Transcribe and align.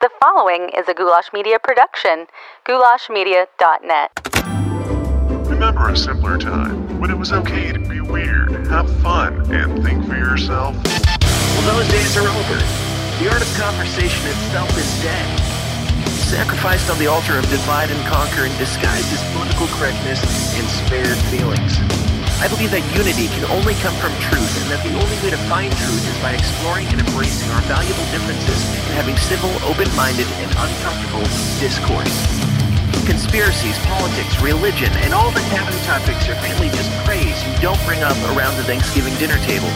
The 0.00 0.10
following 0.20 0.70
is 0.76 0.88
a 0.88 0.94
Goulash 0.94 1.32
Media 1.32 1.58
production. 1.62 2.26
GoulashMedia.net. 2.66 4.10
Remember 5.48 5.90
a 5.90 5.96
simpler 5.96 6.38
time 6.38 6.98
when 7.00 7.10
it 7.10 7.16
was 7.16 7.32
okay 7.32 7.70
to 7.72 7.78
be 7.78 8.00
weird, 8.00 8.66
have 8.66 8.90
fun, 8.98 9.54
and 9.54 9.80
think 9.84 10.06
for 10.06 10.16
yourself? 10.16 10.74
Well, 10.84 11.76
those 11.76 11.88
days 11.88 12.16
are 12.16 12.26
over. 12.26 12.58
The 13.22 13.30
art 13.30 13.42
of 13.42 13.54
conversation 13.54 14.26
itself 14.26 14.76
is 14.76 15.02
dead. 15.02 15.38
Sacrificed 16.08 16.90
on 16.90 16.98
the 16.98 17.06
altar 17.06 17.38
of 17.38 17.48
divide 17.48 17.90
and 17.90 18.06
conquer 18.08 18.42
and 18.42 18.58
disguised 18.58 19.12
as 19.12 19.22
political 19.32 19.68
correctness 19.78 20.20
and 20.58 20.66
spared 20.66 21.18
feelings. 21.30 21.78
I 22.38 22.46
believe 22.46 22.70
that 22.70 22.86
unity 22.94 23.26
can 23.34 23.50
only 23.50 23.74
come 23.82 23.98
from 23.98 24.14
truth 24.22 24.46
and 24.62 24.70
that 24.70 24.78
the 24.86 24.94
only 24.94 25.18
way 25.26 25.34
to 25.34 25.40
find 25.50 25.74
truth 25.74 26.06
is 26.06 26.14
by 26.22 26.38
exploring 26.38 26.86
and 26.94 27.02
embracing 27.02 27.50
our 27.50 27.62
valuable 27.66 28.06
differences 28.14 28.62
and 28.86 28.94
having 28.94 29.18
civil, 29.18 29.50
open-minded, 29.66 30.30
and 30.38 30.50
uncomfortable 30.54 31.26
discourse. 31.58 32.14
Conspiracies, 33.10 33.74
politics, 33.90 34.38
religion, 34.38 34.86
and 35.02 35.10
all 35.10 35.34
the 35.34 35.42
taboo 35.50 35.74
topics 35.82 36.30
are 36.30 36.38
really 36.46 36.70
just 36.70 36.94
praise 37.02 37.34
you 37.42 37.50
don't 37.58 37.80
bring 37.82 38.06
up 38.06 38.14
around 38.30 38.54
the 38.54 38.62
Thanksgiving 38.70 39.18
dinner 39.18 39.38
table. 39.42 39.70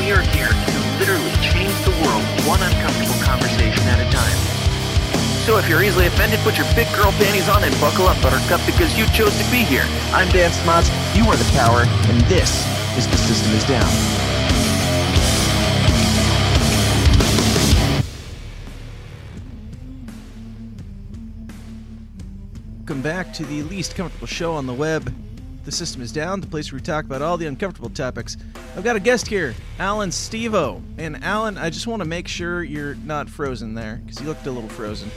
We 0.00 0.08
are 0.16 0.24
here 0.32 0.48
to 0.48 0.76
literally 0.96 1.36
change 1.44 1.76
the 1.84 1.92
world 2.00 2.24
one 2.48 2.64
uncomfortable 2.64 3.20
conversation 3.28 3.84
at 3.92 4.00
a 4.00 4.08
time. 4.08 4.45
So 5.46 5.58
if 5.58 5.68
you're 5.68 5.84
easily 5.84 6.08
offended, 6.08 6.40
put 6.40 6.58
your 6.58 6.66
big 6.74 6.92
girl 6.92 7.12
panties 7.12 7.48
on 7.48 7.62
and 7.62 7.72
buckle 7.80 8.08
up, 8.08 8.20
Buttercup, 8.20 8.60
because 8.66 8.98
you 8.98 9.06
chose 9.14 9.30
to 9.38 9.48
be 9.48 9.58
here. 9.58 9.84
I'm 10.10 10.28
Dan 10.30 10.50
Smots, 10.50 10.90
you 11.14 11.22
are 11.26 11.36
the 11.36 11.48
power, 11.52 11.82
and 11.86 12.20
this 12.22 12.66
is 12.98 13.06
The 13.06 13.16
System 13.16 13.52
is 13.52 13.64
Down. 13.64 13.86
Welcome 22.78 23.02
back 23.02 23.32
to 23.34 23.44
the 23.44 23.62
least 23.62 23.94
comfortable 23.94 24.26
show 24.26 24.52
on 24.52 24.66
the 24.66 24.74
web. 24.74 25.14
The 25.64 25.70
system 25.70 26.02
is 26.02 26.10
down, 26.10 26.40
the 26.40 26.48
place 26.48 26.72
where 26.72 26.80
we 26.80 26.82
talk 26.82 27.04
about 27.04 27.22
all 27.22 27.36
the 27.36 27.46
uncomfortable 27.46 27.90
topics. 27.90 28.36
I've 28.76 28.82
got 28.82 28.96
a 28.96 29.00
guest 29.00 29.28
here, 29.28 29.54
Allan 29.78 30.10
Stevo. 30.10 30.82
And 30.98 31.22
Allan, 31.22 31.56
I 31.56 31.70
just 31.70 31.86
want 31.86 32.02
to 32.02 32.08
make 32.08 32.26
sure 32.26 32.64
you're 32.64 32.96
not 32.96 33.30
frozen 33.30 33.74
there, 33.74 34.00
because 34.04 34.20
you 34.20 34.26
looked 34.26 34.44
a 34.48 34.50
little 34.50 34.68
frozen. 34.70 35.08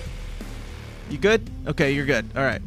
You 1.10 1.18
good? 1.18 1.50
Okay, 1.66 1.92
you're 1.92 2.06
good. 2.06 2.30
All 2.36 2.44
right. 2.44 2.62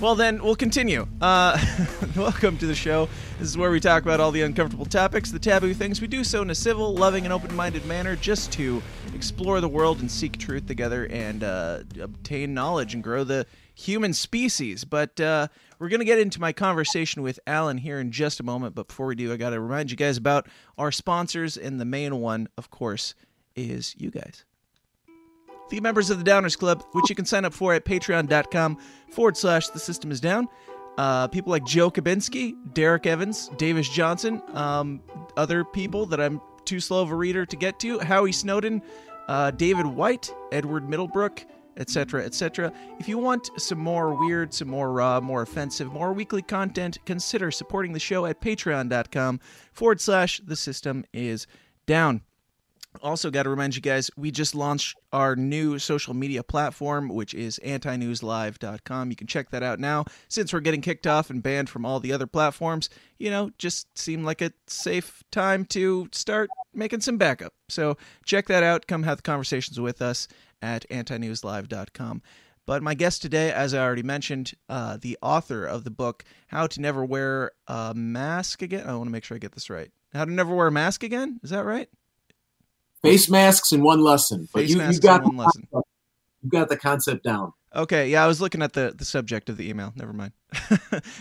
Well, 0.00 0.14
then 0.14 0.42
we'll 0.42 0.54
continue. 0.54 1.06
Uh, 1.18 1.58
welcome 2.16 2.58
to 2.58 2.66
the 2.66 2.74
show. 2.74 3.08
This 3.38 3.48
is 3.48 3.56
where 3.56 3.70
we 3.70 3.80
talk 3.80 4.02
about 4.02 4.20
all 4.20 4.30
the 4.30 4.42
uncomfortable 4.42 4.84
topics, 4.84 5.30
the 5.30 5.38
taboo 5.38 5.72
things. 5.72 5.98
We 6.02 6.06
do 6.06 6.22
so 6.22 6.42
in 6.42 6.50
a 6.50 6.54
civil, 6.54 6.94
loving, 6.94 7.24
and 7.24 7.32
open 7.32 7.56
minded 7.56 7.86
manner 7.86 8.16
just 8.16 8.52
to 8.52 8.82
explore 9.14 9.62
the 9.62 9.68
world 9.68 10.00
and 10.00 10.10
seek 10.10 10.36
truth 10.36 10.66
together 10.66 11.06
and 11.06 11.42
uh, 11.42 11.80
obtain 12.02 12.52
knowledge 12.52 12.92
and 12.92 13.02
grow 13.02 13.24
the 13.24 13.46
human 13.74 14.12
species. 14.12 14.84
But 14.84 15.18
uh, 15.18 15.48
we're 15.78 15.88
going 15.88 16.00
to 16.00 16.06
get 16.06 16.18
into 16.18 16.38
my 16.38 16.52
conversation 16.52 17.22
with 17.22 17.40
Allan 17.46 17.78
here 17.78 17.98
in 17.98 18.10
just 18.12 18.40
a 18.40 18.42
moment. 18.42 18.74
But 18.74 18.88
before 18.88 19.06
we 19.06 19.14
do, 19.14 19.32
I 19.32 19.38
got 19.38 19.50
to 19.50 19.60
remind 19.60 19.90
you 19.90 19.96
guys 19.96 20.18
about 20.18 20.48
our 20.76 20.92
sponsors, 20.92 21.56
and 21.56 21.80
the 21.80 21.86
main 21.86 22.20
one, 22.20 22.48
of 22.58 22.68
course, 22.68 23.14
is 23.56 23.94
you 23.96 24.10
guys 24.10 24.44
the 25.70 25.80
members 25.80 26.10
of 26.10 26.22
the 26.22 26.30
Downers 26.30 26.58
Club, 26.58 26.84
which 26.92 27.08
you 27.08 27.16
can 27.16 27.24
sign 27.24 27.44
up 27.44 27.54
for 27.54 27.74
at 27.74 27.84
patreon.com 27.84 28.78
forward 29.10 29.36
slash 29.36 29.68
the 29.68 29.78
system 29.78 30.10
is 30.10 30.20
down. 30.20 30.48
Uh, 30.98 31.28
people 31.28 31.50
like 31.50 31.64
Joe 31.64 31.90
Kabinski, 31.90 32.54
Derek 32.74 33.06
Evans, 33.06 33.48
Davis 33.56 33.88
Johnson, 33.88 34.42
um, 34.52 35.00
other 35.36 35.64
people 35.64 36.04
that 36.06 36.20
I'm 36.20 36.40
too 36.64 36.80
slow 36.80 37.02
of 37.02 37.10
a 37.10 37.14
reader 37.14 37.46
to 37.46 37.56
get 37.56 37.80
to, 37.80 37.98
Howie 38.00 38.32
Snowden, 38.32 38.82
uh, 39.28 39.50
David 39.52 39.86
White, 39.86 40.34
Edward 40.52 40.88
Middlebrook, 40.88 41.46
etc., 41.76 42.24
etc. 42.24 42.72
If 42.98 43.08
you 43.08 43.16
want 43.16 43.50
some 43.56 43.78
more 43.78 44.14
weird, 44.14 44.52
some 44.52 44.68
more 44.68 44.92
raw, 44.92 45.20
more 45.20 45.42
offensive, 45.42 45.92
more 45.92 46.12
weekly 46.12 46.42
content, 46.42 46.98
consider 47.06 47.50
supporting 47.50 47.92
the 47.92 47.98
show 48.00 48.26
at 48.26 48.40
patreon.com 48.40 49.40
forward 49.72 50.00
slash 50.00 50.40
the 50.44 50.56
system 50.56 51.04
is 51.12 51.46
down. 51.86 52.22
Also, 53.02 53.30
got 53.30 53.44
to 53.44 53.50
remind 53.50 53.76
you 53.76 53.82
guys, 53.82 54.10
we 54.16 54.30
just 54.30 54.54
launched 54.54 54.96
our 55.12 55.36
new 55.36 55.78
social 55.78 56.12
media 56.12 56.42
platform, 56.42 57.08
which 57.08 57.34
is 57.34 57.60
antinewslive.com. 57.64 59.10
You 59.10 59.16
can 59.16 59.26
check 59.28 59.50
that 59.50 59.62
out 59.62 59.78
now. 59.78 60.04
Since 60.28 60.52
we're 60.52 60.60
getting 60.60 60.80
kicked 60.80 61.06
off 61.06 61.30
and 61.30 61.42
banned 61.42 61.70
from 61.70 61.86
all 61.86 62.00
the 62.00 62.12
other 62.12 62.26
platforms, 62.26 62.90
you 63.18 63.30
know, 63.30 63.50
just 63.58 63.86
seemed 63.96 64.24
like 64.24 64.42
a 64.42 64.52
safe 64.66 65.22
time 65.30 65.64
to 65.66 66.08
start 66.12 66.50
making 66.74 67.00
some 67.00 67.16
backup. 67.16 67.54
So 67.68 67.96
check 68.24 68.48
that 68.48 68.64
out. 68.64 68.88
Come 68.88 69.04
have 69.04 69.18
the 69.18 69.22
conversations 69.22 69.78
with 69.78 70.02
us 70.02 70.26
at 70.60 70.84
antinewslive.com. 70.90 72.22
But 72.66 72.82
my 72.82 72.94
guest 72.94 73.22
today, 73.22 73.52
as 73.52 73.72
I 73.72 73.80
already 73.80 74.02
mentioned, 74.02 74.52
uh, 74.68 74.98
the 75.00 75.18
author 75.22 75.64
of 75.64 75.84
the 75.84 75.90
book, 75.90 76.24
How 76.48 76.66
to 76.66 76.80
Never 76.80 77.04
Wear 77.04 77.52
a 77.66 77.94
Mask 77.94 78.62
Again. 78.62 78.86
I 78.86 78.94
want 78.94 79.06
to 79.06 79.10
make 79.10 79.24
sure 79.24 79.34
I 79.34 79.38
get 79.38 79.52
this 79.52 79.70
right. 79.70 79.90
How 80.12 80.24
to 80.24 80.30
Never 80.30 80.54
Wear 80.54 80.68
a 80.68 80.72
Mask 80.72 81.02
Again? 81.02 81.40
Is 81.42 81.50
that 81.50 81.64
right? 81.64 81.88
Face 83.02 83.30
masks 83.30 83.72
in 83.72 83.82
one 83.82 84.00
lesson. 84.00 84.48
But 84.52 84.60
Face 84.60 84.70
you, 84.70 84.76
masks 84.78 84.96
you 84.96 85.00
got 85.00 85.22
in 85.22 85.36
one 85.36 85.46
lesson. 85.46 85.68
you 85.72 86.50
got 86.50 86.68
the 86.68 86.76
concept 86.76 87.24
down. 87.24 87.52
Okay, 87.74 88.08
yeah, 88.10 88.24
I 88.24 88.26
was 88.26 88.40
looking 88.40 88.62
at 88.62 88.72
the, 88.72 88.92
the 88.96 89.04
subject 89.04 89.48
of 89.48 89.56
the 89.56 89.68
email. 89.68 89.92
Never 89.94 90.12
mind. 90.12 90.32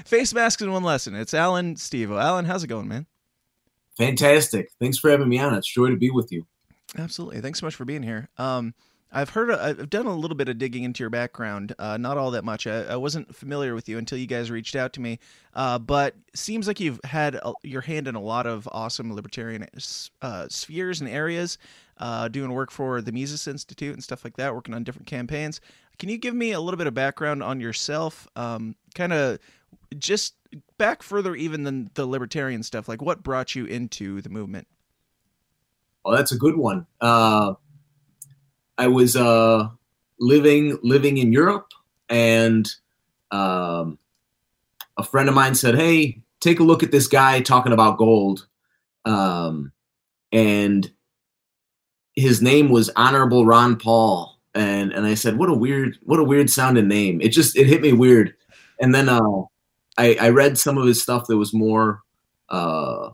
Face 0.05 0.33
masks 0.33 0.61
in 0.61 0.71
one 0.71 0.83
lesson. 0.83 1.13
It's 1.15 1.33
Allan 1.33 1.75
Stevo. 1.75 2.19
Allan, 2.21 2.45
how's 2.45 2.63
it 2.63 2.67
going, 2.67 2.87
man? 2.87 3.05
Fantastic. 3.97 4.71
Thanks 4.79 4.97
for 4.97 5.11
having 5.11 5.29
me 5.29 5.39
on. 5.39 5.53
It's 5.53 5.69
a 5.69 5.73
joy 5.73 5.89
to 5.89 5.97
be 5.97 6.09
with 6.09 6.31
you. 6.31 6.47
Absolutely. 6.97 7.41
Thanks 7.41 7.59
so 7.59 7.67
much 7.67 7.75
for 7.75 7.85
being 7.85 8.01
here. 8.01 8.29
Um, 8.37 8.73
I've 9.11 9.31
heard, 9.31 9.49
I've 9.49 9.89
done 9.89 10.05
a 10.05 10.15
little 10.15 10.37
bit 10.37 10.49
of 10.49 10.59
digging 10.59 10.83
into 10.83 11.01
your 11.01 11.09
background. 11.09 11.73
Uh, 11.79 11.97
not 11.97 12.17
all 12.17 12.31
that 12.31 12.45
much. 12.45 12.67
I, 12.67 12.83
I 12.83 12.95
wasn't 12.95 13.35
familiar 13.35 13.73
with 13.73 13.89
you 13.89 13.97
until 13.97 14.19
you 14.19 14.27
guys 14.27 14.51
reached 14.51 14.75
out 14.75 14.93
to 14.93 15.01
me. 15.01 15.19
Uh, 15.55 15.79
but 15.79 16.15
seems 16.35 16.67
like 16.67 16.79
you've 16.79 16.99
had 17.03 17.35
a, 17.35 17.53
your 17.63 17.81
hand 17.81 18.07
in 18.07 18.15
a 18.15 18.21
lot 18.21 18.45
of 18.45 18.69
awesome 18.71 19.15
libertarian 19.15 19.65
uh, 20.21 20.47
spheres 20.49 21.01
and 21.01 21.09
areas. 21.09 21.57
Uh, 21.97 22.27
doing 22.29 22.53
work 22.53 22.71
for 22.71 23.01
the 23.01 23.11
Mises 23.11 23.47
Institute 23.47 23.93
and 23.93 24.03
stuff 24.03 24.23
like 24.23 24.37
that, 24.37 24.55
working 24.55 24.73
on 24.73 24.83
different 24.83 25.07
campaigns. 25.07 25.59
Can 25.97 26.07
you 26.07 26.17
give 26.17 26.33
me 26.33 26.53
a 26.53 26.59
little 26.59 26.77
bit 26.77 26.87
of 26.87 26.93
background 26.93 27.43
on 27.43 27.59
yourself? 27.59 28.25
Um, 28.37 28.75
kind 28.95 29.11
of 29.11 29.39
just 29.97 30.35
back 30.77 31.03
further 31.03 31.35
even 31.35 31.63
than 31.63 31.89
the 31.95 32.05
libertarian 32.05 32.63
stuff. 32.63 32.87
Like, 32.87 33.01
what 33.01 33.21
brought 33.21 33.53
you 33.53 33.65
into 33.65 34.21
the 34.21 34.29
movement? 34.29 34.67
Oh, 36.05 36.15
that's 36.15 36.31
a 36.31 36.37
good 36.37 36.55
one. 36.55 36.87
I 38.79 38.87
was 38.87 39.17
uh, 39.17 39.67
living 40.21 40.79
living 40.81 41.17
in 41.17 41.33
Europe, 41.33 41.73
and 42.07 42.65
um, 43.29 43.99
a 44.97 45.03
friend 45.03 45.27
of 45.27 45.35
mine 45.35 45.53
said, 45.53 45.75
"Hey, 45.75 46.21
take 46.39 46.61
a 46.61 46.63
look 46.63 46.81
at 46.81 46.91
this 46.91 47.07
guy 47.09 47.41
talking 47.41 47.73
about 47.73 47.97
gold," 47.97 48.47
um, 49.03 49.73
and 50.31 50.89
his 52.15 52.41
name 52.41 52.69
was 52.69 52.89
Honorable 52.95 53.45
Ron 53.45 53.75
Paul, 53.75 54.39
and 54.55 54.93
and 54.93 55.05
I 55.05 55.15
said, 55.15 55.37
"What 55.37 55.49
a 55.49 55.53
weird, 55.53 55.97
what 56.03 56.21
a 56.21 56.23
weird 56.23 56.49
sounding 56.49 56.87
name." 56.87 57.19
It 57.19 57.29
just 57.29 57.57
it 57.57 57.67
hit 57.67 57.81
me 57.81 57.91
weird, 57.91 58.33
and 58.79 58.95
then 58.95 59.09
uh, 59.09 59.41
I, 59.97 60.15
I 60.21 60.29
read 60.29 60.57
some 60.57 60.77
of 60.77 60.87
his 60.87 61.03
stuff 61.03 61.27
that 61.27 61.35
was 61.35 61.53
more 61.53 61.99
uh, 62.47 63.09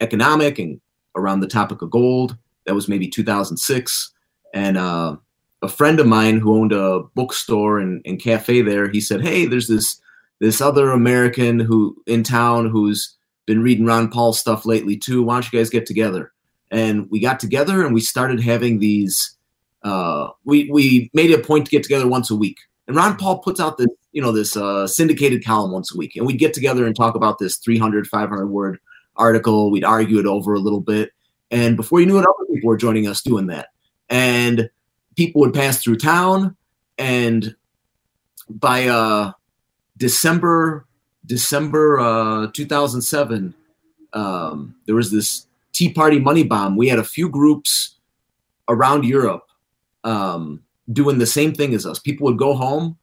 economic 0.00 0.60
and 0.60 0.80
around 1.16 1.40
the 1.40 1.48
topic 1.48 1.82
of 1.82 1.90
gold. 1.90 2.36
That 2.64 2.76
was 2.76 2.86
maybe 2.86 3.08
2006. 3.08 4.12
And 4.54 4.76
uh, 4.76 5.16
a 5.62 5.68
friend 5.68 6.00
of 6.00 6.06
mine 6.06 6.38
who 6.38 6.54
owned 6.54 6.72
a 6.72 7.00
bookstore 7.14 7.78
and, 7.78 8.02
and 8.04 8.20
cafe 8.20 8.62
there, 8.62 8.88
he 8.88 9.00
said, 9.00 9.20
"Hey, 9.20 9.46
there's 9.46 9.68
this 9.68 10.00
this 10.38 10.60
other 10.60 10.90
American 10.90 11.58
who 11.58 11.96
in 12.06 12.22
town 12.22 12.68
who's 12.68 13.16
been 13.46 13.62
reading 13.62 13.86
Ron 13.86 14.08
Paul 14.08 14.32
stuff 14.32 14.66
lately 14.66 14.96
too. 14.96 15.22
Why 15.22 15.34
don't 15.34 15.52
you 15.52 15.58
guys 15.58 15.70
get 15.70 15.86
together?" 15.86 16.32
And 16.70 17.08
we 17.10 17.20
got 17.20 17.40
together 17.40 17.84
and 17.84 17.94
we 17.94 18.00
started 18.00 18.40
having 18.40 18.78
these. 18.78 19.36
Uh, 19.82 20.30
we 20.44 20.70
we 20.70 21.10
made 21.14 21.30
it 21.30 21.40
a 21.40 21.42
point 21.42 21.66
to 21.66 21.70
get 21.70 21.82
together 21.82 22.08
once 22.08 22.30
a 22.30 22.36
week. 22.36 22.58
And 22.88 22.96
Ron 22.96 23.16
Paul 23.16 23.38
puts 23.38 23.60
out 23.60 23.78
this 23.78 23.88
you 24.12 24.22
know 24.22 24.32
this 24.32 24.56
uh, 24.56 24.86
syndicated 24.86 25.44
column 25.44 25.72
once 25.72 25.94
a 25.94 25.98
week, 25.98 26.16
and 26.16 26.26
we'd 26.26 26.38
get 26.38 26.54
together 26.54 26.86
and 26.86 26.94
talk 26.94 27.14
about 27.14 27.38
this 27.38 27.56
300 27.58 28.06
500 28.06 28.46
word 28.46 28.78
article. 29.16 29.70
We'd 29.70 29.84
argue 29.84 30.18
it 30.18 30.26
over 30.26 30.54
a 30.54 30.60
little 30.60 30.80
bit, 30.80 31.10
and 31.50 31.76
before 31.76 32.00
you 32.00 32.06
knew 32.06 32.18
it, 32.18 32.26
other 32.26 32.54
people 32.54 32.68
were 32.68 32.76
joining 32.76 33.06
us 33.06 33.22
doing 33.22 33.46
that 33.48 33.68
and 34.08 34.70
people 35.16 35.40
would 35.40 35.54
pass 35.54 35.82
through 35.82 35.96
town 35.96 36.56
and 36.98 37.54
by 38.48 38.86
uh, 38.86 39.32
december 39.96 40.86
december 41.26 41.98
uh, 41.98 42.46
2007 42.52 43.54
um, 44.16 44.74
there 44.86 44.94
was 44.94 45.10
this 45.10 45.46
tea 45.72 45.92
party 45.92 46.18
money 46.18 46.42
bomb. 46.42 46.76
We 46.76 46.88
had 46.88 46.98
a 46.98 47.04
few 47.04 47.28
groups 47.28 47.96
around 48.68 49.04
europe 49.04 49.46
um, 50.04 50.62
doing 50.90 51.18
the 51.18 51.26
same 51.26 51.52
thing 51.52 51.74
as 51.74 51.84
us. 51.84 51.98
People 51.98 52.24
would 52.26 52.38
go 52.38 52.54
home 52.54 52.96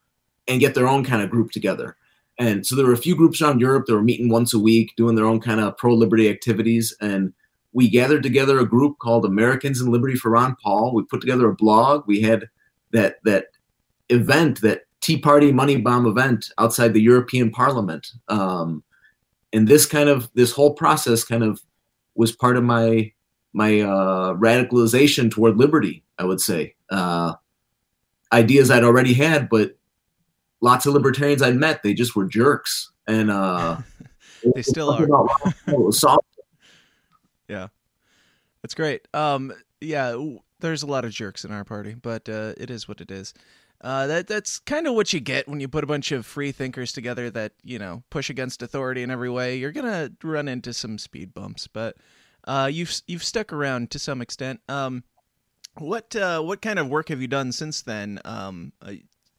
and 0.47 0.59
get 0.59 0.73
their 0.73 0.87
own 0.87 1.03
kind 1.05 1.21
of 1.21 1.29
group 1.29 1.51
together. 1.51 1.95
And 2.39 2.65
so 2.65 2.75
there 2.75 2.85
were 2.85 2.93
a 2.93 2.97
few 2.97 3.15
groups 3.15 3.41
around 3.41 3.61
europe 3.61 3.85
that 3.85 3.93
were 3.93 4.01
meeting 4.01 4.29
once 4.29 4.53
a 4.53 4.59
week 4.59 4.93
doing 4.97 5.15
their 5.15 5.25
own 5.25 5.39
kind 5.39 5.59
of 5.59 5.77
pro 5.77 5.93
liberty 5.93 6.29
activities. 6.29 6.95
And 6.99 7.33
we 7.73 7.89
gathered 7.89 8.23
together 8.23 8.59
a 8.59 8.65
group 8.65 8.99
called 8.99 9.25
Americans 9.25 9.81
in 9.81 9.91
Liberty 9.91 10.15
for 10.15 10.31
Ron 10.31 10.55
Paul. 10.63 10.93
We 10.93 11.03
put 11.03 11.21
together 11.21 11.49
a 11.49 11.55
blog. 11.55 12.03
We 12.07 12.21
had 12.21 12.49
that 12.91 13.17
that 13.25 13.47
event, 14.09 14.61
that 14.61 14.83
Tea 15.01 15.17
Party 15.17 15.51
money 15.51 15.77
bomb 15.77 16.05
event 16.05 16.51
outside 16.57 16.93
the 16.93 17.01
European 17.01 17.49
Parliament. 17.51 18.07
Um, 18.29 18.83
and 19.51 19.67
this 19.67 19.85
kind 19.85 20.07
of 20.07 20.29
this 20.35 20.51
whole 20.51 20.73
process 20.73 21.23
kind 21.23 21.43
of 21.43 21.61
was 22.15 22.31
part 22.31 22.57
of 22.57 22.63
my 22.63 23.11
my 23.53 23.81
uh, 23.81 24.33
radicalization 24.35 25.31
toward 25.31 25.57
liberty. 25.57 26.03
I 26.19 26.25
would 26.25 26.41
say 26.41 26.75
uh, 26.91 27.33
ideas 28.31 28.69
I'd 28.69 28.83
already 28.83 29.13
had, 29.13 29.49
but 29.49 29.77
lots 30.61 30.85
of 30.85 30.93
libertarians 30.93 31.41
I'd 31.41 31.55
met, 31.55 31.83
they 31.83 31.93
just 31.93 32.15
were 32.15 32.25
jerks, 32.25 32.91
and 33.07 33.31
uh, 33.31 33.77
they 34.55 34.61
still 34.61 34.91
are. 34.91 35.07
Yeah, 37.53 37.67
that's 38.61 38.73
great. 38.73 39.07
Um, 39.13 39.53
yeah, 39.79 40.17
there's 40.59 40.81
a 40.81 40.87
lot 40.87 41.05
of 41.05 41.11
jerks 41.11 41.45
in 41.45 41.51
our 41.51 41.63
party, 41.63 41.93
but 41.93 42.27
uh, 42.27 42.53
it 42.57 42.71
is 42.71 42.87
what 42.87 42.99
it 42.99 43.11
is. 43.11 43.33
Uh, 43.81 44.07
that 44.07 44.27
that's 44.27 44.59
kind 44.59 44.87
of 44.87 44.95
what 44.95 45.11
you 45.11 45.19
get 45.19 45.47
when 45.47 45.59
you 45.59 45.67
put 45.67 45.83
a 45.83 45.87
bunch 45.87 46.11
of 46.11 46.25
free 46.25 46.51
thinkers 46.51 46.93
together 46.93 47.29
that 47.29 47.51
you 47.63 47.77
know 47.77 48.01
push 48.09 48.29
against 48.29 48.61
authority 48.63 49.03
in 49.03 49.11
every 49.11 49.29
way. 49.29 49.57
You're 49.57 49.73
gonna 49.73 50.11
run 50.23 50.47
into 50.47 50.73
some 50.73 50.97
speed 50.97 51.33
bumps, 51.33 51.67
but 51.67 51.97
uh, 52.45 52.69
you've 52.71 53.01
you've 53.07 53.23
stuck 53.23 53.53
around 53.53 53.91
to 53.91 53.99
some 53.99 54.21
extent. 54.21 54.61
Um, 54.69 55.03
what 55.77 56.15
uh, 56.15 56.41
what 56.41 56.61
kind 56.61 56.79
of 56.79 56.89
work 56.89 57.09
have 57.09 57.21
you 57.21 57.27
done 57.27 57.51
since 57.51 57.81
then? 57.81 58.19
Um, 58.25 58.71
uh, 58.81 58.93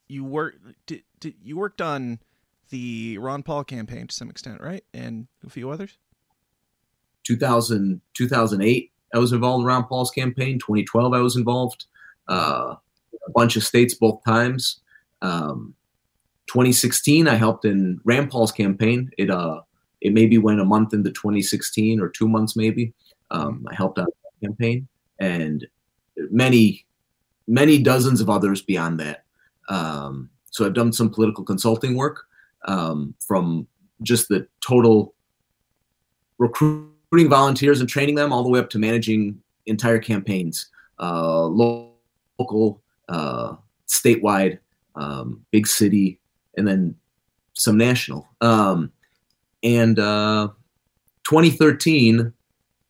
you 0.08 0.25
work 0.25 0.56
did, 0.87 1.02
did, 1.20 1.34
you 1.43 1.56
worked 1.56 1.81
on 1.81 2.20
the 2.69 3.19
Ron 3.19 3.43
Paul 3.43 3.64
campaign 3.64 4.06
to 4.06 4.14
some 4.14 4.28
extent, 4.31 4.61
right? 4.61 4.84
And 4.93 5.26
a 5.44 5.50
few 5.50 5.70
others. 5.70 5.96
2000, 7.25 8.00
2008, 8.15 8.91
I 9.15 9.19
was 9.19 9.32
involved 9.32 9.62
in 9.62 9.67
Ron 9.67 9.85
Paul's 9.85 10.11
campaign. 10.11 10.59
2012, 10.59 11.12
I 11.12 11.21
was 11.21 11.37
involved. 11.37 11.87
Uh, 12.29 12.75
a 13.26 13.31
bunch 13.31 13.56
of 13.56 13.65
states 13.65 13.94
both 13.94 14.23
times. 14.25 14.81
Um, 15.23 15.75
2016, 16.49 17.29
I 17.29 17.35
helped 17.35 17.65
in 17.65 18.00
Rand 18.05 18.31
Paul's 18.31 18.53
campaign. 18.53 19.11
It 19.19 19.31
uh, 19.31 19.61
it 20.00 20.12
maybe 20.12 20.37
went 20.37 20.61
a 20.61 20.65
month 20.65 20.93
into 20.93 21.11
2016 21.11 22.00
or 22.00 22.11
two 22.11 22.29
months 22.29 22.56
maybe. 22.56 22.93
Um, 23.31 23.67
I 23.71 23.75
helped 23.75 23.99
out 23.99 24.06
the 24.41 24.49
campaign 24.49 24.87
and 25.19 25.67
many, 26.31 26.85
many 27.49 27.82
dozens 27.82 28.21
of 28.21 28.29
others 28.29 28.61
beyond 28.61 29.00
that. 29.00 29.25
Um, 29.71 30.29
so 30.50 30.67
I've 30.67 30.75
done 30.75 30.93
some 30.93 31.11
political 31.11 31.43
consulting 31.43 31.97
work 31.97 32.25
um, 32.67 33.15
from 33.26 33.67
just 34.03 34.29
the 34.29 34.47
total 34.61 35.15
recruiting 37.14 37.31
volunteers 37.31 37.78
and 37.78 37.88
training 37.88 38.16
them 38.16 38.32
all 38.32 38.43
the 38.43 38.49
way 38.49 38.58
up 38.58 38.69
to 38.69 38.76
managing 38.76 39.40
entire 39.66 40.00
campaigns, 40.00 40.66
uh, 40.99 41.44
local, 41.44 42.82
uh, 43.08 43.55
statewide, 43.87 44.58
um, 44.96 45.40
big 45.52 45.69
city, 45.69 46.19
and 46.56 46.66
then 46.66 46.93
some 47.52 47.78
national. 47.78 48.28
Um, 48.40 48.90
and 49.62 49.96
uh, 50.00 50.49
2013, 51.22 52.32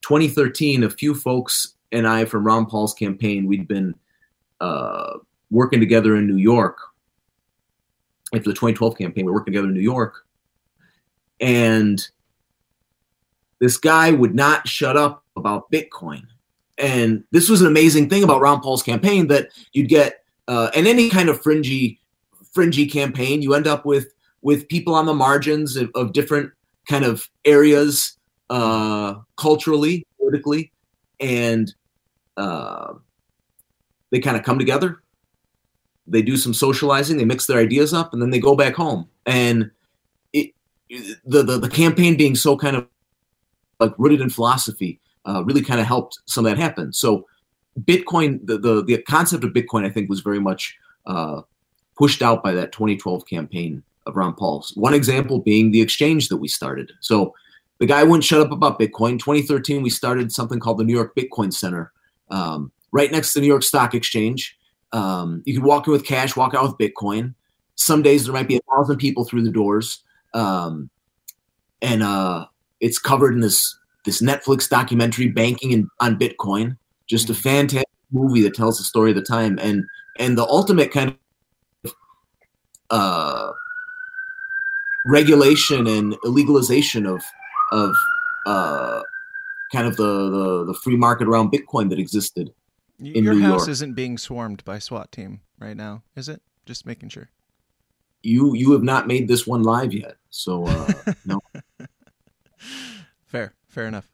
2013, 0.00 0.84
a 0.84 0.88
few 0.88 1.14
folks 1.14 1.74
and 1.92 2.08
I 2.08 2.24
from 2.24 2.46
Ron 2.46 2.64
Paul's 2.64 2.94
campaign, 2.94 3.44
we'd 3.44 3.68
been 3.68 3.94
uh, 4.62 5.18
working 5.50 5.80
together 5.80 6.16
in 6.16 6.26
New 6.26 6.38
York. 6.38 6.78
After 8.34 8.48
the 8.48 8.54
2012 8.54 8.96
campaign, 8.96 9.26
we 9.26 9.32
were 9.32 9.38
working 9.38 9.52
together 9.52 9.68
in 9.68 9.74
New 9.74 9.80
York. 9.80 10.24
And 11.40 12.08
this 13.60 13.76
guy 13.76 14.10
would 14.10 14.34
not 14.34 14.68
shut 14.68 14.96
up 14.96 15.24
about 15.36 15.70
Bitcoin. 15.70 16.22
And 16.78 17.24
this 17.30 17.48
was 17.48 17.60
an 17.60 17.66
amazing 17.66 18.08
thing 18.08 18.24
about 18.24 18.40
Ron 18.40 18.60
Paul's 18.60 18.82
campaign 18.82 19.28
that 19.28 19.48
you'd 19.72 19.88
get, 19.88 20.24
uh, 20.48 20.70
and 20.74 20.86
any 20.86 21.08
kind 21.08 21.28
of 21.28 21.40
fringy, 21.40 22.00
fringy 22.52 22.86
campaign, 22.86 23.42
you 23.42 23.54
end 23.54 23.66
up 23.66 23.84
with 23.84 24.08
with 24.42 24.68
people 24.68 24.94
on 24.94 25.06
the 25.06 25.14
margins 25.14 25.74
of, 25.74 25.90
of 25.94 26.12
different 26.12 26.52
kind 26.86 27.04
of 27.04 27.28
areas 27.46 28.18
uh, 28.50 29.14
culturally, 29.36 30.06
politically, 30.18 30.70
and 31.18 31.74
uh, 32.36 32.92
they 34.10 34.20
kind 34.20 34.36
of 34.36 34.42
come 34.42 34.58
together. 34.58 35.00
They 36.06 36.20
do 36.20 36.36
some 36.36 36.52
socializing, 36.52 37.16
they 37.16 37.24
mix 37.24 37.46
their 37.46 37.58
ideas 37.58 37.94
up, 37.94 38.12
and 38.12 38.20
then 38.20 38.30
they 38.30 38.38
go 38.38 38.54
back 38.54 38.74
home. 38.74 39.08
And 39.24 39.70
it, 40.34 40.52
the, 41.24 41.42
the 41.42 41.58
the 41.58 41.70
campaign 41.70 42.16
being 42.16 42.36
so 42.36 42.56
kind 42.56 42.76
of 42.76 42.86
like 43.86 43.94
rooted 43.98 44.20
in 44.20 44.30
philosophy 44.30 45.00
uh, 45.26 45.42
really 45.44 45.62
kind 45.62 45.80
of 45.80 45.86
helped 45.86 46.18
some 46.26 46.44
of 46.44 46.50
that 46.50 46.60
happen. 46.60 46.92
So 46.92 47.26
Bitcoin, 47.80 48.40
the, 48.44 48.58
the, 48.58 48.82
the 48.82 48.98
concept 49.02 49.44
of 49.44 49.52
Bitcoin, 49.52 49.84
I 49.84 49.90
think, 49.90 50.08
was 50.08 50.20
very 50.20 50.40
much 50.40 50.76
uh, 51.06 51.42
pushed 51.96 52.22
out 52.22 52.42
by 52.42 52.52
that 52.52 52.72
2012 52.72 53.26
campaign 53.26 53.82
of 54.06 54.16
Ron 54.16 54.34
Paul's. 54.34 54.72
One 54.76 54.94
example 54.94 55.40
being 55.40 55.70
the 55.70 55.80
exchange 55.80 56.28
that 56.28 56.36
we 56.36 56.48
started. 56.48 56.92
So 57.00 57.34
the 57.78 57.86
guy 57.86 58.02
wouldn't 58.04 58.24
shut 58.24 58.40
up 58.40 58.52
about 58.52 58.78
Bitcoin. 58.78 59.18
2013, 59.18 59.82
we 59.82 59.90
started 59.90 60.32
something 60.32 60.60
called 60.60 60.78
the 60.78 60.84
New 60.84 60.94
York 60.94 61.16
Bitcoin 61.16 61.52
Center, 61.52 61.92
um, 62.30 62.70
right 62.92 63.10
next 63.10 63.32
to 63.32 63.38
the 63.38 63.42
New 63.42 63.48
York 63.48 63.62
Stock 63.62 63.94
Exchange. 63.94 64.56
Um, 64.92 65.42
you 65.44 65.54
could 65.54 65.64
walk 65.64 65.86
in 65.86 65.92
with 65.92 66.06
cash, 66.06 66.36
walk 66.36 66.54
out 66.54 66.62
with 66.62 66.78
Bitcoin. 66.78 67.34
Some 67.74 68.02
days 68.02 68.24
there 68.24 68.32
might 68.32 68.46
be 68.46 68.56
a 68.56 68.60
thousand 68.72 68.98
people 68.98 69.24
through 69.24 69.42
the 69.42 69.50
doors, 69.50 70.04
um, 70.32 70.88
and 71.82 72.04
uh, 72.04 72.46
it's 72.80 72.98
covered 72.98 73.34
in 73.34 73.40
this 73.40 73.78
this 74.04 74.20
Netflix 74.20 74.68
documentary, 74.68 75.28
banking 75.28 75.72
and 75.72 75.88
on 76.00 76.18
Bitcoin. 76.18 76.76
Just 77.06 77.30
a 77.30 77.34
fantastic 77.34 77.88
movie 78.12 78.42
that 78.42 78.54
tells 78.54 78.78
the 78.78 78.84
story 78.84 79.10
of 79.10 79.16
the 79.16 79.22
time, 79.22 79.58
and 79.60 79.84
and 80.18 80.38
the 80.38 80.44
ultimate 80.44 80.92
kind 80.92 81.16
of 81.84 81.92
uh, 82.90 83.52
regulation 85.06 85.86
and 85.86 86.16
legalization 86.24 87.06
of 87.06 87.22
of 87.72 87.94
uh, 88.46 89.02
kind 89.72 89.86
of 89.86 89.96
the, 89.96 90.30
the, 90.30 90.64
the 90.66 90.74
free 90.74 90.96
market 90.96 91.26
around 91.26 91.50
Bitcoin 91.50 91.90
that 91.90 91.98
existed. 91.98 92.52
In 93.00 93.24
Your 93.24 93.34
New 93.34 93.42
house 93.42 93.60
York. 93.62 93.70
isn't 93.70 93.94
being 93.94 94.16
swarmed 94.18 94.64
by 94.64 94.78
SWAT 94.78 95.10
team 95.10 95.40
right 95.58 95.76
now, 95.76 96.02
is 96.14 96.28
it? 96.28 96.40
Just 96.64 96.86
making 96.86 97.08
sure. 97.08 97.28
You 98.22 98.54
you 98.54 98.72
have 98.72 98.82
not 98.82 99.06
made 99.06 99.28
this 99.28 99.46
one 99.46 99.64
live 99.64 99.92
yet, 99.92 100.16
so 100.30 100.64
uh, 100.66 100.92
no. 101.26 101.40
Fair, 103.26 103.52
fair 103.66 103.86
enough. 103.88 104.08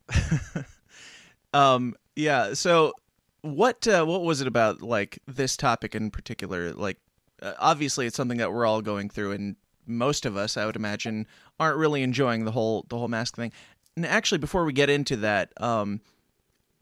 um, 1.53 1.95
yeah. 2.17 2.55
So, 2.55 2.95
what 3.43 3.87
uh, 3.87 4.05
what 4.07 4.23
was 4.23 4.41
it 4.41 4.47
about 4.47 4.81
like 4.81 5.19
this 5.27 5.59
topic 5.59 5.95
in 5.95 6.11
particular? 6.11 6.73
Like, 6.73 6.97
uh, 7.43 7.53
obviously, 7.59 8.07
it's 8.07 8.17
something 8.17 8.39
that 8.39 8.51
we're 8.51 8.65
all 8.65 8.81
going 8.81 9.11
through, 9.11 9.33
and 9.33 9.57
most 9.87 10.25
of 10.25 10.39
us, 10.39 10.57
I 10.57 10.65
would 10.65 10.77
imagine, 10.77 11.27
aren't 11.59 11.77
really 11.77 12.03
enjoying 12.03 12.47
the 12.47 12.53
whole 12.53 12.87
the 12.89 12.97
whole 12.97 13.09
mask 13.09 13.37
thing. 13.37 13.53
And 13.95 14.07
actually, 14.07 14.39
before 14.39 14.65
we 14.65 14.73
get 14.73 14.89
into 14.89 15.17
that, 15.17 15.53
um, 15.59 16.01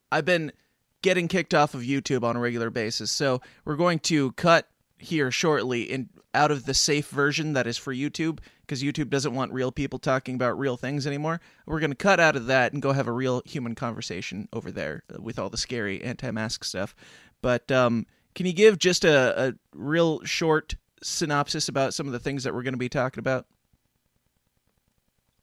I've 0.09 0.23
been 0.23 0.53
getting 1.01 1.27
kicked 1.27 1.53
off 1.53 1.73
of 1.73 1.81
YouTube 1.81 2.23
on 2.23 2.37
a 2.37 2.39
regular 2.39 2.69
basis, 2.69 3.11
so 3.11 3.41
we're 3.65 3.75
going 3.75 3.99
to 3.99 4.31
cut 4.33 4.69
here 4.99 5.31
shortly 5.31 5.83
in 5.83 6.09
out 6.33 6.51
of 6.51 6.65
the 6.65 6.73
safe 6.73 7.09
version 7.09 7.53
that 7.53 7.65
is 7.65 7.77
for 7.77 7.93
YouTube 7.93 8.39
because 8.61 8.83
YouTube 8.83 9.09
doesn't 9.09 9.33
want 9.33 9.51
real 9.51 9.71
people 9.71 9.97
talking 9.97 10.35
about 10.35 10.59
real 10.59 10.77
things 10.77 11.07
anymore. 11.07 11.41
We're 11.65 11.79
going 11.79 11.91
to 11.91 11.95
cut 11.95 12.19
out 12.19 12.35
of 12.35 12.45
that 12.47 12.73
and 12.73 12.81
go 12.81 12.91
have 12.91 13.07
a 13.07 13.11
real 13.11 13.41
human 13.45 13.73
conversation 13.73 14.47
over 14.53 14.71
there 14.71 15.03
with 15.17 15.39
all 15.39 15.49
the 15.49 15.57
scary 15.57 16.03
anti-mask 16.03 16.63
stuff. 16.63 16.93
But 17.41 17.71
um, 17.71 18.05
can 18.35 18.45
you 18.45 18.53
give 18.53 18.77
just 18.77 19.05
a, 19.05 19.49
a 19.49 19.53
real 19.73 20.23
short 20.23 20.75
synopsis 21.01 21.67
about 21.67 21.93
some 21.93 22.05
of 22.05 22.13
the 22.13 22.19
things 22.19 22.43
that 22.43 22.53
we're 22.53 22.63
going 22.63 22.73
to 22.73 22.77
be 22.77 22.89
talking 22.89 23.19
about? 23.19 23.47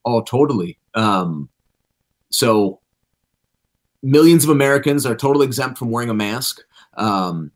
Oh, 0.05 0.23
totally. 0.23 0.79
Um, 0.95 1.49
so 2.31 2.81
millions 4.03 4.45
of 4.45 4.51
Americans 4.51 5.05
are 5.05 5.17
totally 5.17 5.47
exempt 5.47 5.79
from 5.79 5.91
wearing 5.91 6.11
a 6.11 6.15
mask. 6.15 6.61
Um, 6.97 7.51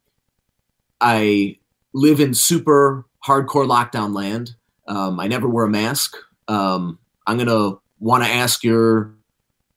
I 1.01 1.60
live 1.93 2.21
in 2.21 2.35
super 2.35 3.07
hardcore 3.27 3.67
lockdown 3.67 4.15
land. 4.15 4.55
Um, 4.89 5.21
I 5.21 5.27
never 5.27 5.49
wear 5.49 5.65
a 5.65 5.71
mask. 5.71 6.17
Um, 6.49 6.99
I'm 7.27 7.39
gonna 7.39 7.77
want 7.99 8.25
to 8.25 8.31
ask 8.31 8.65
your 8.65 9.15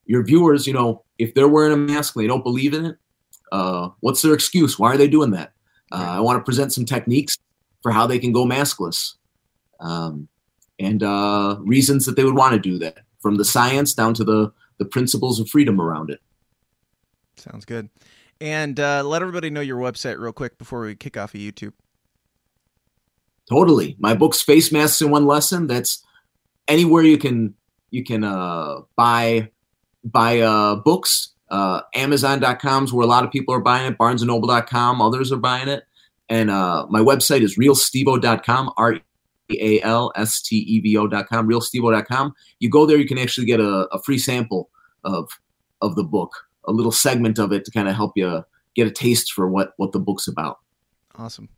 your 0.06 0.24
viewers, 0.24 0.68
you 0.68 0.74
know, 0.74 1.04
if 1.18 1.34
they're 1.34 1.48
wearing 1.48 1.74
a 1.74 1.78
mask 1.78 2.16
and 2.16 2.24
they 2.24 2.28
don't 2.28 2.44
believe 2.44 2.74
in 2.74 2.86
it, 2.86 2.98
uh, 3.52 3.90
what's 4.02 4.22
their 4.22 4.34
excuse? 4.34 4.78
Why 4.78 4.94
are 4.94 4.98
they 4.98 5.08
doing 5.08 5.32
that? 5.32 5.54
Uh, 5.92 6.16
I 6.18 6.20
want 6.20 6.40
to 6.40 6.44
present 6.44 6.74
some 6.74 6.86
techniques 6.86 7.38
for 7.82 7.92
how 7.92 8.08
they 8.08 8.20
can 8.20 8.32
go 8.32 8.46
maskless, 8.46 9.14
um, 9.80 10.28
and 10.80 11.04
uh, 11.04 11.58
reasons 11.60 12.06
that 12.06 12.16
they 12.16 12.24
would 12.24 12.36
want 12.36 12.54
to 12.54 12.60
do 12.60 12.80
that, 12.80 13.00
from 13.20 13.36
the 13.36 13.46
science 13.46 13.94
down 13.94 14.14
to 14.16 14.24
the 14.24 14.52
the 14.80 14.86
principles 14.86 15.40
of 15.40 15.50
freedom 15.50 15.80
around 15.80 16.10
it. 16.10 16.20
Sounds 17.38 17.66
good. 17.66 17.90
And 18.42 18.80
uh, 18.80 19.04
let 19.04 19.22
everybody 19.22 19.50
know 19.50 19.62
your 19.62 19.78
website 19.78 20.20
real 20.20 20.34
quick 20.34 20.58
before 20.58 20.82
we 20.82 20.96
kick 20.96 21.16
off 21.16 21.34
of 21.34 21.40
YouTube. 21.40 21.74
Totally. 23.50 23.96
My 24.00 24.14
book's 24.14 24.42
Face 24.42 24.72
Masks 24.72 25.02
in 25.02 25.12
One 25.12 25.26
Lesson. 25.26 25.68
That's 25.68 26.04
anywhere 26.68 27.04
you 27.04 27.18
can 27.18 27.56
you 27.92 28.04
can 28.04 28.24
uh, 28.24 28.82
buy 28.96 29.50
buy 30.04 30.40
uh, 30.40 30.76
books. 30.76 31.30
Uh, 31.50 31.82
Amazon.com 31.94 32.86
is 32.86 32.94
where 32.94 33.04
a 33.04 33.08
lot 33.08 33.24
of 33.24 33.32
people 33.32 33.54
are 33.54 33.60
buying 33.60 33.92
it. 33.92 33.98
BarnesandNoble.com, 33.98 35.02
others 35.02 35.32
are 35.32 35.38
buying 35.38 35.68
it. 35.68 35.84
And 36.30 36.50
uh, 36.50 36.88
my 36.90 37.00
website 37.00 37.42
is 37.42 37.58
realstevo.com, 37.58 38.74
R 38.76 38.96
E 39.52 39.60
A 39.62 39.82
L 39.82 40.12
S 40.16 40.42
T 40.42 40.58
E 40.58 40.80
V 40.80 40.98
O.com, 40.98 41.48
realstevo.com. 41.48 42.34
You 42.60 42.70
go 42.70 42.86
there, 42.86 42.98
you 42.98 43.08
can 43.08 43.20
actually 43.20 43.46
get 43.46 43.60
a, 43.60 43.88
a 43.92 44.02
free 44.02 44.18
sample 44.18 44.70
of 45.04 45.30
of 45.82 45.96
the 45.96 46.04
book, 46.04 46.32
a 46.66 46.72
little 46.72 46.92
segment 46.92 47.38
of 47.38 47.52
it 47.52 47.66
to 47.66 47.72
kind 47.72 47.88
of 47.88 47.96
help 47.96 48.14
you 48.16 48.44
get 48.76 48.88
a 48.88 48.92
taste 48.92 49.34
for 49.34 49.48
what 49.48 49.74
what 49.78 49.92
the 49.92 50.00
book's 50.00 50.28
about. 50.28 50.60
Awesome. 51.16 51.50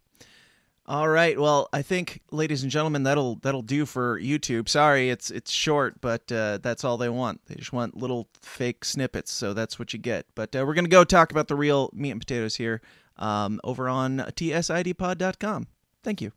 All 0.87 1.09
right. 1.09 1.39
Well, 1.39 1.67
I 1.73 1.81
think, 1.81 2.21
ladies 2.31 2.61
and 2.61 2.71
gentlemen, 2.71 3.03
that'll 3.03 3.37
that'll 3.37 3.63
do 3.63 3.87
for 3.87 4.19
YouTube. 4.19 4.69
Sorry, 4.69 5.09
it's 5.09 5.31
it's 5.31 5.51
short, 5.51 5.99
but 5.99 6.31
uh, 6.31 6.59
that's 6.61 6.83
all 6.83 6.97
they 6.97 7.09
want. 7.09 7.41
They 7.47 7.55
just 7.55 7.73
want 7.73 7.97
little 7.97 8.27
fake 8.41 8.85
snippets, 8.85 9.31
so 9.31 9.53
that's 9.53 9.79
what 9.79 9.93
you 9.93 9.99
get. 9.99 10.27
But 10.35 10.55
uh, 10.55 10.63
we're 10.65 10.75
gonna 10.75 10.87
go 10.87 11.03
talk 11.03 11.31
about 11.31 11.47
the 11.47 11.55
real 11.55 11.89
meat 11.91 12.11
and 12.11 12.21
potatoes 12.21 12.57
here 12.57 12.81
um, 13.17 13.59
over 13.63 13.89
on 13.89 14.19
tsidpod.com. 14.19 15.67
Thank 16.03 16.21
you. 16.21 16.31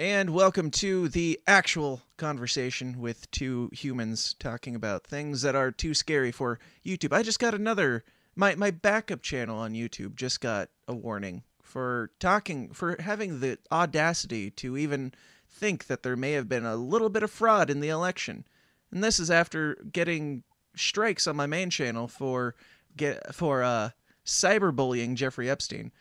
And 0.00 0.30
welcome 0.30 0.70
to 0.70 1.10
the 1.10 1.38
actual 1.46 2.00
conversation 2.16 3.02
with 3.02 3.30
two 3.30 3.68
humans 3.70 4.34
talking 4.38 4.74
about 4.74 5.06
things 5.06 5.42
that 5.42 5.54
are 5.54 5.70
too 5.70 5.92
scary 5.92 6.32
for 6.32 6.58
YouTube. 6.82 7.12
I 7.12 7.22
just 7.22 7.38
got 7.38 7.52
another 7.52 8.02
my 8.34 8.54
my 8.54 8.70
backup 8.70 9.20
channel 9.20 9.58
on 9.58 9.74
YouTube 9.74 10.14
just 10.14 10.40
got 10.40 10.70
a 10.88 10.94
warning 10.94 11.42
for 11.62 12.12
talking 12.18 12.72
for 12.72 12.96
having 12.98 13.40
the 13.40 13.58
audacity 13.70 14.50
to 14.52 14.78
even 14.78 15.12
think 15.50 15.86
that 15.88 16.02
there 16.02 16.16
may 16.16 16.32
have 16.32 16.48
been 16.48 16.64
a 16.64 16.76
little 16.76 17.10
bit 17.10 17.22
of 17.22 17.30
fraud 17.30 17.68
in 17.68 17.80
the 17.80 17.90
election. 17.90 18.46
And 18.90 19.04
this 19.04 19.20
is 19.20 19.30
after 19.30 19.74
getting 19.92 20.44
strikes 20.74 21.26
on 21.26 21.36
my 21.36 21.46
main 21.46 21.68
channel 21.68 22.08
for 22.08 22.54
get 22.96 23.34
for 23.34 23.62
uh 23.62 23.90
cyberbullying 24.24 25.16
Jeffrey 25.16 25.50
Epstein. 25.50 25.92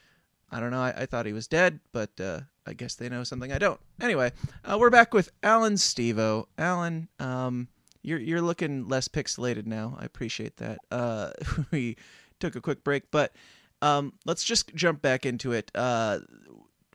I 0.49 0.61
don't 0.61 0.71
know. 0.71 0.81
I, 0.81 1.01
I 1.01 1.05
thought 1.05 1.25
he 1.25 1.33
was 1.33 1.47
dead, 1.47 1.81
but 1.91 2.19
uh, 2.19 2.39
I 2.69 2.73
guess 2.73 2.93
they 2.93 3.09
know 3.09 3.23
something 3.23 3.51
I 3.51 3.57
don't. 3.57 3.79
Anyway, 3.99 4.31
uh, 4.63 4.77
we're 4.79 4.91
back 4.91 5.11
with 5.11 5.31
Allan 5.41 5.73
Stevo. 5.73 6.45
Allan, 6.57 7.09
um, 7.19 7.67
you're 8.03 8.19
you're 8.19 8.43
looking 8.43 8.88
less 8.88 9.07
pixelated 9.07 9.65
now. 9.65 9.97
I 9.99 10.05
appreciate 10.05 10.57
that. 10.57 10.77
Uh, 10.91 11.31
we 11.71 11.97
took 12.39 12.55
a 12.55 12.61
quick 12.61 12.83
break, 12.83 13.09
but 13.09 13.33
um, 13.81 14.13
let's 14.23 14.43
just 14.43 14.73
jump 14.75 15.01
back 15.01 15.25
into 15.25 15.51
it. 15.51 15.71
Uh, 15.73 16.19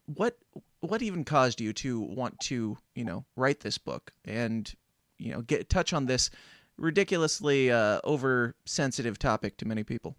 what 0.07 0.39
what 0.81 1.03
even 1.03 1.25
caused 1.25 1.61
you 1.61 1.73
to 1.73 2.01
want 2.01 2.39
to 2.41 2.79
you 2.95 3.05
know 3.05 3.25
write 3.35 3.61
this 3.61 3.77
book 3.77 4.13
and 4.25 4.73
you 5.19 5.33
know 5.33 5.43
get 5.43 5.69
touch 5.69 5.93
on 5.93 6.07
this 6.07 6.31
ridiculously 6.77 7.73
uh, 7.73 8.01
oversensitive 8.05 9.19
topic 9.19 9.57
to 9.57 9.67
many 9.67 9.83
people? 9.83 10.17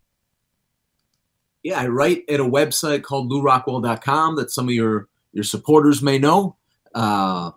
yeah, 1.66 1.80
I 1.80 1.88
write 1.88 2.26
at 2.30 2.40
a 2.40 2.44
website 2.44 3.02
called 3.02 3.32
LewRockwell.com 3.32 4.36
that 4.36 4.52
some 4.52 4.68
of 4.68 4.76
your 4.76 5.08
your 5.36 5.44
supporters 5.44 6.02
may 6.02 6.18
know. 6.18 6.56
Uh, 6.96 7.52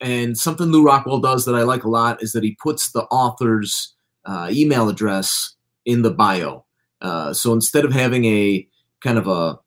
and 0.00 0.38
something 0.38 0.68
Lew 0.68 0.84
Rockwell 0.84 1.18
does 1.18 1.44
that 1.44 1.56
I 1.56 1.62
like 1.62 1.84
a 1.84 1.90
lot 1.90 2.22
is 2.22 2.32
that 2.32 2.44
he 2.44 2.56
puts 2.62 2.92
the 2.92 3.02
author's 3.04 3.94
uh, 4.24 4.48
email 4.50 4.88
address 4.88 5.56
in 5.84 6.02
the 6.02 6.10
bio. 6.10 6.64
Uh, 7.02 7.34
so 7.34 7.52
instead 7.52 7.84
of 7.84 7.92
having 7.92 8.24
a 8.24 8.66
kind 9.00 9.18
of 9.18 9.26
a 9.26 9.58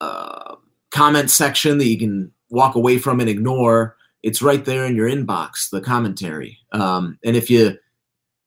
uh, 0.00 0.56
comment 0.90 1.30
section 1.30 1.78
that 1.78 1.86
you 1.86 1.98
can 1.98 2.32
walk 2.50 2.74
away 2.74 2.98
from 2.98 3.20
and 3.20 3.30
ignore, 3.30 3.96
it's 4.22 4.42
right 4.42 4.64
there 4.64 4.84
in 4.84 4.96
your 4.96 5.08
inbox, 5.08 5.70
the 5.70 5.80
commentary. 5.80 6.58
Um, 6.72 7.18
and 7.24 7.36
if 7.36 7.48
you 7.48 7.78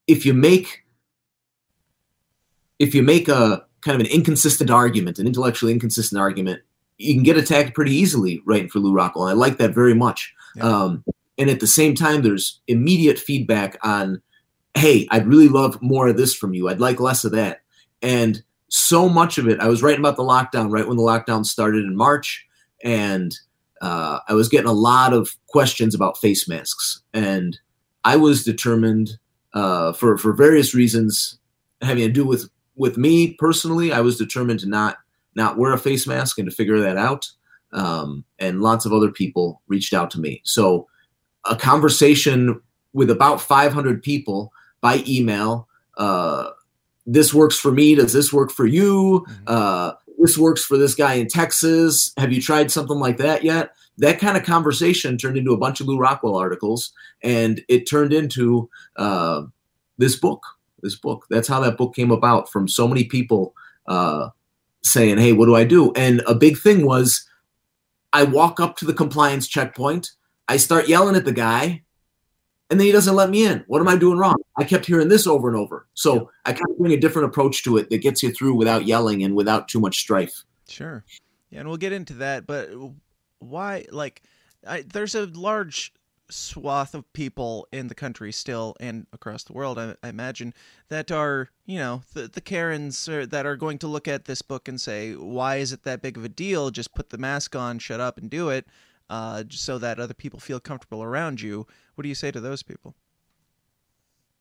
if 0.08 0.26
you 0.26 0.34
make 0.34 0.84
if 2.80 2.94
you 2.94 3.02
make 3.02 3.30
a 3.30 3.66
kind 3.82 3.96
of 3.96 4.06
an 4.06 4.12
inconsistent 4.12 4.70
argument, 4.70 5.20
an 5.20 5.28
intellectually 5.28 5.72
inconsistent 5.72 6.20
argument, 6.20 6.62
you 6.98 7.14
can 7.14 7.24
get 7.24 7.38
attacked 7.38 7.74
pretty 7.74 7.94
easily 7.94 8.42
writing 8.46 8.70
for 8.70 8.80
Lew 8.80 8.94
Rockwell. 8.94 9.28
I 9.28 9.34
like 9.34 9.58
that 9.58 9.74
very 9.74 9.96
much. 9.96 10.34
Yeah. 10.56 10.64
Um, 10.64 11.04
and 11.38 11.50
at 11.50 11.60
the 11.60 11.68
same 11.68 11.96
time, 11.96 12.22
there's 12.22 12.62
immediate 12.68 13.18
feedback 13.18 13.78
on, 13.84 14.22
hey, 14.76 15.08
I'd 15.12 15.28
really 15.28 15.50
love 15.50 15.82
more 15.82 16.08
of 16.08 16.18
this 16.18 16.36
from 16.36 16.54
you. 16.54 16.70
I'd 16.70 16.80
like 16.80 17.00
less 17.00 17.26
of 17.26 17.32
that. 17.32 17.62
And 18.02 18.44
so 18.70 19.08
much 19.08 19.38
of 19.38 19.48
it, 19.48 19.60
I 19.60 19.68
was 19.68 19.82
writing 19.82 20.00
about 20.00 20.18
the 20.18 20.24
lockdown 20.24 20.72
right 20.72 20.88
when 20.88 20.98
the 20.98 21.04
lockdown 21.04 21.46
started 21.46 21.86
in 21.86 21.96
March, 21.96 22.46
and 22.84 23.34
uh, 23.82 24.20
I 24.28 24.34
was 24.34 24.50
getting 24.50 24.70
a 24.70 24.74
lot 24.74 25.14
of 25.14 25.36
questions 25.48 25.94
about 25.94 26.18
face 26.18 26.48
masks. 26.48 27.02
And 27.14 27.60
I 28.04 28.16
was 28.16 28.44
determined, 28.44 29.18
uh, 29.54 29.94
for 29.94 30.18
for 30.18 30.34
various 30.34 30.74
reasons 30.74 31.38
having 31.82 32.04
to 32.06 32.12
do 32.12 32.26
with 32.26 32.50
with 32.76 32.98
me 32.98 33.36
personally, 33.36 33.94
I 33.94 34.02
was 34.02 34.18
determined 34.18 34.60
to 34.62 34.68
not 34.68 34.98
not 35.36 35.58
wear 35.58 35.74
a 35.74 35.78
face 35.78 36.08
mask 36.08 36.38
and 36.38 36.50
to 36.50 36.56
figure 36.56 36.80
that 36.80 36.98
out. 36.98 37.30
Um, 37.72 38.24
and 38.40 38.62
lots 38.62 38.86
of 38.86 38.94
other 38.94 39.12
people 39.12 39.62
reached 39.68 39.94
out 39.94 40.12
to 40.12 40.20
me. 40.20 40.42
So 40.44 40.88
a 41.46 41.56
conversation 41.56 42.62
with 42.94 43.10
about 43.10 43.42
500 43.42 44.04
people 44.04 44.54
by 44.82 45.04
email. 45.08 45.68
Uh, 45.98 46.52
this 47.06 47.34
works 47.34 47.58
for 47.58 47.72
me. 47.72 47.96
Does 47.96 48.14
this 48.14 48.32
work 48.32 48.52
for 48.52 48.66
you? 48.66 49.26
Mm-hmm. 49.28 49.44
Uh, 49.48 49.94
this 50.20 50.38
works 50.38 50.64
for 50.64 50.78
this 50.78 50.94
guy 50.94 51.16
in 51.16 51.28
Texas. 51.28 52.14
Have 52.18 52.32
you 52.32 52.42
tried 52.42 52.72
something 52.72 53.00
like 53.00 53.18
that 53.18 53.44
yet? 53.44 53.72
That 53.98 54.20
kind 54.20 54.38
of 54.38 54.44
conversation 54.44 55.18
turned 55.18 55.38
into 55.38 55.54
a 55.54 55.58
bunch 55.58 55.82
of 55.82 55.88
Lew 55.88 55.98
Rockwell 55.98 56.36
articles, 56.36 56.94
and 57.24 57.62
it 57.68 57.90
turned 57.90 58.14
into 58.14 58.70
uh, 58.96 59.44
this 59.98 60.16
book 60.16 60.44
this 60.84 60.96
book. 60.96 61.26
That's 61.32 61.48
how 61.48 61.60
that 61.62 61.78
book 61.78 61.96
came 61.96 62.12
about 62.12 62.52
from 62.52 62.68
so 62.68 62.88
many 62.88 63.06
people 63.06 63.56
uh, 63.88 64.30
saying, 64.84 65.18
"Hey, 65.18 65.34
what 65.34 65.46
do 65.46 65.56
I 65.56 65.64
do?" 65.64 65.92
And 65.94 66.22
a 66.28 66.36
big 66.36 66.58
thing 66.58 66.86
was, 66.86 67.28
I 68.12 68.24
walk 68.24 68.60
up 68.60 68.78
to 68.78 68.86
the 68.86 68.94
compliance 68.94 69.48
checkpoint, 69.48 70.12
I 70.48 70.58
start 70.58 70.88
yelling 70.88 71.16
at 71.16 71.26
the 71.26 71.32
guy, 71.32 71.84
and 72.70 72.80
then 72.80 72.86
he 72.88 72.92
doesn't 72.92 73.16
let 73.16 73.30
me 73.30 73.46
in. 73.46 73.64
What 73.68 73.82
am 73.82 73.88
I 73.88 73.96
doing 73.96 74.18
wrong? 74.18 74.36
I 74.58 74.64
kept 74.64 74.86
hearing 74.86 75.08
this 75.08 75.28
over 75.28 75.48
and 75.48 75.58
over. 75.58 75.88
So 75.94 76.30
I 76.46 76.54
kind 76.54 76.70
of 76.70 76.78
bring 76.78 76.94
a 76.94 77.00
different 77.00 77.28
approach 77.28 77.64
to 77.64 77.78
it 77.78 77.90
that 77.90 78.00
gets 78.00 78.24
you 78.24 78.32
through 78.32 78.56
without 78.56 78.86
yelling 78.86 79.24
and 79.24 79.36
without 79.36 79.68
too 79.68 79.80
much 79.80 80.00
strife. 80.00 80.44
Sure. 80.68 81.04
Yeah, 81.50 81.60
and 81.60 81.68
we'll 81.68 81.78
get 81.78 81.94
into 81.94 82.16
that. 82.16 82.48
But 82.48 82.70
why? 83.40 83.86
Like, 83.92 84.24
I, 84.66 84.82
there's 84.82 85.14
a 85.14 85.28
large 85.28 85.94
swath 86.34 86.96
of 86.96 87.12
people 87.14 87.68
in 87.72 87.88
the 87.88 87.96
country 87.96 88.32
still 88.32 88.76
and 88.80 89.08
across 89.14 89.44
the 89.44 89.54
world, 89.54 89.78
I, 89.78 89.96
I 90.04 90.10
imagine, 90.10 90.54
that 90.90 91.12
are, 91.12 91.50
you 91.66 91.78
know, 91.78 92.02
the, 92.14 92.28
the 92.28 92.42
Karens 92.42 93.08
are, 93.08 93.26
that 93.26 93.46
are 93.46 93.56
going 93.56 93.78
to 93.80 93.88
look 93.88 94.08
at 94.08 94.26
this 94.26 94.42
book 94.42 94.68
and 94.68 94.80
say, 94.80 95.14
why 95.14 95.58
is 95.58 95.72
it 95.72 95.84
that 95.84 96.02
big 96.02 96.18
of 96.18 96.26
a 96.26 96.30
deal? 96.30 96.72
Just 96.72 96.96
put 96.96 97.10
the 97.10 97.18
mask 97.18 97.56
on, 97.56 97.80
shut 97.80 98.00
up, 98.00 98.18
and 98.18 98.30
do 98.30 98.50
it, 98.50 98.66
uh, 99.10 99.44
so 99.50 99.78
that 99.78 100.00
other 100.00 100.14
people 100.14 100.40
feel 100.40 100.60
comfortable 100.60 101.04
around 101.04 101.42
you. 101.42 101.68
What 101.96 102.04
do 102.04 102.10
you 102.10 102.16
say 102.16 102.32
to 102.32 102.42
those 102.42 102.64
people? 102.64 102.96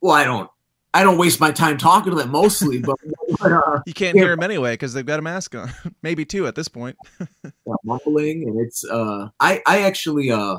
Well, 0.00 0.14
I 0.14 0.25
don't. 0.25 0.50
I 0.94 1.04
don't 1.04 1.16
waste 1.16 1.40
my 1.40 1.50
time 1.50 1.78
talking 1.78 2.11
to 2.11 2.18
them 2.18 2.30
mostly, 2.30 2.78
but 2.78 2.96
uh, 3.40 3.80
you 3.87 3.94
can't 3.94 4.14
hear 4.14 4.28
them 4.28 4.42
anyway 4.42 4.75
because 4.75 4.92
they've 4.92 5.06
got 5.06 5.18
a 5.18 5.22
mask 5.22 5.54
on, 5.54 5.72
maybe 6.02 6.26
two 6.26 6.46
at 6.46 6.54
this 6.54 6.68
point. 6.68 6.96
muffling, 7.84 8.46
and 8.46 8.61
it's. 8.61 8.84
Uh, 8.84 9.30
I 9.40 9.62
I 9.66 9.82
actually 9.82 10.30
uh, 10.30 10.58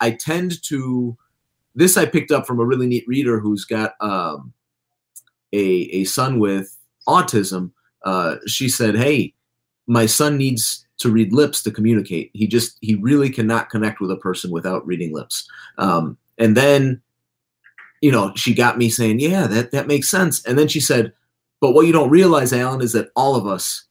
I 0.00 0.12
tend 0.12 0.62
to 0.64 1.16
this 1.74 1.96
I 1.96 2.06
picked 2.06 2.30
up 2.30 2.46
from 2.46 2.60
a 2.60 2.64
really 2.64 2.86
neat 2.86 3.06
reader 3.06 3.40
who's 3.40 3.64
got 3.64 3.94
um, 4.00 4.52
a 5.52 5.88
a 5.92 6.04
son 6.04 6.38
with 6.38 6.76
autism. 7.08 7.72
Uh, 8.04 8.36
she 8.46 8.68
said, 8.68 8.96
"Hey, 8.96 9.34
my 9.86 10.06
son 10.06 10.36
needs 10.36 10.86
to 10.98 11.10
read 11.10 11.32
lips 11.32 11.62
to 11.62 11.70
communicate. 11.70 12.30
He 12.34 12.46
just 12.46 12.78
he 12.80 12.94
really 12.96 13.30
cannot 13.30 13.70
connect 13.70 14.00
with 14.00 14.10
a 14.10 14.16
person 14.16 14.50
without 14.50 14.86
reading 14.86 15.12
lips." 15.12 15.48
Um, 15.78 16.16
and 16.38 16.56
then, 16.56 17.00
you 18.00 18.12
know, 18.12 18.32
she 18.36 18.54
got 18.54 18.78
me 18.78 18.88
saying, 18.88 19.20
"Yeah, 19.20 19.46
that 19.46 19.72
that 19.72 19.88
makes 19.88 20.10
sense." 20.10 20.44
And 20.44 20.58
then 20.58 20.68
she 20.68 20.80
said, 20.80 21.12
"But 21.60 21.72
what 21.72 21.86
you 21.86 21.92
don't 21.92 22.10
realize, 22.10 22.52
Allan, 22.52 22.82
is 22.82 22.92
that 22.92 23.10
all 23.16 23.34
of 23.34 23.46
us 23.46 23.86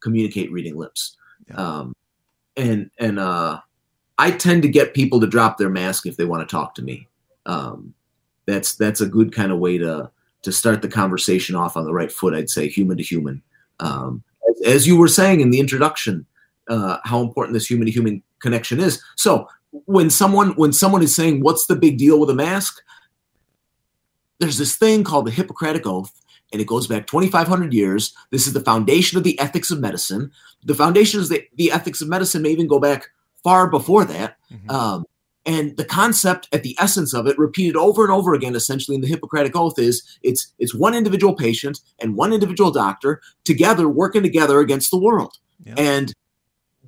communicate 0.00 0.50
reading 0.50 0.76
lips." 0.76 1.16
Yeah. 1.48 1.56
Um, 1.56 1.94
and 2.56 2.90
and 2.98 3.18
uh, 3.20 3.60
I 4.18 4.32
tend 4.32 4.62
to 4.62 4.68
get 4.68 4.94
people 4.94 5.20
to 5.20 5.26
drop 5.26 5.58
their 5.58 5.70
mask 5.70 6.06
if 6.06 6.16
they 6.16 6.24
want 6.24 6.46
to 6.46 6.52
talk 6.52 6.74
to 6.74 6.82
me. 6.82 7.08
Um, 7.46 7.94
that's 8.46 8.74
that's 8.74 9.00
a 9.00 9.06
good 9.06 9.32
kind 9.32 9.52
of 9.52 9.58
way 9.58 9.78
to 9.78 10.10
to 10.42 10.52
start 10.52 10.82
the 10.82 10.88
conversation 10.88 11.54
off 11.54 11.76
on 11.76 11.84
the 11.84 11.92
right 11.92 12.10
foot. 12.10 12.34
I'd 12.34 12.50
say 12.50 12.68
human 12.68 12.96
to 12.96 13.02
human. 13.02 13.42
Um, 13.80 14.22
as, 14.64 14.86
you 14.86 14.96
were 14.96 15.08
saying 15.08 15.40
in 15.40 15.50
the 15.50 15.60
introduction, 15.60 16.26
uh, 16.68 16.98
how 17.04 17.20
important 17.20 17.54
this 17.54 17.66
human 17.66 17.86
to 17.86 17.92
human 17.92 18.22
connection 18.40 18.80
is. 18.80 19.02
So 19.16 19.48
when 19.70 20.10
someone 20.10 20.50
when 20.52 20.72
someone 20.72 21.02
is 21.02 21.14
saying, 21.14 21.42
"What's 21.42 21.66
the 21.66 21.76
big 21.76 21.98
deal 21.98 22.18
with 22.18 22.30
a 22.30 22.34
mask?" 22.34 22.82
there's 24.38 24.58
this 24.58 24.76
thing 24.76 25.04
called 25.04 25.26
the 25.26 25.32
Hippocratic 25.32 25.86
Oath, 25.86 26.12
and 26.52 26.60
it 26.60 26.66
goes 26.66 26.86
back 26.86 27.06
2,500 27.06 27.72
years. 27.72 28.14
This 28.30 28.46
is 28.46 28.52
the 28.52 28.60
foundation 28.60 29.18
of 29.18 29.24
the 29.24 29.38
ethics 29.38 29.70
of 29.70 29.80
medicine. 29.80 30.30
The 30.64 30.74
foundation 30.74 31.20
of 31.20 31.28
the, 31.28 31.44
the 31.56 31.72
ethics 31.72 32.00
of 32.00 32.08
medicine 32.08 32.42
may 32.42 32.50
even 32.50 32.68
go 32.68 32.78
back 32.78 33.08
far 33.44 33.68
before 33.68 34.04
that. 34.04 34.36
Mhm. 34.52 34.70
Um, 34.70 35.04
and 35.46 35.76
the 35.78 35.84
concept 35.84 36.48
at 36.52 36.62
the 36.62 36.76
essence 36.78 37.14
of 37.14 37.26
it 37.26 37.38
repeated 37.38 37.74
over 37.76 38.04
and 38.04 38.12
over 38.12 38.34
again 38.34 38.54
essentially 38.54 38.94
in 38.94 39.00
the 39.00 39.06
hippocratic 39.08 39.56
oath 39.56 39.78
is 39.78 40.02
it's 40.22 40.52
it's 40.58 40.74
one 40.74 40.94
individual 40.94 41.34
patient 41.34 41.80
and 42.00 42.16
one 42.16 42.32
individual 42.32 42.70
doctor 42.70 43.20
together 43.44 43.88
working 43.88 44.22
together 44.22 44.60
against 44.60 44.90
the 44.90 44.98
world 44.98 45.38
Yeah. 45.64 45.74
and 45.78 46.12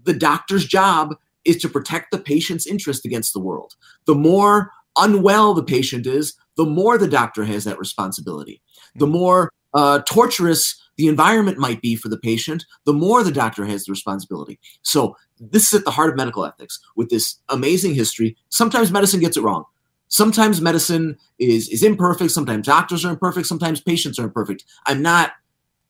the 0.05 0.13
doctor's 0.13 0.67
job 0.67 1.15
is 1.45 1.57
to 1.59 1.69
protect 1.69 2.11
the 2.11 2.19
patient's 2.19 2.67
interest 2.67 3.05
against 3.07 3.33
the 3.33 3.41
world 3.41 3.77
the 4.05 4.15
more 4.15 4.71
unwell 4.99 5.55
the 5.55 5.63
patient 5.63 6.07
is 6.07 6.35
the 6.57 6.67
more 6.67 6.99
the 6.99 7.09
doctor 7.09 7.45
has 7.45 7.65
that 7.65 7.79
responsibility 7.79 8.61
the 8.97 9.07
more 9.07 9.51
uh, 9.73 10.01
torturous 10.01 10.75
the 11.01 11.09
environment 11.09 11.59
might 11.59 11.81
be 11.81 11.97
for 11.97 12.09
the 12.09 12.19
patient 12.19 12.65
the 12.85 12.93
more 12.93 13.25
the 13.25 13.33
doctor 13.33 13.65
has 13.65 13.85
the 13.85 13.93
responsibility 13.93 14.59
so 14.83 15.17
this 15.41 15.73
is 15.73 15.81
at 15.81 15.85
the 15.85 15.91
heart 15.91 16.11
of 16.11 16.17
medical 16.17 16.45
ethics 16.45 16.79
with 16.97 17.09
this 17.09 17.37
amazing 17.49 17.95
history. 17.95 18.37
Sometimes 18.51 18.93
medicine 18.93 19.21
gets 19.21 19.37
it 19.37 19.43
wrong. 19.43 19.65
Sometimes 20.09 20.61
medicine 20.61 21.17
is 21.39 21.69
is 21.69 21.83
imperfect. 21.83 22.31
Sometimes 22.31 22.67
doctors 22.67 23.05
are 23.05 23.11
imperfect. 23.11 23.47
Sometimes 23.47 23.81
patients 23.81 24.19
are 24.19 24.25
imperfect. 24.25 24.65
I'm 24.87 25.03
not 25.03 25.33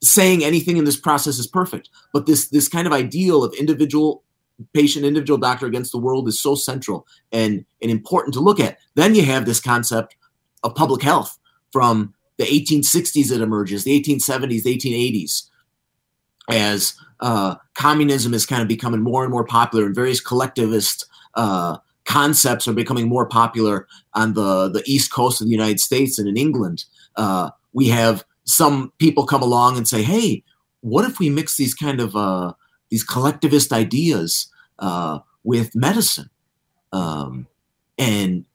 saying 0.02 0.44
anything 0.44 0.76
in 0.76 0.84
this 0.84 0.98
process 0.98 1.38
is 1.38 1.46
perfect, 1.46 1.90
but 2.12 2.26
this 2.26 2.48
this 2.48 2.68
kind 2.68 2.86
of 2.86 2.92
ideal 2.92 3.42
of 3.42 3.54
individual 3.54 4.22
patient, 4.74 5.06
individual 5.06 5.38
doctor 5.38 5.66
against 5.66 5.90
the 5.90 5.98
world 5.98 6.28
is 6.28 6.40
so 6.40 6.54
central 6.54 7.06
and 7.32 7.64
and 7.82 7.90
important 7.90 8.34
to 8.34 8.40
look 8.40 8.60
at. 8.60 8.78
Then 8.94 9.14
you 9.14 9.24
have 9.24 9.46
this 9.46 9.60
concept 9.60 10.16
of 10.62 10.74
public 10.74 11.02
health 11.02 11.38
from 11.72 12.14
the 12.40 12.46
1860s 12.46 13.30
it 13.30 13.42
emerges, 13.42 13.84
the 13.84 14.00
1870s, 14.00 14.62
the 14.62 14.78
1880s, 14.78 15.42
as 16.48 16.94
uh, 17.20 17.56
communism 17.74 18.32
is 18.32 18.46
kind 18.46 18.62
of 18.62 18.68
becoming 18.68 19.02
more 19.02 19.24
and 19.24 19.30
more 19.30 19.44
popular, 19.44 19.84
and 19.84 19.94
various 19.94 20.20
collectivist 20.20 21.04
uh, 21.34 21.76
concepts 22.06 22.66
are 22.66 22.72
becoming 22.72 23.08
more 23.08 23.28
popular 23.28 23.86
on 24.14 24.32
the 24.32 24.70
the 24.70 24.82
east 24.86 25.12
coast 25.12 25.42
of 25.42 25.48
the 25.48 25.52
United 25.52 25.80
States 25.80 26.18
and 26.18 26.26
in 26.26 26.38
England. 26.38 26.86
Uh, 27.16 27.50
we 27.74 27.88
have 27.88 28.24
some 28.44 28.90
people 28.98 29.26
come 29.26 29.42
along 29.42 29.76
and 29.76 29.86
say, 29.86 30.02
"Hey, 30.02 30.42
what 30.80 31.04
if 31.04 31.18
we 31.18 31.28
mix 31.28 31.58
these 31.58 31.74
kind 31.74 32.00
of 32.00 32.16
uh, 32.16 32.54
these 32.88 33.04
collectivist 33.04 33.70
ideas 33.70 34.48
uh, 34.78 35.18
with 35.44 35.76
medicine?" 35.76 36.30
Um, 36.90 37.48
and 37.98 38.46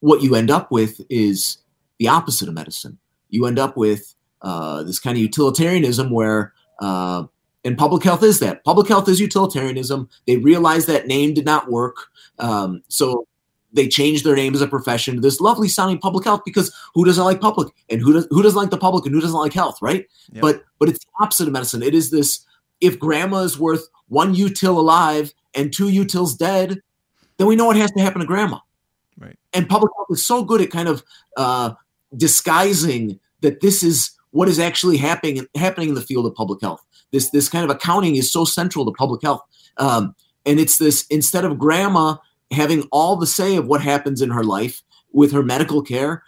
what 0.00 0.20
you 0.20 0.34
end 0.34 0.50
up 0.50 0.72
with 0.72 1.00
is 1.08 1.58
the 1.98 2.08
opposite 2.08 2.48
of 2.48 2.54
medicine. 2.54 2.98
You 3.34 3.46
end 3.46 3.58
up 3.58 3.76
with 3.76 4.14
uh, 4.42 4.82
this 4.84 4.98
kind 4.98 5.16
of 5.16 5.22
utilitarianism 5.22 6.10
where 6.10 6.52
uh, 6.80 7.24
and 7.64 7.78
public 7.78 8.02
health 8.02 8.22
is 8.22 8.40
that. 8.40 8.62
Public 8.64 8.88
health 8.88 9.08
is 9.08 9.20
utilitarianism. 9.20 10.08
They 10.26 10.36
realized 10.36 10.86
that 10.86 11.06
name 11.06 11.32
did 11.32 11.46
not 11.46 11.70
work. 11.70 11.96
Um, 12.38 12.82
so 12.88 13.26
they 13.72 13.88
changed 13.88 14.24
their 14.24 14.36
name 14.36 14.54
as 14.54 14.60
a 14.60 14.68
profession 14.68 15.16
to 15.16 15.20
this 15.20 15.40
lovely 15.40 15.68
sounding 15.68 15.98
public 15.98 16.24
health 16.24 16.42
because 16.44 16.74
who 16.94 17.04
doesn't 17.04 17.24
like 17.24 17.40
public 17.40 17.68
and 17.90 18.00
who 18.00 18.12
does 18.12 18.26
who 18.30 18.42
doesn't 18.42 18.58
like 18.58 18.70
the 18.70 18.78
public 18.78 19.04
and 19.04 19.14
who 19.14 19.20
doesn't 19.20 19.38
like 19.38 19.52
health, 19.52 19.78
right? 19.82 20.06
Yep. 20.32 20.42
But 20.42 20.64
but 20.78 20.88
it's 20.88 21.04
the 21.04 21.10
opposite 21.20 21.48
of 21.48 21.52
medicine. 21.52 21.82
It 21.82 21.94
is 21.94 22.10
this 22.10 22.44
if 22.80 22.98
grandma 22.98 23.38
is 23.38 23.58
worth 23.58 23.88
one 24.08 24.34
util 24.34 24.76
alive 24.76 25.32
and 25.54 25.72
two 25.72 25.86
utils 25.86 26.36
dead, 26.36 26.80
then 27.38 27.46
we 27.46 27.56
know 27.56 27.66
what 27.66 27.76
has 27.76 27.90
to 27.92 28.02
happen 28.02 28.20
to 28.20 28.26
grandma. 28.26 28.58
Right. 29.18 29.38
And 29.52 29.68
public 29.68 29.92
health 29.96 30.08
is 30.10 30.26
so 30.26 30.44
good 30.44 30.60
at 30.60 30.70
kind 30.70 30.88
of 30.88 31.02
uh, 31.36 31.72
disguising 32.16 33.18
that 33.44 33.60
this 33.60 33.82
is 33.84 34.10
what 34.32 34.48
is 34.48 34.58
actually 34.58 34.96
happening 34.96 35.46
happening 35.54 35.90
in 35.90 35.94
the 35.94 36.00
field 36.00 36.26
of 36.26 36.34
public 36.34 36.60
health. 36.60 36.84
This 37.12 37.30
this 37.30 37.48
kind 37.48 37.64
of 37.64 37.70
accounting 37.70 38.16
is 38.16 38.32
so 38.32 38.44
central 38.44 38.84
to 38.84 38.90
public 38.90 39.22
health, 39.22 39.42
um, 39.76 40.14
and 40.44 40.58
it's 40.58 40.78
this 40.78 41.06
instead 41.08 41.44
of 41.44 41.58
grandma 41.58 42.16
having 42.50 42.88
all 42.90 43.16
the 43.16 43.26
say 43.26 43.56
of 43.56 43.66
what 43.66 43.80
happens 43.80 44.20
in 44.20 44.30
her 44.30 44.42
life 44.42 44.82
with 45.12 45.30
her 45.30 45.42
medical 45.42 45.82
care, 45.82 46.24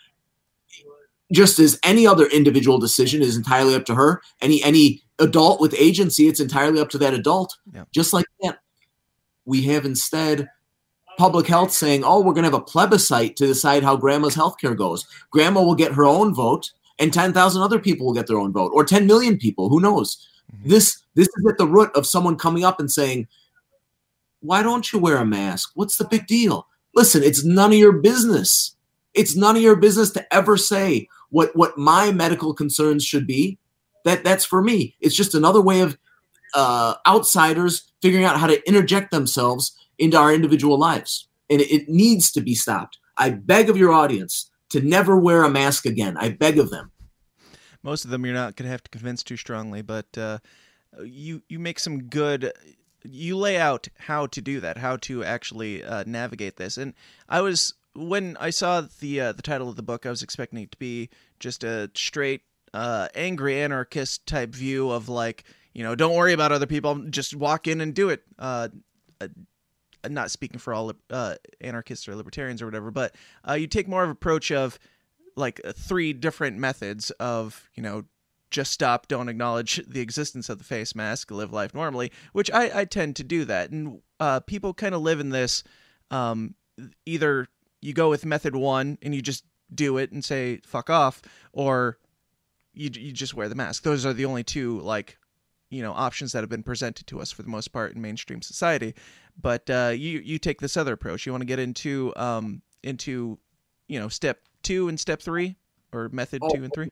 just 1.33 1.59
as 1.59 1.79
any 1.83 2.07
other 2.07 2.27
individual 2.27 2.79
decision 2.79 3.23
is 3.23 3.37
entirely 3.37 3.75
up 3.75 3.85
to 3.87 3.95
her. 3.97 4.23
Any 4.41 4.62
any 4.62 5.03
adult 5.19 5.61
with 5.61 5.75
agency, 5.75 6.29
it's 6.29 6.41
entirely 6.41 6.81
up 6.81 6.91
to 6.91 6.99
that 6.99 7.14
adult. 7.14 7.57
Yeah. 7.73 7.85
Just 7.93 8.12
like 8.12 8.27
that, 8.43 8.61
we 9.45 9.62
have 9.62 9.85
instead 9.85 10.49
public 11.19 11.49
health 11.49 11.73
saying, 11.73 12.05
"Oh, 12.05 12.21
we're 12.21 12.35
going 12.35 12.45
to 12.45 12.51
have 12.51 12.61
a 12.61 12.61
plebiscite 12.61 13.37
to 13.37 13.47
decide 13.47 13.83
how 13.83 13.97
grandma's 13.97 14.37
health 14.37 14.59
care 14.61 14.75
goes. 14.75 15.07
Grandma 15.31 15.62
will 15.62 15.75
get 15.75 15.93
her 15.93 16.05
own 16.05 16.33
vote." 16.33 16.71
And 16.99 17.13
10,000 17.13 17.63
other 17.63 17.79
people 17.79 18.07
will 18.07 18.15
get 18.15 18.27
their 18.27 18.39
own 18.39 18.53
vote 18.53 18.73
or 18.75 18.85
10 18.85 19.07
million 19.07 19.37
people 19.39 19.69
who 19.69 19.81
knows? 19.81 20.27
Mhm. 20.53 20.69
this 20.71 21.03
this 21.15 21.29
is 21.37 21.47
at 21.49 21.59
the 21.59 21.67
root 21.67 21.91
of 21.97 22.07
someone 22.07 22.37
coming 22.37 22.65
up 22.65 22.79
and 22.79 22.91
saying 22.91 23.27
why 24.41 24.63
don't 24.63 24.93
you 24.93 24.99
wear 24.99 25.17
a 25.17 25.27
mask? 25.27 25.71
What's 25.75 25.97
the 25.97 26.05
big 26.05 26.27
deal? 26.27 26.69
Listen 26.95 27.23
it's 27.23 27.45
none 27.45 27.73
of 27.73 27.79
your 27.79 27.93
business. 27.93 28.77
It's 29.15 29.35
none 29.35 29.57
of 29.57 29.63
your 29.63 29.77
business 29.77 30.11
to 30.13 30.35
ever 30.35 30.57
say 30.57 31.09
what 31.31 31.55
what 31.57 31.77
my 31.77 32.13
medical 32.13 32.55
concerns 32.55 33.05
should 33.05 33.27
be. 33.27 33.59
That 34.05 34.23
that's 34.23 34.45
for 34.45 34.63
me. 34.63 34.95
It's 35.01 35.17
just 35.17 35.35
another 35.35 35.61
way 35.61 35.81
of 35.81 35.99
uh, 36.55 36.95
outsiders 37.07 37.91
figuring 38.01 38.25
out 38.25 38.39
how 38.39 38.47
to 38.47 38.67
interject 38.69 39.11
themselves 39.11 39.77
into 39.99 40.17
our 40.17 40.33
individual 40.33 40.79
lives. 40.79 41.29
And 41.51 41.61
it, 41.61 41.71
it 41.71 41.89
needs 41.89 42.31
to 42.33 42.41
be 42.41 42.55
stopped. 42.55 42.99
I 43.19 43.31
beg 43.31 43.69
of 43.69 43.77
your 43.77 43.93
audience 43.93 44.51
to 44.71 44.81
never 44.81 45.17
wear 45.17 45.45
a 45.45 45.51
mask 45.51 45.87
again. 45.87 46.17
I 46.17 46.31
beg 46.31 46.59
of 46.59 46.71
them. 46.71 46.93
Most 47.83 48.05
of 48.05 48.11
them 48.11 48.25
you're 48.25 48.35
not 48.35 48.57
going 48.57 48.67
to 48.67 48.73
have 48.73 48.83
to 48.83 48.91
convince 48.91 49.23
too 49.23 49.37
strongly, 49.37 49.83
but 49.83 50.07
uh, 50.19 50.39
you 51.05 51.43
you 51.49 51.59
make 51.59 51.79
some 51.79 52.05
good. 52.05 52.53
You 53.05 53.37
lay 53.37 53.59
out 53.59 53.87
how 53.99 54.27
to 54.27 54.41
do 54.41 54.59
that, 54.61 54.79
how 54.79 54.97
to 54.99 55.23
actually 55.23 55.85
uh, 55.85 56.03
navigate 56.07 56.57
this. 56.57 56.77
And 56.77 56.95
I 57.29 57.41
was 57.41 57.75
when 57.95 58.37
I 58.39 58.51
saw 58.51 58.83
the 59.01 59.21
uh, 59.21 59.33
the 59.33 59.43
title 59.43 59.69
of 59.69 59.77
the 59.77 59.83
book, 59.83 60.05
I 60.05 60.11
was 60.11 60.23
expecting 60.23 60.61
it 60.61 60.73
to 60.73 60.79
be 60.79 61.11
just 61.39 61.63
a 61.63 61.91
straight 61.95 62.43
uh, 62.75 63.09
angry 63.15 63.61
anarchist 63.61 64.27
type 64.27 64.51
view 64.51 64.91
of 64.91 65.09
like 65.09 65.45
you 65.73 65.85
know 65.85 65.95
don't 65.95 66.15
worry 66.15 66.33
about 66.33 66.53
other 66.53 66.67
people, 66.67 66.97
just 67.11 67.37
walk 67.37 67.69
in 67.69 67.81
and 67.81 67.95
do 67.95 68.09
it. 68.09 68.25
Not 70.11 70.31
speaking 70.31 70.59
for 70.59 70.73
all 70.73 70.92
uh, 71.11 71.35
anarchists 71.61 72.09
or 72.09 72.14
libertarians 72.14 72.62
or 72.62 72.66
whatever, 72.66 72.90
but 72.90 73.14
uh, 73.49 73.55
you 73.55 73.66
take 73.66 73.88
more 73.88 74.05
of 74.05 74.11
approach 74.11 74.51
of 74.51 74.79
like 75.37 75.61
uh, 75.64 75.73
three 75.73 76.12
different 76.12 76.59
methods 76.59 77.11
of 77.12 77.69
you 77.75 77.83
know 77.83 78.05
just 78.51 78.73
stop, 78.73 79.09
don't 79.09 79.29
acknowledge 79.29 79.83
the 79.87 80.01
existence 80.01 80.49
of 80.49 80.59
the 80.59 80.64
face 80.64 80.95
mask, 80.95 81.31
live 81.31 81.53
life 81.53 81.75
normally, 81.75 82.12
which 82.33 82.51
I, 82.53 82.81
I 82.81 82.85
tend 82.85 83.16
to 83.16 83.25
do 83.25 83.45
that, 83.45 83.71
and 83.71 84.01
uh, 84.21 84.40
people 84.40 84.73
kind 84.73 84.95
of 84.95 85.03
live 85.03 85.21
in 85.21 85.31
this. 85.31 85.64
Um, 86.11 86.55
either 87.05 87.49
you 87.81 87.92
go 87.92 88.09
with 88.09 88.25
method 88.25 88.55
one 88.55 88.99
and 89.03 89.14
you 89.14 89.23
just 89.23 89.45
do 89.75 89.99
it 89.99 90.12
and 90.12 90.25
say 90.25 90.61
fuck 90.64 90.88
off, 90.88 91.23
or 91.53 91.99
you 92.73 92.90
you 92.92 93.12
just 93.12 93.35
wear 93.35 93.49
the 93.49 93.55
mask. 93.55 93.83
Those 93.83 94.07
are 94.07 94.12
the 94.12 94.25
only 94.25 94.45
two 94.45 94.81
like 94.81 95.19
you 95.71 95.83
know 95.83 95.92
options 95.92 96.33
that 96.33 96.42
have 96.42 96.51
been 96.51 96.62
presented 96.62 97.07
to 97.09 97.21
us 97.21 97.33
for 97.33 97.42
the 97.42 97.49
most 97.49 97.73
part 97.73 97.95
in 97.95 98.01
mainstream 98.01 98.42
society 98.42 98.95
but 99.40 99.68
uh, 99.70 99.92
you 99.94 100.20
you 100.20 100.38
take 100.38 100.61
this 100.61 100.77
other 100.77 100.92
approach. 100.92 101.27
You 101.27 101.33
want 101.33 101.42
to 101.42 101.46
get 101.46 101.59
into 101.59 102.12
um, 102.16 102.62
into 102.83 103.38
you 103.88 103.99
know 104.01 104.09
step 104.09 104.40
two 104.62 104.88
and 104.88 104.99
step 104.99 105.22
three, 105.22 105.57
or 105.92 106.09
method 106.11 106.42
Oh, 106.44 106.49
two 106.49 106.64
and 106.64 106.72
three. 106.72 106.90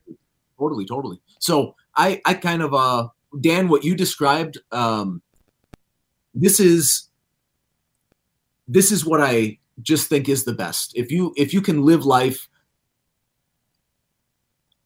Totally, 0.57 0.85
totally. 0.85 1.19
So 1.39 1.75
I, 1.95 2.21
I 2.25 2.33
kind 2.33 2.61
of, 2.61 2.73
uh, 2.73 3.09
Dan, 3.41 3.67
what 3.67 3.83
you 3.83 3.95
described, 3.95 4.57
um, 4.71 5.21
this 6.33 6.59
is, 6.59 7.09
this 8.67 8.91
is 8.91 9.05
what 9.05 9.21
I 9.21 9.59
just 9.81 10.07
think 10.07 10.29
is 10.29 10.45
the 10.45 10.53
best. 10.53 10.93
If 10.95 11.11
you, 11.11 11.33
if 11.35 11.53
you 11.53 11.61
can 11.61 11.83
live 11.83 12.05
life, 12.05 12.47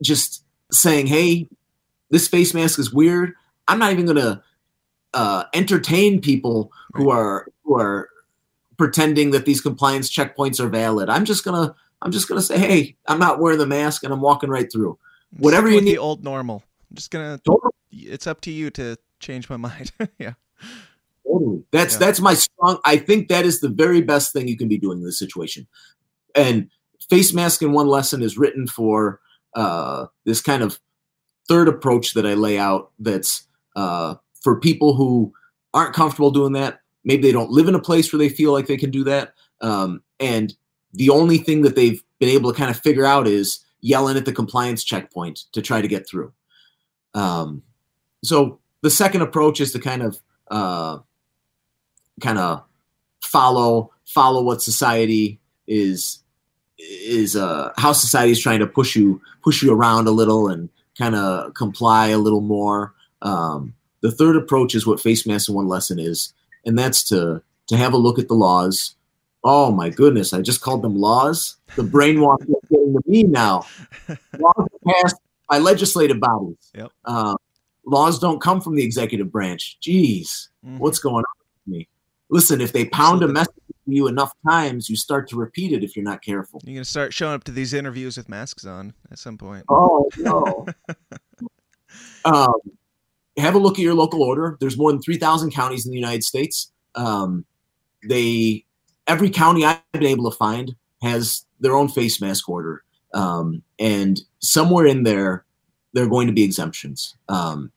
just 0.01 0.43
saying, 0.71 1.07
"Hey, 1.07 1.49
this 2.09 2.27
face 2.27 2.53
mask 2.53 2.79
is 2.79 2.93
weird." 2.93 3.33
I'm 3.67 3.79
not 3.79 3.91
even 3.91 4.05
gonna 4.05 4.41
uh, 5.13 5.43
entertain 5.53 6.21
people 6.21 6.71
who 6.93 7.09
are 7.09 7.47
who 7.63 7.79
are 7.79 8.09
pretending 8.77 9.31
that 9.31 9.45
these 9.45 9.61
compliance 9.61 10.09
checkpoints 10.09 10.59
are 10.59 10.69
valid. 10.69 11.09
I'm 11.09 11.25
just 11.25 11.43
gonna 11.43 11.75
I'm 12.01 12.11
just 12.11 12.27
gonna 12.27 12.41
say, 12.41 12.57
hey, 12.59 12.95
I'm 13.07 13.19
not 13.19 13.39
wearing 13.39 13.57
the 13.59 13.67
mask 13.67 14.03
and 14.03 14.13
I'm 14.13 14.21
walking 14.21 14.49
right 14.49 14.71
through. 14.71 14.97
Whatever 15.37 15.67
Stick 15.67 15.75
you 15.79 15.85
need- 15.85 15.91
the 15.93 15.97
old 15.97 16.23
normal. 16.23 16.63
I'm 16.89 16.95
just 16.95 17.11
gonna. 17.11 17.39
Totally. 17.45 17.71
It's 17.91 18.27
up 18.27 18.41
to 18.41 18.51
you 18.51 18.69
to 18.71 18.97
change 19.19 19.49
my 19.49 19.57
mind. 19.67 19.91
yeah. 20.17 20.33
Totally. 21.27 21.63
That's 21.71 21.93
Yeah. 21.95 21.99
that's 21.99 22.19
my 22.21 22.33
strong. 22.33 22.79
I 22.85 22.97
think 22.97 23.27
that 23.29 23.45
is 23.45 23.59
the 23.59 23.69
very 23.69 24.01
best 24.01 24.33
thing 24.33 24.47
you 24.47 24.57
can 24.57 24.67
be 24.67 24.77
doing 24.77 24.99
in 24.99 25.05
this 25.05 25.19
situation. 25.19 25.67
And 26.35 26.69
face 27.09 27.33
mask 27.33 27.61
in 27.61 27.71
one 27.73 27.87
lesson 27.87 28.21
is 28.21 28.37
written 28.37 28.65
for 28.67 29.19
uh, 29.55 30.05
this 30.25 30.41
kind 30.41 30.63
of 30.63 30.79
third 31.47 31.67
approach 31.67 32.13
that 32.13 32.25
I 32.25 32.33
lay 32.35 32.57
out. 32.57 32.91
That's 32.99 33.47
uh, 33.75 34.15
for 34.41 34.59
people 34.59 34.93
who 34.95 35.33
aren't 35.73 35.93
comfortable 35.93 36.31
doing 36.31 36.53
that. 36.53 36.79
Maybe 37.03 37.23
they 37.23 37.31
don't 37.31 37.51
live 37.51 37.67
in 37.67 37.75
a 37.75 37.81
place 37.81 38.11
where 38.11 38.17
they 38.17 38.29
feel 38.29 38.51
like 38.51 38.67
they 38.67 38.77
can 38.77 38.91
do 38.91 39.03
that. 39.05 39.33
Um, 39.61 40.03
and 40.19 40.53
the 40.93 41.09
only 41.09 41.37
thing 41.37 41.61
that 41.61 41.75
they've 41.75 42.03
been 42.19 42.29
able 42.29 42.51
to 42.51 42.57
kind 42.57 42.69
of 42.69 42.79
figure 42.79 43.05
out 43.05 43.27
is 43.27 43.63
yelling 43.81 44.17
at 44.17 44.25
the 44.25 44.33
compliance 44.33 44.83
checkpoint 44.83 45.45
to 45.53 45.61
try 45.61 45.81
to 45.81 45.87
get 45.87 46.07
through. 46.07 46.33
Um, 47.13 47.63
so 48.23 48.59
the 48.81 48.89
second 48.89 49.21
approach 49.21 49.61
is 49.61 49.71
to 49.73 49.79
kind 49.79 50.01
of 50.01 50.19
uh, 50.51 50.99
kind 52.21 52.37
of 52.37 52.63
follow 53.23 53.91
follow 54.05 54.41
what 54.41 54.61
society 54.61 55.39
is 55.67 56.19
is 56.77 57.35
uh, 57.35 57.71
how 57.77 57.93
society 57.93 58.31
is 58.31 58.41
trying 58.41 58.59
to 58.59 58.67
push 58.67 58.95
you 58.95 59.21
push 59.43 59.61
you 59.61 59.73
around 59.73 60.07
a 60.07 60.11
little 60.11 60.47
and 60.47 60.69
kind 60.97 61.15
of 61.15 61.53
comply 61.53 62.07
a 62.07 62.17
little 62.17 62.41
more. 62.41 62.93
Um, 63.21 63.73
the 64.01 64.11
third 64.11 64.35
approach 64.35 64.75
is 64.75 64.85
what 64.87 64.99
face 64.99 65.25
mask 65.25 65.49
in 65.49 65.55
one 65.55 65.67
lesson 65.67 65.99
is, 65.99 66.33
and 66.65 66.77
that's 66.77 67.03
to 67.09 67.41
to 67.67 67.77
have 67.77 67.93
a 67.93 67.97
look 67.97 68.19
at 68.19 68.27
the 68.27 68.33
laws. 68.35 68.95
Oh 69.43 69.71
my 69.71 69.89
goodness, 69.89 70.33
I 70.33 70.41
just 70.41 70.61
called 70.61 70.81
them 70.81 70.97
laws. 70.99 71.57
The 71.75 71.83
brainwash 71.83 72.41
is 72.41 72.55
getting 72.69 72.93
to 72.93 73.01
me 73.05 73.23
now. 73.23 73.65
laws 74.39 74.67
passed 74.87 75.15
by 75.49 75.59
legislative 75.59 76.19
bodies. 76.19 76.57
Yep. 76.75 76.91
Uh, 77.05 77.35
laws 77.85 78.19
don't 78.19 78.41
come 78.41 78.59
from 78.61 78.75
the 78.75 78.83
executive 78.83 79.31
branch. 79.31 79.77
Jeez, 79.81 80.49
Mhm. 80.65 80.79
what's 80.79 80.99
going 80.99 81.23
on 81.23 81.23
with 81.65 81.73
me? 81.77 81.87
Listen, 82.29 82.59
if 82.61 82.73
they 82.73 82.85
pound 82.85 83.23
a 83.23 83.27
message 83.27 83.55
to 83.85 83.91
you 83.95 84.07
enough 84.07 84.31
times, 84.47 84.89
you 84.89 84.95
start 84.95 85.27
to 85.29 85.35
repeat 85.37 85.71
it 85.71 85.83
if 85.83 85.95
you're 85.95 86.03
not 86.05 86.21
careful. 86.21 86.61
You're 86.65 86.75
gonna 86.75 86.85
start 86.85 87.13
showing 87.13 87.33
up 87.33 87.43
to 87.45 87.51
these 87.51 87.73
interviews 87.73 88.17
with 88.17 88.27
masks 88.29 88.65
on 88.65 88.93
at 89.11 89.17
some 89.19 89.37
point. 89.37 89.63
Oh 89.69 90.09
no. 90.17 90.65
um, 92.25 92.53
have 93.39 93.55
a 93.55 93.59
look 93.59 93.73
at 93.73 93.83
your 93.83 93.93
local 93.93 94.23
order. 94.23 94.57
There's 94.59 94.77
more 94.77 94.91
than 94.91 95.01
three 95.01 95.17
thousand 95.17 95.51
counties 95.51 95.85
in 95.85 95.91
the 95.91 95.97
United 95.97 96.23
States. 96.23 96.71
Um, 96.95 97.45
they 98.07 98.65
every 99.07 99.29
county 99.29 99.65
I've 99.65 99.81
been 99.91 100.05
able 100.05 100.29
to 100.29 100.37
find 100.37 100.75
has 101.01 101.45
their 101.59 101.75
own 101.75 101.87
face 101.87 102.21
mask 102.21 102.47
order, 102.49 102.83
um, 103.13 103.61
and 103.79 104.21
somewhere 104.39 104.85
in 104.85 105.03
there 105.03 105.45
there 105.93 106.03
are 106.03 106.09
going 106.09 106.27
to 106.27 106.33
be 106.33 106.43
exemptions. 106.43 107.15
Um, 107.29 107.71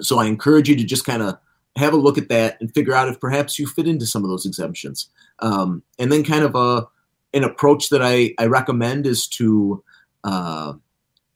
so 0.00 0.18
I 0.18 0.26
encourage 0.26 0.68
you 0.68 0.76
to 0.76 0.84
just 0.84 1.04
kind 1.04 1.22
of 1.22 1.38
have 1.76 1.92
a 1.92 1.98
look 1.98 2.16
at 2.18 2.28
that 2.28 2.58
and 2.60 2.72
figure 2.72 2.94
out 2.94 3.08
if 3.08 3.20
perhaps 3.20 3.58
you 3.58 3.66
fit 3.66 3.86
into 3.86 4.06
some 4.06 4.24
of 4.24 4.30
those 4.30 4.46
exemptions. 4.46 5.10
Um, 5.40 5.82
and 5.98 6.10
then 6.10 6.24
kind 6.24 6.44
of 6.44 6.54
a 6.54 6.86
an 7.34 7.44
approach 7.44 7.90
that 7.90 8.02
I, 8.02 8.34
I 8.38 8.46
recommend 8.46 9.06
is 9.06 9.26
to 9.28 9.82
uh, 10.24 10.72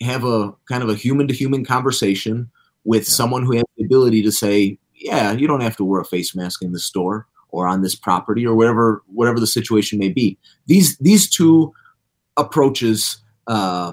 have 0.00 0.24
a 0.24 0.54
kind 0.66 0.82
of 0.82 0.88
a 0.88 0.94
human 0.94 1.28
to 1.28 1.34
human 1.34 1.64
conversation 1.64 2.50
with 2.84 3.02
Yeah. 3.08 3.12
someone 3.14 3.44
who 3.44 3.52
has 3.56 3.64
the 3.76 3.84
ability 3.84 4.22
to 4.22 4.32
say, 4.32 4.78
yeah, 4.94 5.32
you 5.32 5.46
don't 5.46 5.60
have 5.62 5.76
to 5.76 5.84
wear 5.84 6.00
a 6.00 6.04
face 6.04 6.34
mask 6.34 6.62
in 6.62 6.72
the 6.72 6.78
store 6.78 7.26
or 7.48 7.66
on 7.66 7.82
this 7.82 7.94
property 7.94 8.46
or 8.46 8.54
whatever 8.54 9.02
whatever 9.06 9.40
the 9.40 9.46
situation 9.46 9.98
may 9.98 10.08
be. 10.08 10.38
These 10.66 10.96
these 10.98 11.28
two 11.28 11.72
approaches 12.36 13.18
uh, 13.46 13.92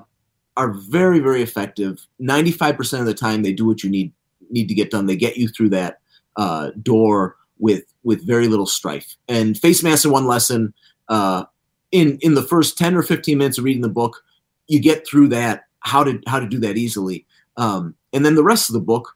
are 0.56 0.74
very 0.74 1.20
very 1.20 1.42
effective. 1.42 2.06
Ninety 2.20 2.52
five 2.52 2.78
percent 2.78 3.02
of 3.02 3.08
the 3.08 3.14
time, 3.14 3.44
they 3.44 3.54
do 3.54 3.66
what 3.66 3.84
you 3.84 3.90
need 3.90 4.12
need 4.50 4.68
to 4.68 4.74
get 4.76 4.92
done. 4.92 5.06
They 5.06 5.16
get 5.16 5.38
you 5.38 5.48
through 5.48 5.70
that 5.70 6.00
uh, 6.38 6.72
door 6.82 7.36
with 7.60 7.84
with 8.04 8.26
very 8.26 8.48
little 8.48 8.66
strife. 8.68 9.16
And 9.28 9.58
face 9.58 9.84
mask 9.84 10.06
in 10.06 10.12
one 10.12 10.28
lesson. 10.28 10.74
Uh, 11.10 11.46
in 11.94 12.18
in 12.22 12.34
the 12.34 12.44
first 12.44 12.78
10 12.78 12.96
or 12.96 13.02
15 13.02 13.38
minutes 13.38 13.58
of 13.58 13.64
reading 13.64 13.82
the 13.82 13.88
book 13.88 14.22
you 14.68 14.78
get 14.78 15.08
through 15.08 15.30
that 15.30 15.64
how 15.80 16.04
to 16.04 16.22
how 16.28 16.38
to 16.38 16.46
do 16.46 16.60
that 16.60 16.76
easily 16.76 17.26
um, 17.58 17.96
and 18.14 18.26
then 18.26 18.36
the 18.36 18.44
rest 18.44 18.70
of 18.70 18.74
the 18.74 18.80
book 18.80 19.16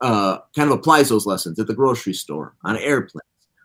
uh, 0.00 0.38
kind 0.54 0.70
of 0.70 0.78
applies 0.78 1.08
those 1.08 1.26
lessons 1.26 1.58
at 1.58 1.66
the 1.66 1.74
grocery 1.74 2.14
store 2.14 2.54
on 2.62 2.76
airplanes 2.76 3.22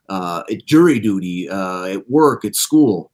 uh, 0.09 0.43
at 0.49 0.65
jury 0.65 0.99
duty 0.99 1.49
uh, 1.49 1.85
at 1.85 2.09
work 2.09 2.43
at 2.43 2.55
school 2.55 3.11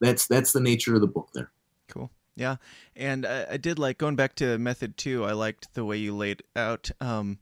that's 0.00 0.26
that's 0.26 0.52
the 0.52 0.60
nature 0.60 0.94
of 0.94 1.00
the 1.00 1.06
book 1.06 1.30
there 1.34 1.50
Cool. 1.88 2.10
Yeah, 2.36 2.56
and 2.94 3.26
I, 3.26 3.46
I 3.52 3.56
did 3.56 3.78
like 3.78 3.98
going 3.98 4.14
back 4.14 4.36
to 4.36 4.58
method 4.58 4.96
two. 4.96 5.24
I 5.24 5.32
liked 5.32 5.74
the 5.74 5.84
way 5.84 5.96
you 5.96 6.14
laid 6.14 6.42
out. 6.54 6.90
Um, 7.00 7.38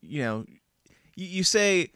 you 0.00 0.22
know, 0.22 0.44
you, 1.16 1.26
you 1.26 1.44
say 1.44 1.90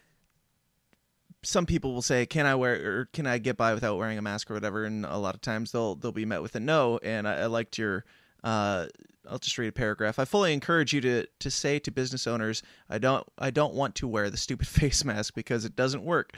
some 1.44 1.66
people 1.66 1.94
will 1.94 2.02
say, 2.02 2.26
"Can 2.26 2.46
I 2.46 2.56
wear 2.56 3.00
or 3.00 3.04
can 3.12 3.26
I 3.26 3.38
get 3.38 3.56
by 3.56 3.74
without 3.74 3.96
wearing 3.96 4.18
a 4.18 4.22
mask 4.22 4.50
or 4.50 4.54
whatever?" 4.54 4.84
And 4.84 5.06
a 5.06 5.18
lot 5.18 5.36
of 5.36 5.40
times 5.40 5.70
they'll 5.70 5.94
they'll 5.94 6.10
be 6.10 6.24
met 6.24 6.42
with 6.42 6.56
a 6.56 6.60
no. 6.60 6.98
And 7.02 7.28
I, 7.28 7.42
I 7.42 7.46
liked 7.46 7.78
your. 7.78 8.04
Uh, 8.44 8.86
I'll 9.28 9.38
just 9.38 9.58
read 9.58 9.68
a 9.68 9.72
paragraph. 9.72 10.18
I 10.18 10.24
fully 10.24 10.52
encourage 10.52 10.92
you 10.92 11.00
to 11.00 11.26
to 11.40 11.50
say 11.50 11.78
to 11.80 11.90
business 11.90 12.26
owners, 12.26 12.62
"I 12.88 12.98
don't 12.98 13.26
I 13.38 13.50
don't 13.50 13.74
want 13.74 13.94
to 13.96 14.08
wear 14.08 14.30
the 14.30 14.36
stupid 14.36 14.66
face 14.68 15.04
mask 15.04 15.34
because 15.34 15.64
it 15.64 15.76
doesn't 15.76 16.04
work." 16.04 16.36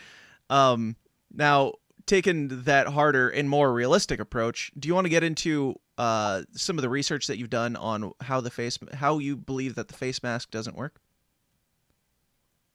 Um, 0.51 0.97
now, 1.33 1.75
taking 2.07 2.49
that 2.63 2.89
harder 2.89 3.29
and 3.29 3.49
more 3.49 3.73
realistic 3.73 4.21
approach, 4.21 4.73
do 4.79 4.89
you 4.89 4.95
want 4.95 5.05
to 5.05 5.11
get 5.11 5.23
into 5.23 5.79
uh, 5.99 6.43
some 6.53 6.79
of 6.79 6.83
the 6.83 6.89
research 6.89 7.27
that 7.27 7.39
you've 7.39 7.51
done 7.51 7.77
on 7.77 8.13
how 8.23 8.41
the 8.41 8.51
face, 8.51 8.79
how 8.95 9.19
you 9.19 9.37
believe 9.37 9.75
that 9.75 9.89
the 9.89 9.95
face 9.95 10.23
mask 10.23 10.51
doesn't 10.51 10.77
work? 10.77 11.01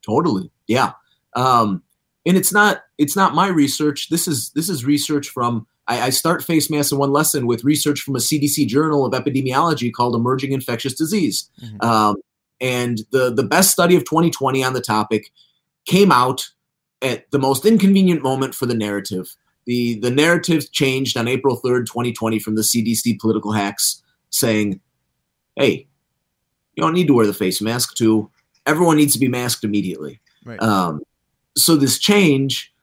Totally. 0.05 0.51
Yeah. 0.67 0.91
Um, 1.36 1.81
and 2.25 2.38
it's 2.38 2.53
not 2.53 2.83
it's 2.97 3.15
not 3.15 3.33
my 3.33 3.47
research. 3.47 4.09
This 4.09 4.27
is 4.27 4.51
this 4.51 4.69
is 4.69 4.86
research 4.86 5.29
from 5.29 5.67
I, 5.87 6.01
I 6.01 6.09
start 6.11 6.43
face 6.43 6.69
mask 6.69 6.91
in 6.91 6.97
one 6.97 7.11
lesson 7.11 7.47
with 7.47 7.63
research 7.63 8.01
from 8.01 8.15
a 8.15 8.19
CDC 8.19 8.67
journal 8.67 9.05
of 9.05 9.13
epidemiology 9.13 9.91
called 9.91 10.15
Emerging 10.15 10.51
Infectious 10.51 10.93
Disease. 10.93 11.49
Mhm. 11.61 11.83
Um, 11.83 12.15
and 12.61 13.01
the 13.11 13.33
the 13.33 13.43
best 13.43 13.71
study 13.71 13.95
of 13.95 14.05
2020 14.05 14.63
on 14.63 14.73
the 14.73 14.81
topic 14.81 15.31
came 15.85 16.11
out 16.11 16.49
at 17.01 17.29
the 17.31 17.39
most 17.39 17.65
inconvenient 17.65 18.23
moment 18.23 18.55
for 18.55 18.65
the 18.65 18.73
narrative. 18.73 19.35
The 19.65 19.99
the 19.99 20.11
narrative 20.11 20.71
changed 20.71 21.17
on 21.17 21.27
April 21.27 21.59
3rd, 21.63 21.85
2020 21.85 22.39
from 22.39 22.55
the 22.55 22.63
CDC 22.63 23.19
political 23.19 23.51
hacks 23.51 24.01
saying, 24.29 24.79
"Hey, 25.55 25.87
you 26.75 26.81
don't 26.81 26.93
need 26.93 27.07
to 27.07 27.13
wear 27.13 27.27
the 27.27 27.33
face 27.33 27.61
mask 27.61 27.95
to 27.95 28.29
everyone 28.65 28.97
needs 28.97 29.13
to 29.13 29.19
be 29.19 29.27
masked 29.27 29.63
immediately." 29.63 30.21
Right. 30.45 30.61
Um, 30.61 31.01
so 31.57 31.75
this 31.75 31.99
change, 31.99 32.73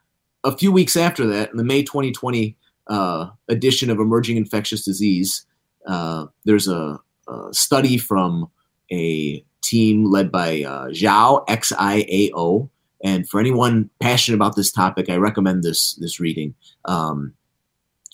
a 0.45 0.57
few 0.57 0.73
weeks 0.73 0.97
after 0.97 1.27
that, 1.27 1.51
in 1.51 1.57
the 1.57 1.65
May 1.65 1.83
2020 1.83 2.57
uh, 2.91 3.31
of 3.49 4.01
Emerging 4.01 4.37
Infectious 4.37 4.85
Disease, 4.85 5.47
uh, 5.87 6.27
there's 6.45 6.69
a, 6.69 7.01
a 7.29 7.55
study 7.55 7.97
from 7.97 8.51
a 8.93 9.45
team 9.63 10.05
led 10.05 10.33
by 10.33 10.63
uh, 10.63 10.89
Xiao 10.89 11.45
X 11.49 11.73
I 11.79 12.05
A 12.09 12.31
O. 12.35 12.69
And 13.03 13.29
for 13.29 13.41
anyone 13.41 13.89
passionate 14.01 14.37
about 14.37 14.57
this 14.57 14.73
topic, 14.73 15.09
I 15.09 15.17
recommend 15.17 15.63
this 15.63 15.95
this 15.95 16.21
reading. 16.21 16.55
Um, 16.85 17.33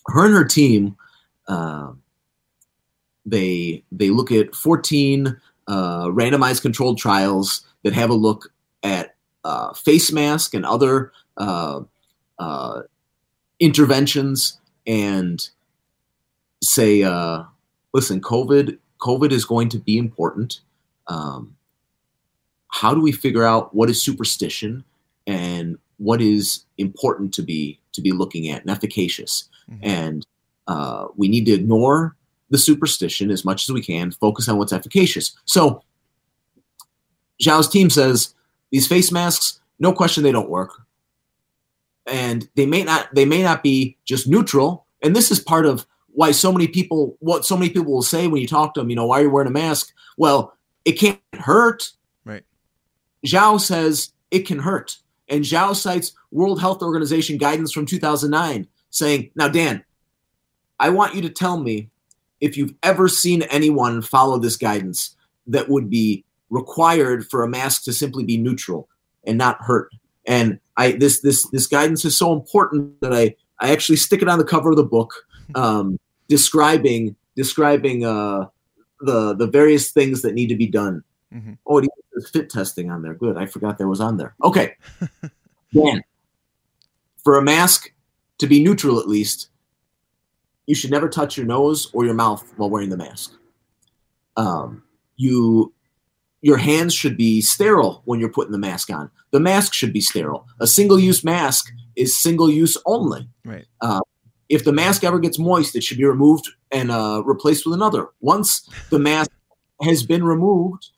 her 0.07 0.27
and 0.27 0.35
her 0.35 0.45
team, 0.45 0.97
uh, 1.49 1.93
they 3.25 3.83
they 3.91 4.11
look 4.11 4.31
at 4.31 4.55
14 4.55 5.41
uh, 5.67 6.05
randomized 6.07 6.63
controlled 6.63 6.99
trials 6.99 7.67
that 7.83 7.95
have 7.95 8.11
a 8.11 8.15
look 8.15 8.53
at 8.83 9.17
uh, 9.43 9.73
face 9.73 10.13
mask 10.13 10.55
and 10.55 10.65
other 10.65 11.13
uh, 11.37 11.81
interventions 13.59 14.59
and 14.87 15.49
say, 16.63 17.03
uh, 17.03 17.43
listen, 17.93 18.21
COVID, 18.21 18.79
COVID 19.01 19.33
is 19.33 19.45
going 19.45 19.69
to 19.71 19.79
be 19.79 19.99
important. 19.99 20.61
Um, 21.07 21.57
how 22.69 22.95
do 22.95 23.01
we 23.01 23.13
figure 23.13 23.45
out 23.45 23.75
what 23.75 23.91
is 23.91 24.03
superstition 24.03 24.85
and 25.27 25.79
what 25.99 26.21
is 26.21 26.65
important 26.79 27.33
to 27.35 27.43
be 27.43 27.79
to 27.93 28.01
be 28.01 28.13
looking 28.13 28.49
at 28.49 28.63
and 28.63 28.71
efficacious? 28.71 29.49
Mhm. 29.71 29.79
And 29.83 30.27
uh, 30.67 31.07
we 31.17 31.29
need 31.29 31.47
to 31.47 31.53
ignore 31.53 32.17
the 32.51 32.59
superstition 32.59 33.31
as 33.31 33.45
much 33.45 33.69
as 33.69 33.73
we 33.73 33.83
can, 33.83 34.11
focus 34.11 34.49
on 34.49 34.59
what's 34.59 34.73
efficacious. 34.73 35.35
So 35.45 35.83
Xiao's 37.43 37.69
team 37.69 37.91
says 37.91 38.35
these 38.71 38.87
face 38.87 39.11
masks, 39.11 39.61
no 39.79 39.93
question 39.93 40.23
they 40.23 40.33
don't 40.33 40.51
work. 40.51 40.83
And 42.07 42.49
they 42.55 42.67
may 42.67 42.85
not 42.85 43.15
they 43.15 43.25
may 43.25 43.43
not 43.43 43.63
be 43.63 43.97
just 44.05 44.29
neutral. 44.29 44.87
And 45.03 45.15
this 45.15 45.31
is 45.31 45.41
part 45.41 45.67
of 45.67 45.87
why 46.09 46.31
so 46.31 46.53
many 46.53 46.69
people 46.69 47.17
what 47.21 47.45
so 47.45 47.57
many 47.57 47.71
people 47.71 47.93
will 47.93 48.03
say 48.03 48.27
when 48.27 48.41
you 48.41 48.49
talk 48.49 48.75
to 48.75 48.81
them, 48.81 48.91
you 48.91 48.97
know, 48.97 49.07
why 49.07 49.21
are 49.21 49.25
you 49.25 49.31
wearing 49.31 49.49
a 49.49 49.53
mask? 49.53 49.93
Well, 50.17 50.57
it 50.85 50.93
can't 50.93 51.21
hurt. 51.35 51.93
Right. 52.25 52.45
Xiao 53.27 53.61
says 53.61 54.13
it 54.31 54.47
can 54.47 54.59
hurt. 54.59 54.99
And 55.29 55.45
Xiao 55.45 55.75
cites 55.75 56.13
World 56.31 56.61
Health 56.61 56.83
Organization 56.83 57.39
guidance 57.39 57.73
from 57.73 57.87
2009 57.87 58.67
saying, 58.91 59.31
now, 59.35 59.49
Dan, 59.49 59.85
I 60.79 60.91
want 60.91 61.15
you 61.15 61.23
to 61.23 61.31
tell 61.31 61.59
me 61.59 61.91
if 62.41 62.57
you've 62.57 62.75
ever 62.83 63.09
seen 63.09 63.43
anyone 63.43 64.03
follow 64.03 64.39
this 64.39 64.57
guidance 64.57 65.17
that 65.47 65.69
would 65.69 65.91
be 65.91 66.25
required 66.51 67.27
for 67.29 67.43
a 67.43 67.49
mask 67.49 67.85
to 67.85 67.93
simply 67.93 68.25
be 68.25 68.37
neutral 68.37 68.89
and 69.25 69.39
not 69.39 69.61
hurt. 69.61 69.91
And 70.27 70.61
I 70.77 70.93
this 70.93 71.21
this 71.21 71.49
this 71.51 71.67
guidance 71.67 72.05
is 72.05 72.17
so 72.17 72.33
important 72.33 73.01
that 73.01 73.13
I 73.13 73.35
I 73.61 73.73
actually 73.73 73.97
stick 73.97 74.23
it 74.23 74.29
on 74.29 74.39
the 74.39 74.45
cover 74.45 74.71
of 74.71 74.77
the 74.77 74.85
book, 74.85 75.13
um, 75.55 75.99
describing 76.29 77.17
describing 77.35 78.05
uh, 78.05 78.47
the 79.01 79.35
the 79.35 79.47
various 79.47 79.91
things 79.91 80.23
that 80.23 80.35
need 80.35 80.49
to 80.49 80.57
be 80.57 80.67
done. 80.67 81.03
Mhm. 81.33 81.59
Oh, 81.67 81.79
it 81.79 81.89
there's 82.13 82.31
fit 82.31 82.49
testing 82.49 82.91
on 82.91 83.03
there. 83.03 83.15
Good, 83.15 83.37
I 83.37 83.47
forgot 83.47 83.79
that 83.79 83.89
was 83.89 84.01
on 84.01 84.17
there. 84.17 84.35
Okay, 84.43 84.75
Dan, 85.75 86.03
for 87.23 87.37
a 87.39 87.43
mask 87.43 87.93
to 88.39 88.47
be 88.47 88.63
neutral 88.63 88.99
at 88.99 89.09
least, 89.09 89.49
you 90.67 90.75
should 90.75 90.91
never 90.91 91.09
touch 91.09 91.37
your 91.37 91.47
nose 91.47 91.91
or 91.93 92.05
your 92.05 92.15
mouth 92.15 92.45
while 92.57 92.71
wearing 92.71 92.89
the 92.91 92.97
mask. 92.97 93.33
Um, 94.37 94.83
you 95.17 95.73
your 96.47 96.59
hands 96.59 96.95
should 96.95 97.17
be 97.17 97.41
sterile 97.41 98.03
when 98.05 98.21
you're 98.21 98.31
putting 98.31 98.53
the 98.53 98.59
mask 98.59 98.89
on. 98.89 99.11
The 99.33 99.41
mask 99.41 99.75
should 99.75 99.93
be 99.93 100.01
sterile. 100.01 100.47
A 100.61 100.67
single 100.69 100.97
use 100.97 101.25
mask 101.25 101.73
is 101.97 102.17
single 102.17 102.49
use 102.49 102.77
only. 102.87 103.29
Right. 103.45 103.65
Uh, 103.81 104.01
if 104.49 104.63
the 104.65 104.73
mask 104.73 105.03
ever 105.03 105.19
gets 105.19 105.41
moist, 105.41 105.75
it 105.75 105.83
should 105.83 105.99
be 105.99 106.05
removed 106.05 106.49
and 106.71 106.93
uh, 106.93 107.21
replaced 107.25 107.67
with 107.67 107.75
another. 107.75 108.07
Once 108.21 108.65
the 108.91 108.99
mask 109.01 109.29
has 109.83 110.07
been 110.07 110.23
removed, 110.23 110.91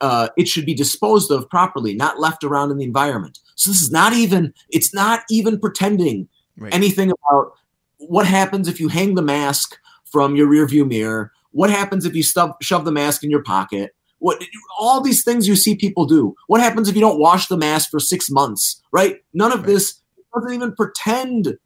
uh, 0.00 0.30
it 0.36 0.48
should 0.48 0.66
be 0.66 0.74
disposed 0.74 1.30
of 1.30 1.48
properly, 1.48 1.94
not 1.94 2.18
left 2.18 2.42
around 2.42 2.72
in 2.72 2.78
the 2.78 2.84
environment. 2.84 3.38
So 3.54 3.70
this 3.70 3.80
is 3.80 3.92
not 3.92 4.14
even 4.14 4.52
it's 4.68 4.92
not 4.92 5.20
even 5.30 5.60
pretending 5.60 6.28
Right. 6.56 6.74
anything 6.74 7.12
about 7.12 7.52
what 7.98 8.26
happens 8.26 8.66
if 8.66 8.80
you 8.80 8.88
hang 8.88 9.14
the 9.14 9.22
mask 9.22 9.78
from 10.10 10.34
your 10.34 10.48
rearview 10.48 10.88
mirror. 10.88 11.30
What 11.52 11.70
happens 11.70 12.04
if 12.04 12.16
you 12.16 12.24
stub, 12.24 12.60
shove 12.60 12.84
the 12.84 12.90
mask 12.90 13.22
in 13.22 13.30
your 13.30 13.44
pocket? 13.44 13.94
What 14.20 14.42
all 14.78 15.00
these 15.00 15.22
things 15.22 15.46
you 15.46 15.56
see 15.56 15.76
people 15.76 16.06
do. 16.06 16.34
What 16.48 16.60
happens 16.60 16.88
if 16.88 16.94
you 16.94 17.00
don't 17.00 17.20
wash 17.20 17.46
the 17.46 17.56
mask 17.56 17.90
for 17.90 18.00
six 18.00 18.30
months? 18.30 18.82
Right? 18.92 19.16
None 19.34 19.52
of 19.52 19.60
Right. 19.60 19.68
this 19.68 20.00
doesn't 20.34 20.52
even 20.52 20.74
pretend 20.74 21.56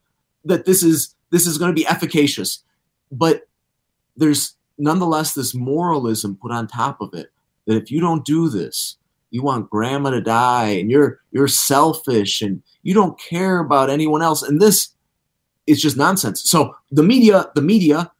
that 0.44 0.66
this 0.66 0.82
is 0.82 1.14
this 1.30 1.46
is 1.46 1.58
going 1.58 1.70
to 1.70 1.74
be 1.74 1.86
efficacious. 1.86 2.62
But 3.10 3.42
there's 4.16 4.54
nonetheless 4.78 5.34
this 5.34 5.54
moralism 5.54 6.36
put 6.40 6.52
on 6.52 6.66
top 6.66 7.00
of 7.00 7.14
it 7.14 7.30
that 7.66 7.76
if 7.76 7.90
you 7.90 8.00
don't 8.00 8.24
do 8.24 8.48
this, 8.48 8.96
you 9.32 9.42
want 9.42 9.70
grandma 9.70 10.10
to 10.10 10.20
die 10.20 10.68
and 10.68 10.90
you're 10.90 11.20
you're 11.32 11.48
selfish 11.48 12.42
and 12.42 12.62
you 12.82 12.94
don't 12.94 13.18
care 13.18 13.60
about 13.60 13.90
anyone 13.90 14.22
else 14.22 14.42
and 14.42 14.60
this 14.60 14.90
is 15.66 15.80
just 15.80 15.96
nonsense 15.96 16.42
so 16.48 16.74
the 16.90 17.02
media 17.02 17.50
the 17.54 17.62
media 17.62 18.12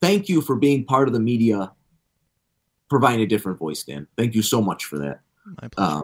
thank 0.00 0.28
you 0.28 0.40
for 0.40 0.56
being 0.56 0.84
part 0.84 1.08
of 1.08 1.14
the 1.14 1.20
media 1.20 1.70
providing 2.88 3.20
a 3.20 3.26
different 3.26 3.58
voice 3.58 3.82
dan 3.82 4.06
thank 4.16 4.34
you 4.34 4.42
so 4.42 4.60
much 4.60 4.84
for 4.84 4.98
that. 4.98 5.20
My 5.62 5.68
pleasure. 5.68 5.98
uh, 5.98 6.02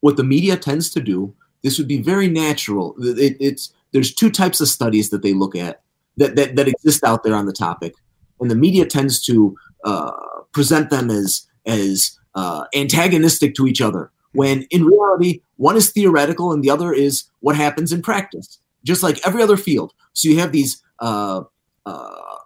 what 0.00 0.16
the 0.16 0.24
media 0.24 0.56
tends 0.56 0.90
to 0.90 1.00
do 1.00 1.34
this 1.66 1.78
would 1.78 1.88
be 1.88 2.00
very 2.00 2.28
natural. 2.28 2.94
It, 3.00 3.36
it's 3.40 3.72
there's 3.90 4.14
two 4.14 4.30
types 4.30 4.60
of 4.60 4.68
studies 4.68 5.10
that 5.10 5.22
they 5.22 5.32
look 5.32 5.56
at 5.56 5.82
that, 6.16 6.36
that, 6.36 6.54
that 6.54 6.68
exist 6.68 7.02
out 7.02 7.24
there 7.24 7.34
on 7.34 7.46
the 7.46 7.52
topic. 7.52 7.94
And 8.40 8.48
the 8.48 8.54
media 8.54 8.86
tends 8.86 9.20
to 9.24 9.56
uh, 9.84 10.12
present 10.52 10.90
them 10.90 11.10
as 11.10 11.46
as 11.66 12.16
uh, 12.36 12.66
antagonistic 12.72 13.56
to 13.56 13.66
each 13.66 13.80
other. 13.80 14.12
When 14.32 14.62
in 14.70 14.84
reality 14.84 15.40
one 15.56 15.76
is 15.76 15.90
theoretical 15.90 16.52
and 16.52 16.62
the 16.62 16.70
other 16.70 16.92
is 16.92 17.24
what 17.40 17.56
happens 17.56 17.92
in 17.92 18.00
practice. 18.00 18.60
Just 18.84 19.02
like 19.02 19.26
every 19.26 19.42
other 19.42 19.56
field. 19.56 19.92
So 20.12 20.28
you 20.28 20.38
have 20.38 20.52
these 20.52 20.80
uh, 21.00 21.42
uh, 21.84 22.36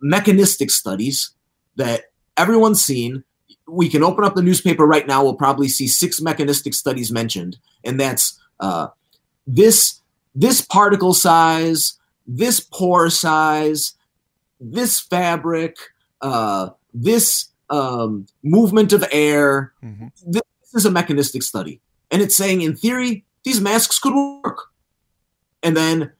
mechanistic 0.00 0.70
studies 0.70 1.30
that 1.74 2.12
everyone's 2.38 2.82
seen. 2.82 3.24
We 3.66 3.88
can 3.88 4.02
open 4.02 4.24
up 4.24 4.34
the 4.34 4.42
newspaper 4.42 4.86
right 4.86 5.06
now. 5.06 5.22
We'll 5.22 5.34
probably 5.34 5.68
see 5.68 5.88
six 5.88 6.20
mechanistic 6.20 6.72
studies 6.74 7.10
mentioned 7.10 7.58
and 7.84 7.98
that's 7.98 8.40
uh, 8.60 8.88
this 9.46 10.00
this 10.34 10.60
particle 10.60 11.14
size 11.14 11.98
this 12.26 12.60
pore 12.60 13.10
size 13.10 13.94
this 14.60 15.00
fabric 15.00 15.76
uh, 16.20 16.70
this 16.92 17.46
um, 17.70 18.26
movement 18.42 18.92
of 18.92 19.04
air. 19.12 19.72
Mhm. 19.84 20.10
this 20.26 20.42
is 20.74 20.86
a 20.86 20.90
mechanistic 20.90 21.42
study 21.42 21.80
and 22.10 22.20
it's 22.22 22.36
saying 22.36 22.60
in 22.62 22.76
theory 22.76 23.24
these 23.44 23.60
masks 23.60 23.98
could 23.98 24.14
work. 24.14 24.66
And 25.62 25.76
then 25.76 26.12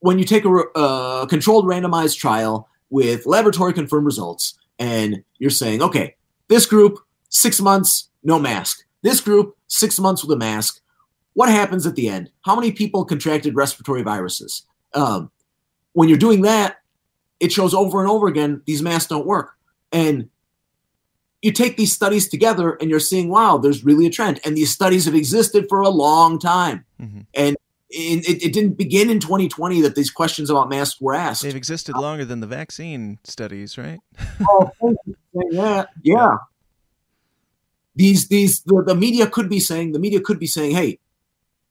when 0.00 0.18
you 0.18 0.24
take 0.24 0.44
a 0.44 0.50
uh, 0.74 1.26
controlled 1.26 1.64
randomized 1.64 2.18
trial 2.18 2.68
with 2.90 3.26
laboratory 3.26 3.72
confirmed 3.72 4.06
results 4.06 4.58
and 4.78 5.22
you're 5.38 5.50
saying 5.50 5.82
okay 5.82 6.14
this 6.48 6.66
group 6.66 6.98
six 7.28 7.60
months 7.60 8.08
no 8.24 8.38
mask. 8.38 8.84
This 9.02 9.20
group 9.20 9.56
six 9.68 9.98
months 9.98 10.22
with 10.24 10.32
a 10.32 10.36
mask. 10.36 10.80
What 11.34 11.48
happens 11.48 11.86
at 11.86 11.94
the 11.94 12.08
end? 12.08 12.30
How 12.42 12.56
many 12.56 12.72
people 12.72 13.04
contracted 13.04 13.54
respiratory 13.54 14.02
viruses? 14.02 14.64
Um, 14.92 15.30
when 15.92 16.08
you're 16.08 16.18
doing 16.18 16.42
that 16.42 16.78
it 17.40 17.52
shows 17.52 17.72
over 17.74 18.00
and 18.00 18.10
over 18.10 18.26
again 18.26 18.62
these 18.66 18.82
masks 18.82 19.08
don't 19.08 19.26
work. 19.26 19.52
And 19.92 20.28
you 21.40 21.52
take 21.52 21.76
these 21.76 21.92
studies 21.92 22.28
together 22.28 22.72
and 22.80 22.90
you're 22.90 22.98
seeing 22.98 23.28
wow 23.28 23.58
there's 23.58 23.84
really 23.84 24.06
a 24.06 24.10
trend. 24.10 24.40
And 24.44 24.56
these 24.56 24.72
studies 24.72 25.04
have 25.04 25.14
existed 25.14 25.66
for 25.68 25.80
a 25.80 25.88
long 25.88 26.38
time. 26.38 26.84
Mhm. 27.00 27.26
and 27.34 27.56
in, 27.90 28.18
it, 28.20 28.42
it 28.42 28.52
didn't 28.52 28.74
begin 28.76 29.08
in 29.08 29.18
2020 29.18 29.80
that 29.80 29.94
these 29.94 30.10
questions 30.10 30.50
about 30.50 30.68
masks 30.68 31.00
were 31.00 31.14
asked 31.14 31.42
They've 31.42 31.56
existed 31.56 31.96
longer 31.96 32.24
than 32.24 32.40
the 32.40 32.46
vaccine 32.46 33.18
studies, 33.24 33.78
right? 33.78 33.98
oh, 34.48 34.70
thank 34.80 34.98
you 35.06 35.16
for 35.32 35.42
saying 35.42 35.62
that. 35.62 35.88
Yeah. 36.02 36.36
These 37.96 38.28
these 38.28 38.62
the, 38.62 38.84
the 38.86 38.94
media 38.94 39.26
could 39.26 39.48
be 39.48 39.58
saying 39.58 39.92
the 39.92 39.98
media 39.98 40.20
could 40.20 40.38
be 40.38 40.46
saying, 40.46 40.72
hey, 40.72 40.98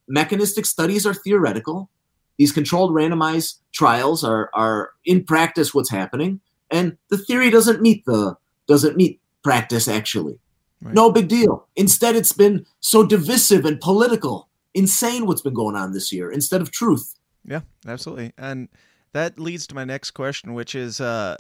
mechanistic 0.08 0.66
studies 0.66 1.06
are 1.06 1.14
theoretical. 1.14 1.90
These 2.38 2.52
controlled 2.52 2.92
randomized 2.92 3.60
trials 3.72 4.24
are 4.24 4.50
are 4.54 4.92
in 5.06 5.24
practice 5.24 5.74
what's 5.74 5.90
happening, 5.90 6.42
and 6.70 6.98
the 7.10 7.18
theory 7.18 7.50
doesn't 7.50 7.82
meet 7.82 8.04
the 8.06 8.36
doesn't 8.68 8.98
meet 8.98 9.22
practice 9.44 9.88
actually. 9.88 10.40
Right. 10.82 10.94
No 10.94 11.12
big 11.12 11.28
deal. 11.28 11.68
Instead, 11.76 12.16
it's 12.16 12.34
been 12.34 12.66
so 12.80 13.06
divisive 13.06 13.66
and 13.66 13.80
political. 13.80 14.47
Insane 14.78 15.26
what's 15.26 15.42
been 15.42 15.54
going 15.54 15.76
on 15.76 15.92
this 15.92 16.14
year 16.14 16.32
instead 16.32 16.62
of 16.62 16.72
truth. 16.72 17.16
Yeah, 17.44 17.62
absolutely. 17.88 18.34
And 18.38 18.70
that 19.14 19.40
leads 19.40 19.66
to 19.68 19.76
my 19.76 19.86
next 19.86 20.12
question, 20.12 20.54
which 20.54 20.76
is 20.76 21.02
uh, 21.02 21.38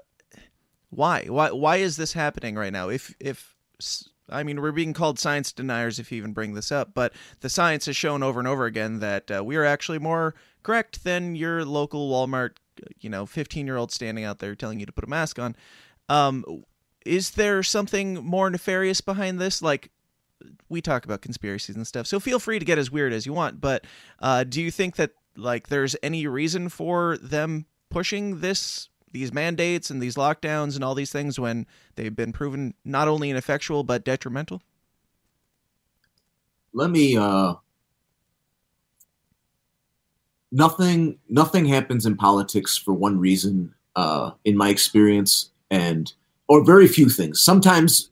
why? 0.89 1.25
Why? 1.25 1.51
Why 1.51 1.77
is 1.77 1.97
this 1.97 2.13
happening 2.13 2.55
right 2.55 2.73
now? 2.73 2.89
If 2.89 3.13
if 3.19 3.53
I 4.29 4.43
mean, 4.43 4.61
we're 4.61 4.71
being 4.71 4.93
called 4.93 5.19
science 5.19 5.51
deniers 5.51 5.99
if 5.99 6.11
you 6.11 6.17
even 6.17 6.33
bring 6.33 6.53
this 6.53 6.71
up, 6.71 6.93
but 6.93 7.13
the 7.41 7.49
science 7.49 7.85
has 7.85 7.95
shown 7.95 8.23
over 8.23 8.39
and 8.39 8.47
over 8.47 8.65
again 8.65 8.99
that 8.99 9.31
uh, 9.31 9.43
we 9.43 9.55
are 9.55 9.63
actually 9.63 9.99
more 9.99 10.35
correct 10.63 11.03
than 11.03 11.35
your 11.35 11.63
local 11.63 12.09
Walmart, 12.09 12.57
you 12.99 13.09
know, 13.09 13.25
15 13.25 13.65
year 13.65 13.77
old 13.77 13.91
standing 13.91 14.23
out 14.23 14.39
there 14.39 14.55
telling 14.55 14.79
you 14.79 14.85
to 14.85 14.91
put 14.91 15.05
a 15.05 15.09
mask 15.09 15.39
on. 15.39 15.55
Um, 16.09 16.63
is 17.05 17.31
there 17.31 17.63
something 17.63 18.15
more 18.15 18.49
nefarious 18.49 18.99
behind 18.99 19.39
this? 19.39 19.61
Like, 19.61 19.91
we 20.69 20.81
talk 20.81 21.05
about 21.05 21.21
conspiracies 21.21 21.75
and 21.75 21.85
stuff, 21.85 22.07
so 22.07 22.19
feel 22.19 22.39
free 22.39 22.59
to 22.59 22.65
get 22.65 22.77
as 22.77 22.91
weird 22.91 23.13
as 23.13 23.25
you 23.25 23.33
want. 23.33 23.61
But 23.61 23.85
uh, 24.19 24.43
do 24.43 24.61
you 24.61 24.71
think 24.71 24.95
that 24.97 25.11
like 25.35 25.67
there's 25.67 25.95
any 26.01 26.27
reason 26.27 26.69
for 26.69 27.17
them 27.17 27.65
pushing 27.89 28.39
this 28.39 28.89
these 29.11 29.31
mandates 29.33 29.89
and 29.89 30.01
these 30.01 30.15
lockdowns 30.15 30.75
and 30.75 30.83
all 30.83 30.93
these 30.93 31.11
things 31.11 31.39
when 31.39 31.65
they've 31.95 32.15
been 32.15 32.33
proven 32.33 32.73
not 32.83 33.07
only 33.07 33.29
ineffectual 33.29 33.83
but 33.83 34.03
detrimental? 34.03 34.61
let 36.77 36.91
me 36.91 37.17
uh 37.17 37.55
nothing 40.51 41.17
nothing 41.27 41.65
happens 41.65 42.05
in 42.05 42.15
politics 42.15 42.77
for 42.77 42.93
one 42.93 43.19
reason 43.19 43.73
uh 43.95 44.31
in 44.45 44.55
my 44.55 44.69
experience 44.69 45.49
and 45.71 46.13
or 46.47 46.63
very 46.63 46.87
few 46.87 47.09
things 47.09 47.41
sometimes 47.41 48.09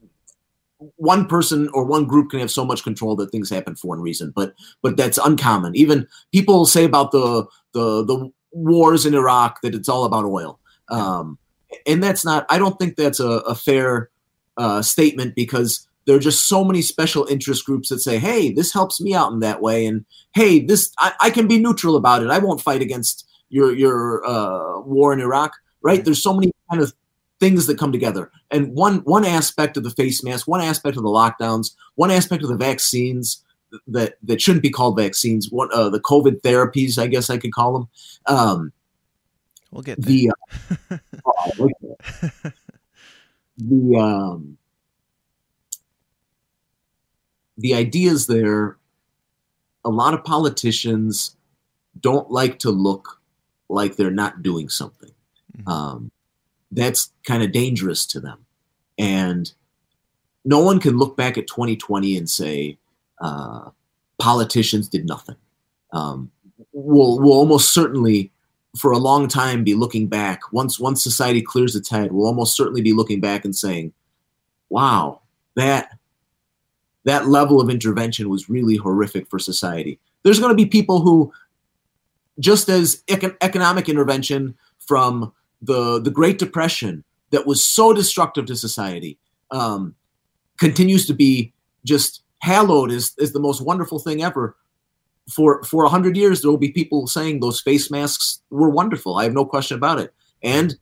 one 0.96 1.26
person 1.26 1.68
or 1.72 1.84
one 1.84 2.04
group 2.04 2.30
can 2.30 2.40
have 2.40 2.50
so 2.50 2.64
much 2.64 2.82
control 2.82 3.16
that 3.16 3.30
things 3.30 3.48
happen 3.48 3.74
for 3.74 3.88
one 3.88 4.00
reason 4.00 4.32
but 4.36 4.54
but 4.82 4.96
that's 4.96 5.18
uncommon 5.18 5.74
even 5.74 6.06
people 6.32 6.66
say 6.66 6.84
about 6.84 7.12
the 7.12 7.46
the 7.72 8.04
the 8.04 8.30
wars 8.52 9.06
in 9.06 9.14
iraq 9.14 9.60
that 9.62 9.74
it's 9.74 9.88
all 9.88 10.04
about 10.04 10.24
oil 10.24 10.58
um 10.90 11.38
and 11.86 12.02
that's 12.02 12.24
not 12.24 12.44
i 12.50 12.58
don't 12.58 12.78
think 12.78 12.96
that's 12.96 13.20
a, 13.20 13.28
a 13.28 13.54
fair 13.54 14.10
uh, 14.58 14.82
statement 14.82 15.34
because 15.34 15.86
there 16.06 16.16
are 16.16 16.20
just 16.20 16.48
so 16.48 16.64
many 16.64 16.82
special 16.82 17.26
interest 17.26 17.64
groups 17.64 17.88
that 17.88 17.98
say, 17.98 18.18
"Hey, 18.18 18.52
this 18.52 18.72
helps 18.72 19.00
me 19.00 19.12
out 19.12 19.32
in 19.32 19.40
that 19.40 19.60
way," 19.60 19.86
and 19.86 20.04
"Hey, 20.34 20.60
this 20.60 20.92
I, 20.98 21.12
I 21.20 21.30
can 21.30 21.48
be 21.48 21.58
neutral 21.58 21.96
about 21.96 22.22
it. 22.22 22.30
I 22.30 22.38
won't 22.38 22.60
fight 22.60 22.80
against 22.80 23.28
your 23.48 23.74
your 23.74 24.24
uh, 24.26 24.80
war 24.80 25.12
in 25.12 25.20
Iraq." 25.20 25.52
Right? 25.82 26.04
There's 26.04 26.22
so 26.22 26.32
many 26.32 26.52
kind 26.70 26.82
of 26.82 26.94
things 27.40 27.66
that 27.66 27.78
come 27.78 27.92
together, 27.92 28.30
and 28.50 28.72
one 28.74 28.98
one 29.00 29.24
aspect 29.24 29.76
of 29.76 29.84
the 29.84 29.90
face 29.90 30.22
mask, 30.24 30.46
one 30.48 30.60
aspect 30.60 30.96
of 30.96 31.02
the 31.02 31.08
lockdowns, 31.08 31.74
one 31.96 32.10
aspect 32.10 32.42
of 32.42 32.48
the 32.48 32.56
vaccines 32.56 33.42
that 33.88 34.16
that 34.22 34.40
shouldn't 34.40 34.62
be 34.62 34.70
called 34.70 34.96
vaccines. 34.96 35.50
One 35.50 35.68
uh, 35.72 35.88
the 35.90 36.00
COVID 36.00 36.40
therapies, 36.42 36.98
I 36.98 37.06
guess 37.08 37.28
I 37.30 37.36
could 37.38 37.52
call 37.52 37.72
them. 37.74 37.88
Um, 38.26 38.72
We'll 39.72 39.82
get 39.82 40.00
there. 40.00 40.10
the 40.12 40.32
uh, 40.90 40.98
oh, 41.58 41.70
the 43.58 43.96
um 43.98 44.56
the 47.58 47.74
ideas 47.74 48.26
there 48.26 48.76
a 49.84 49.90
lot 49.90 50.14
of 50.14 50.24
politicians 50.24 51.36
don't 52.00 52.30
like 52.30 52.58
to 52.60 52.70
look 52.70 53.20
like 53.68 53.96
they're 53.96 54.10
not 54.10 54.42
doing 54.42 54.68
something 54.68 55.10
Mhm. 55.58 55.68
um, 55.72 56.10
that's 56.76 57.10
kind 57.24 57.42
of 57.42 57.50
dangerous 57.50 58.06
to 58.06 58.20
them 58.20 58.46
and 58.98 59.52
no 60.44 60.60
one 60.60 60.78
can 60.78 60.96
look 60.96 61.16
back 61.16 61.36
at 61.36 61.48
2020 61.48 62.16
and 62.16 62.30
say 62.30 62.78
uh, 63.20 63.68
politicians 64.18 64.88
did 64.88 65.06
nothing 65.06 65.36
um, 65.92 66.30
we'll, 66.72 67.18
we'll 67.18 67.32
almost 67.32 67.72
certainly 67.72 68.30
for 68.76 68.92
a 68.92 68.98
long 68.98 69.26
time 69.26 69.64
be 69.64 69.74
looking 69.74 70.06
back. 70.06 70.40
Once 70.52 70.78
once 70.78 71.02
society 71.02 71.42
clears 71.42 71.74
its 71.74 71.88
head, 71.88 72.12
we'll 72.12 72.26
almost 72.26 72.56
certainly 72.56 72.82
be 72.82 72.92
looking 72.92 73.20
back 73.20 73.44
and 73.44 73.56
saying, 73.56 73.92
"Wow, 74.68 75.22
that 75.54 75.98
that 77.04 77.26
level 77.26 77.60
of 77.60 77.70
intervention 77.70 78.28
was 78.28 78.48
really 78.48 78.76
horrific 78.76 79.28
for 79.28 79.38
society." 79.38 79.98
There's 80.22 80.38
going 80.38 80.50
to 80.50 80.56
be 80.56 80.66
people 80.66 81.00
who, 81.00 81.32
just 82.38 82.68
as 82.68 83.02
econ- 83.08 83.36
economic 83.40 83.88
intervention 83.88 84.56
from 84.78 85.32
the 85.62 86.00
the 86.00 86.10
Great 86.10 86.38
Depression 86.38 87.04
that 87.30 87.46
was 87.46 87.66
so 87.66 87.92
destructive 87.92 88.46
to 88.46 88.56
society 88.56 89.18
um, 89.50 89.94
continues 90.58 91.06
to 91.06 91.14
be 91.14 91.52
just 91.84 92.22
hallowed 92.40 92.90
as, 92.90 93.14
as 93.20 93.32
the 93.32 93.40
most 93.40 93.60
wonderful 93.60 93.98
thing 93.98 94.22
ever 94.22 94.56
for 95.32 95.62
for 95.64 95.84
a 95.84 95.88
hundred 95.88 96.16
years, 96.16 96.40
there 96.40 96.50
will 96.50 96.58
be 96.58 96.70
people 96.70 97.06
saying 97.06 97.40
those 97.40 97.60
face 97.60 97.90
masks 97.90 98.40
were 98.50 98.70
wonderful. 98.70 99.16
I 99.16 99.24
have 99.24 99.34
no 99.34 99.44
question 99.44 99.76
about 99.76 99.98
it. 99.98 100.14
And 100.42 100.76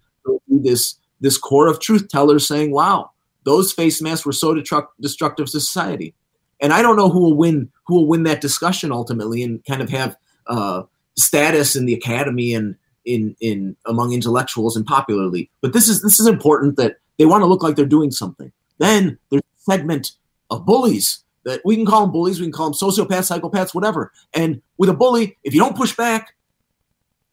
this 0.48 0.96
this 1.20 1.38
core 1.38 1.66
of 1.66 1.80
truth 1.80 2.08
tellers 2.08 2.46
saying, 2.46 2.70
"Wow, 2.70 3.10
those 3.44 3.72
face 3.72 4.02
masks 4.02 4.26
were 4.26 4.32
so 4.32 4.54
destructive 5.00 5.46
to 5.46 5.60
society." 5.60 6.14
And 6.60 6.72
I 6.72 6.82
don't 6.82 6.96
know 6.96 7.08
who 7.08 7.20
will 7.20 7.36
win 7.36 7.70
who 7.86 7.94
will 7.94 8.06
win 8.06 8.24
that 8.24 8.40
discussion 8.40 8.92
ultimately, 8.92 9.42
and 9.42 9.64
kind 9.64 9.82
of 9.82 9.88
have 9.90 10.16
uh, 10.46 10.82
status 11.16 11.74
in 11.74 11.86
the 11.86 11.94
academy 11.94 12.52
and 12.52 12.76
in 13.04 13.36
in 13.40 13.76
among 13.86 14.12
intellectuals 14.12 14.76
and 14.76 14.86
popularly. 14.86 15.50
But 15.60 15.72
this 15.72 15.88
is 15.88 16.02
this 16.02 16.20
is 16.20 16.26
important 16.26 16.76
that 16.76 16.96
they 17.18 17.26
want 17.26 17.42
to 17.42 17.46
look 17.46 17.62
like 17.62 17.76
they're 17.76 17.86
doing 17.86 18.10
something. 18.10 18.52
Then 18.78 19.18
there's 19.30 19.42
a 19.42 19.72
segment 19.72 20.12
of 20.50 20.66
bullies 20.66 21.24
that 21.44 21.60
we 21.64 21.76
can 21.76 21.86
call 21.86 22.02
them 22.02 22.12
bullies, 22.12 22.40
we 22.40 22.46
can 22.46 22.52
call 22.52 22.70
them 22.70 22.74
sociopaths, 22.74 23.30
psychopaths, 23.30 23.74
whatever. 23.74 24.12
And 24.32 24.62
with 24.78 24.88
a 24.88 24.94
bully, 24.94 25.36
if 25.44 25.54
you 25.54 25.60
don't 25.60 25.76
push 25.76 25.94
back, 25.94 26.34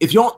if 0.00 0.12
you 0.12 0.20
don't 0.20 0.36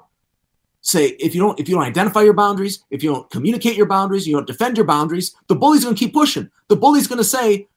say, 0.81 1.09
if 1.19 1.35
you 1.35 1.41
don't, 1.41 1.59
if 1.59 1.69
you 1.69 1.75
don't 1.75 1.85
identify 1.85 2.23
your 2.23 2.35
boundaries, 2.35 2.85
if 2.91 3.03
you 3.03 3.13
don't 3.13 3.31
communicate 3.31 3.77
your 3.77 3.87
boundaries, 3.87 4.27
you 4.27 4.35
don't 4.35 4.47
defend 4.47 4.77
your 4.77 4.87
boundaries, 4.87 5.35
the 5.49 5.57
bully's 5.57 5.85
to 5.85 5.95
keep 5.95 6.13
pushing. 6.13 6.51
The 6.69 6.77
bully's 6.77 7.09
to 7.09 7.25
say, 7.25 7.69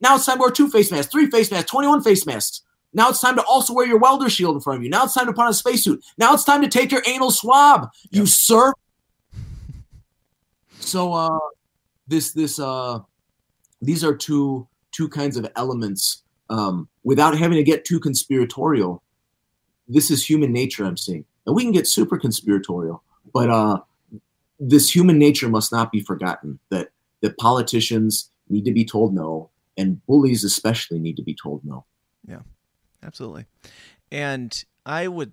now 0.00 0.16
it's 0.16 0.26
time 0.26 0.36
to 0.36 0.42
wear 0.42 0.50
two 0.50 0.68
face 0.68 0.90
masks, 0.90 1.10
three 1.10 1.30
face 1.30 1.50
masks, 1.50 1.70
21 1.70 2.02
face 2.02 2.26
masks. 2.26 2.62
Now 2.92 3.08
it's 3.08 3.20
time 3.20 3.36
to 3.36 3.44
also 3.44 3.72
wear 3.72 3.86
your 3.86 3.98
welder 3.98 4.28
shield 4.28 4.56
in 4.56 4.60
front 4.60 4.78
of 4.78 4.82
you. 4.82 4.90
Now 4.90 5.04
it's 5.04 5.14
time 5.14 5.26
to 5.26 5.32
put 5.32 5.42
on 5.42 5.50
a 5.50 5.54
spacesuit. 5.54 6.04
Now 6.18 6.34
it's 6.34 6.44
time 6.44 6.62
to 6.62 6.68
take 6.68 6.90
your 6.90 7.02
anal 7.06 7.30
swab. 7.30 7.88
Yep. 8.10 8.20
You 8.20 8.26
sir. 8.26 8.72
so 10.80 11.12
uh 11.12 11.38
this 12.08 12.32
this 12.32 12.58
uh 12.58 13.00
these 13.80 14.02
are 14.02 14.14
two 14.14 14.66
two 14.92 15.08
kinds 15.08 15.36
of 15.36 15.50
elements 15.56 16.22
um, 16.50 16.88
without 17.04 17.36
having 17.38 17.56
to 17.56 17.62
get 17.62 17.84
too 17.84 18.00
conspiratorial. 18.00 19.02
This 19.88 20.10
is 20.10 20.28
human 20.28 20.52
nature 20.52 20.84
I'm 20.84 20.96
seeing. 20.96 21.24
And 21.46 21.54
we 21.54 21.62
can 21.62 21.72
get 21.72 21.86
super 21.86 22.18
conspiratorial, 22.18 23.02
but 23.32 23.48
uh, 23.48 23.80
this 24.58 24.94
human 24.94 25.18
nature 25.18 25.48
must 25.48 25.72
not 25.72 25.90
be 25.90 26.00
forgotten 26.00 26.58
that, 26.68 26.90
that 27.22 27.38
politicians 27.38 28.30
need 28.48 28.64
to 28.66 28.72
be 28.72 28.84
told 28.84 29.14
no, 29.14 29.48
and 29.76 30.04
bullies 30.06 30.44
especially 30.44 30.98
need 30.98 31.16
to 31.16 31.22
be 31.22 31.34
told 31.34 31.64
no. 31.64 31.84
Yeah, 32.28 32.40
absolutely. 33.02 33.46
And 34.10 34.64
I 34.84 35.08
would 35.08 35.32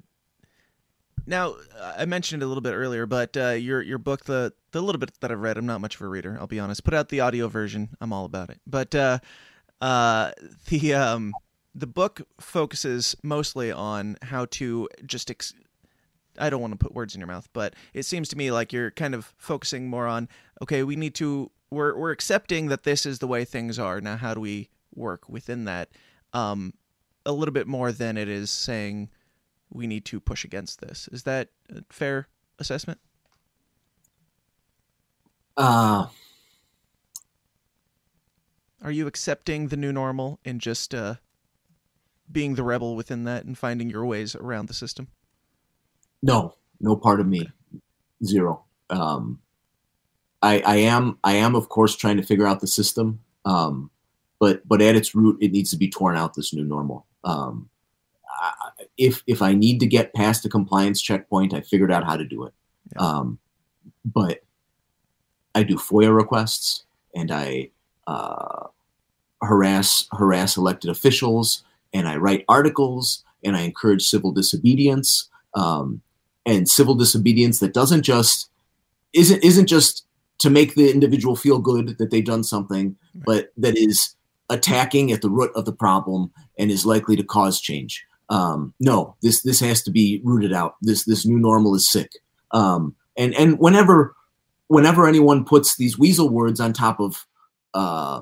now 1.28 1.56
I 1.98 2.06
mentioned 2.06 2.42
it 2.42 2.46
a 2.46 2.48
little 2.48 2.62
bit 2.62 2.74
earlier, 2.74 3.06
but 3.06 3.36
uh, 3.36 3.50
your 3.50 3.82
your 3.82 3.98
book, 3.98 4.26
the 4.26 4.54
the 4.72 4.82
little 4.82 5.00
bit 5.00 5.12
that 5.20 5.32
I've 5.32 5.40
read, 5.40 5.58
I'm 5.58 5.66
not 5.66 5.82
much 5.82 5.96
of 5.96 6.02
a 6.02 6.08
reader. 6.08 6.38
I'll 6.40 6.48
be 6.48 6.60
honest. 6.60 6.84
Put 6.84 6.94
out 6.94 7.10
the 7.10 7.20
audio 7.20 7.48
version. 7.48 7.90
I'm 8.00 8.14
all 8.14 8.26
about 8.26 8.50
it. 8.50 8.60
But 8.66 8.96
uh, 8.96 9.20
uh, 9.82 10.32
the 10.70 10.94
um, 10.94 11.34
the 11.76 11.88
book 11.88 12.22
focuses 12.40 13.16
mostly 13.22 13.72
on 13.72 14.18
how 14.24 14.46
to 14.52 14.88
just. 15.06 15.30
Ex- 15.30 15.54
I 16.40 16.52
don't 16.52 16.62
want 16.62 16.74
to 16.74 16.78
put 16.78 16.94
words 16.94 17.16
in 17.16 17.20
your 17.20 17.28
mouth, 17.28 17.50
but 17.52 17.74
it 17.96 18.04
seems 18.04 18.30
to 18.30 18.38
me 18.38 18.52
like 18.52 18.72
you're 18.72 18.92
kind 18.92 19.16
of 19.16 19.34
focusing 19.38 19.90
more 19.90 20.06
on 20.06 20.30
okay, 20.62 20.84
we 20.84 20.96
need 20.96 21.16
to 21.16 21.52
we're 21.72 21.98
we're 21.98 22.12
accepting 22.12 22.68
that 22.68 22.84
this 22.84 23.06
is 23.06 23.20
the 23.20 23.28
way 23.28 23.44
things 23.44 23.78
are. 23.80 24.00
Now, 24.00 24.18
how 24.18 24.34
do 24.34 24.40
we 24.40 24.70
work 24.94 25.28
within 25.28 25.66
that? 25.66 25.90
Um, 26.34 26.74
a 27.28 27.32
little 27.32 27.54
bit 27.54 27.68
more 27.68 27.92
than 27.92 28.18
it 28.18 28.28
is 28.28 28.50
saying 28.50 29.10
we 29.70 29.86
need 29.86 30.06
to 30.06 30.20
push 30.20 30.44
against 30.44 30.82
this. 30.82 31.08
Is 31.12 31.24
that 31.24 31.50
a 31.70 31.84
fair 31.92 32.28
assessment? 32.58 33.00
Uh 35.56 36.08
are 38.82 38.92
you 38.92 39.08
accepting 39.08 39.68
the 39.68 39.78
new 39.78 39.92
normal 39.92 40.40
and 40.46 40.62
just 40.62 40.94
uh, 40.94 41.16
being 42.32 42.56
the 42.56 42.64
rebel 42.64 42.96
within 42.96 43.24
that 43.24 43.46
and 43.46 43.58
finding 43.58 43.90
your 43.90 44.06
ways 44.06 44.36
around 44.36 44.68
the 44.68 44.74
system? 44.74 45.08
No, 46.22 46.56
no 46.80 46.96
part 46.96 47.20
of 47.20 47.28
me, 47.28 47.50
zero. 48.24 48.64
Um, 48.90 49.40
I, 50.42 50.62
I 50.62 50.76
am, 50.78 51.18
I 51.24 51.34
am, 51.34 51.56
of 51.56 51.70
course, 51.70 51.96
trying 51.96 52.18
to 52.18 52.24
figure 52.24 52.46
out 52.46 52.60
the 52.60 52.68
system, 52.68 53.22
um, 53.46 53.90
but 54.40 54.68
but 54.68 54.82
at 54.82 54.96
its 54.96 55.16
root, 55.16 55.38
it 55.42 55.52
needs 55.52 55.72
to 55.72 55.78
be 55.78 55.90
torn 55.90 56.16
out. 56.16 56.36
This 56.36 56.54
new 56.54 56.64
normal. 56.64 57.06
Um, 57.28 57.70
I, 58.42 58.70
if 58.98 59.22
if 59.28 59.42
I 59.42 59.54
need 59.54 59.80
to 59.82 59.88
get 59.88 60.14
past 60.14 60.46
a 60.46 60.50
compliance 60.50 61.02
checkpoint, 61.02 61.54
I 61.54 61.62
figured 61.62 61.92
out 61.92 62.06
how 62.06 62.16
to 62.16 62.26
do 62.26 62.46
it. 62.46 62.54
Yeah. 62.94 63.02
Um, 63.02 63.40
but 64.06 64.44
I 65.54 65.64
do 65.64 65.76
FOIA 65.76 66.16
requests 66.16 66.86
and 67.14 67.32
I 67.32 67.70
uh, 68.08 68.68
harass 69.42 70.08
harass 70.14 70.56
elected 70.56 70.90
officials, 70.90 71.64
and 71.94 72.08
I 72.08 72.16
write 72.16 72.46
articles, 72.48 73.24
and 73.44 73.58
I 73.58 73.62
encourage 73.62 74.08
civil 74.08 74.32
disobedience, 74.32 75.30
um, 75.54 76.02
and 76.46 76.70
civil 76.70 76.96
disobedience 76.96 77.60
that 77.60 77.74
doesn't 77.74 78.04
just 78.04 78.50
isn't 79.14 79.44
isn't 79.44 79.68
just 79.68 80.06
to 80.40 80.50
make 80.50 80.76
the 80.76 80.92
individual 80.92 81.36
feel 81.36 81.60
good 81.60 81.98
that 81.98 82.12
they've 82.12 82.24
done 82.24 82.44
something, 82.44 82.96
but 83.26 83.52
that 83.58 83.76
is 83.76 84.16
attacking 84.50 85.12
at 85.12 85.22
the 85.22 85.30
root 85.30 85.52
of 85.56 85.66
the 85.66 85.74
problem 85.74 86.32
and 86.58 86.72
is 86.72 86.86
likely 86.86 87.16
to 87.16 87.24
cause 87.24 87.62
change. 87.62 88.06
Um, 88.30 88.74
no, 88.80 89.16
this 89.22 89.42
this 89.44 89.60
has 89.62 89.82
to 89.84 89.92
be 89.92 90.22
rooted 90.24 90.54
out. 90.54 90.76
This 90.82 91.06
this 91.06 91.26
new 91.26 91.40
normal 91.40 91.76
is 91.76 91.90
sick. 91.90 92.12
Um, 92.52 92.96
and 93.18 93.34
and 93.36 93.58
whenever 93.60 94.16
whenever 94.68 95.08
anyone 95.08 95.46
puts 95.46 95.78
these 95.78 95.98
weasel 95.98 96.30
words 96.30 96.60
on 96.60 96.74
top 96.74 97.00
of 97.00 97.26
uh, 97.74 98.22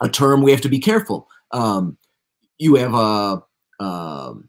a 0.00 0.08
term 0.08 0.42
we 0.42 0.50
have 0.50 0.60
to 0.62 0.68
be 0.68 0.78
careful. 0.78 1.28
Um, 1.52 1.96
you 2.58 2.74
have 2.76 2.94
a 2.94 3.42
um, 3.80 4.48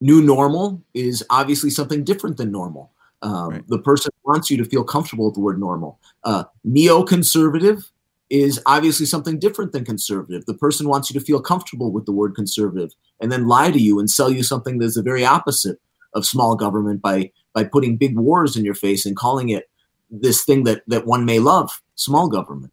new 0.00 0.22
normal 0.22 0.82
is 0.94 1.24
obviously 1.30 1.70
something 1.70 2.04
different 2.04 2.36
than 2.36 2.50
normal. 2.50 2.92
Um, 3.22 3.50
right. 3.50 3.68
The 3.68 3.78
person 3.78 4.10
wants 4.24 4.50
you 4.50 4.56
to 4.58 4.64
feel 4.64 4.84
comfortable 4.84 5.26
with 5.26 5.34
the 5.34 5.40
word 5.40 5.60
normal. 5.60 5.98
Uh, 6.24 6.44
neoconservative 6.66 7.84
is 8.30 8.60
obviously 8.64 9.06
something 9.06 9.38
different 9.38 9.72
than 9.72 9.84
conservative. 9.84 10.46
The 10.46 10.54
person 10.54 10.88
wants 10.88 11.10
you 11.10 11.18
to 11.18 11.24
feel 11.24 11.40
comfortable 11.40 11.92
with 11.92 12.06
the 12.06 12.12
word 12.12 12.34
conservative 12.36 12.90
and 13.20 13.30
then 13.30 13.48
lie 13.48 13.72
to 13.72 13.78
you 13.78 13.98
and 13.98 14.08
sell 14.08 14.30
you 14.30 14.44
something 14.44 14.78
that's 14.78 14.94
the 14.94 15.02
very 15.02 15.24
opposite 15.24 15.78
of 16.14 16.24
small 16.24 16.56
government 16.56 17.02
by 17.02 17.32
by 17.52 17.64
putting 17.64 17.96
big 17.96 18.16
wars 18.16 18.56
in 18.56 18.64
your 18.64 18.74
face 18.74 19.04
and 19.04 19.16
calling 19.16 19.48
it 19.48 19.68
this 20.10 20.44
thing 20.44 20.64
that 20.64 20.82
that 20.86 21.06
one 21.06 21.24
may 21.24 21.38
love, 21.38 21.82
small 21.96 22.28
government. 22.28 22.72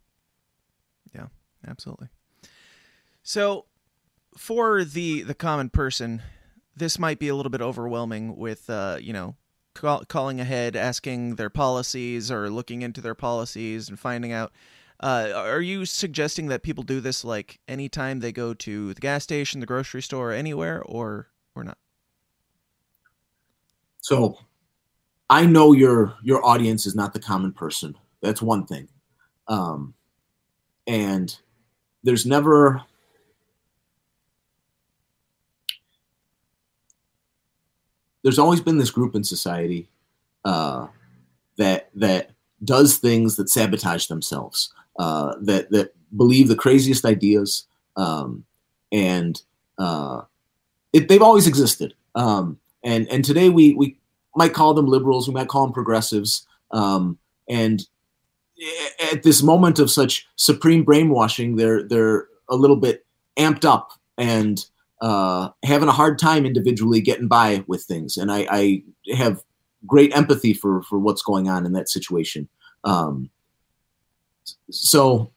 Yeah, 1.13 1.27
absolutely. 1.67 2.09
So, 3.23 3.65
for 4.37 4.83
the 4.83 5.23
the 5.23 5.35
common 5.35 5.69
person, 5.69 6.21
this 6.75 6.99
might 6.99 7.19
be 7.19 7.27
a 7.27 7.35
little 7.35 7.49
bit 7.49 7.61
overwhelming 7.61 8.37
with 8.37 8.69
uh, 8.69 8.97
you 8.99 9.13
know 9.13 9.35
call, 9.73 10.03
calling 10.05 10.39
ahead, 10.39 10.75
asking 10.75 11.35
their 11.35 11.49
policies 11.49 12.31
or 12.31 12.49
looking 12.49 12.81
into 12.81 13.01
their 13.01 13.15
policies 13.15 13.89
and 13.89 13.99
finding 13.99 14.31
out. 14.31 14.51
Uh, 14.99 15.31
are 15.35 15.61
you 15.61 15.85
suggesting 15.85 16.47
that 16.47 16.63
people 16.63 16.83
do 16.83 16.99
this 16.99 17.23
like 17.23 17.59
anytime 17.67 18.19
they 18.19 18.31
go 18.31 18.53
to 18.53 18.93
the 18.93 19.01
gas 19.01 19.23
station, 19.23 19.59
the 19.59 19.65
grocery 19.65 20.01
store, 20.01 20.31
anywhere, 20.31 20.81
or 20.83 21.27
or 21.55 21.63
not? 21.63 21.77
So 24.01 24.39
I 25.29 25.45
know 25.45 25.73
your 25.73 26.15
your 26.23 26.43
audience 26.45 26.85
is 26.85 26.95
not 26.95 27.13
the 27.13 27.19
common 27.19 27.51
person. 27.51 27.95
That's 28.21 28.41
one 28.41 28.65
thing. 28.65 28.87
Um, 29.47 29.93
and 30.87 31.37
there's 32.03 32.25
never 32.25 32.81
there's 38.23 38.39
always 38.39 38.61
been 38.61 38.77
this 38.77 38.91
group 38.91 39.15
in 39.15 39.23
society 39.23 39.89
uh, 40.43 40.87
that 41.57 41.89
that 41.95 42.31
does 42.63 42.97
things 42.97 43.35
that 43.35 43.49
sabotage 43.49 44.07
themselves, 44.07 44.73
uh, 44.97 45.35
that 45.41 45.71
that 45.71 45.93
believe 46.15 46.47
the 46.47 46.55
craziest 46.55 47.05
ideas, 47.05 47.67
um, 47.95 48.45
and 48.91 49.41
uh, 49.77 50.21
it, 50.93 51.09
they've 51.09 51.21
always 51.21 51.47
existed. 51.47 51.93
Um, 52.15 52.59
and 52.83 53.07
and 53.09 53.23
today 53.23 53.49
we 53.49 53.73
we 53.75 53.97
might 54.35 54.53
call 54.53 54.73
them 54.73 54.87
liberals, 54.87 55.27
we 55.27 55.33
might 55.33 55.49
call 55.49 55.65
them 55.65 55.73
progressives, 55.73 56.47
um, 56.71 57.17
and 57.49 57.85
at 59.11 59.23
this 59.23 59.43
moment 59.43 59.79
of 59.79 59.91
such 59.91 60.27
supreme 60.35 60.83
brainwashing, 60.83 61.55
they're 61.55 61.83
they're 61.83 62.27
a 62.49 62.55
little 62.55 62.75
bit 62.75 63.05
amped 63.37 63.65
up 63.65 63.91
and 64.17 64.65
uh, 65.01 65.49
having 65.63 65.89
a 65.89 65.93
hard 65.93 66.17
time 66.17 66.45
individually 66.45 67.01
getting 67.01 67.27
by 67.27 67.63
with 67.67 67.83
things, 67.83 68.17
and 68.17 68.31
I, 68.31 68.47
I 68.49 68.83
have 69.15 69.43
great 69.85 70.15
empathy 70.15 70.53
for 70.53 70.81
for 70.83 70.97
what's 70.97 71.21
going 71.21 71.49
on 71.49 71.65
in 71.65 71.73
that 71.73 71.89
situation. 71.89 72.49
Um, 72.83 73.29
so 74.69 75.31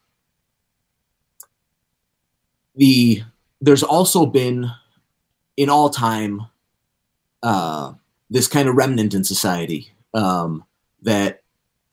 the 2.75 3.21
there's 3.59 3.83
also 3.83 4.25
been 4.25 4.71
in 5.57 5.69
all 5.69 5.89
time 5.89 6.41
uh, 7.43 7.93
this 8.29 8.47
kind 8.47 8.69
of 8.69 8.75
remnant 8.75 9.13
in 9.13 9.23
society 9.23 9.91
um, 10.13 10.63
that 11.01 11.41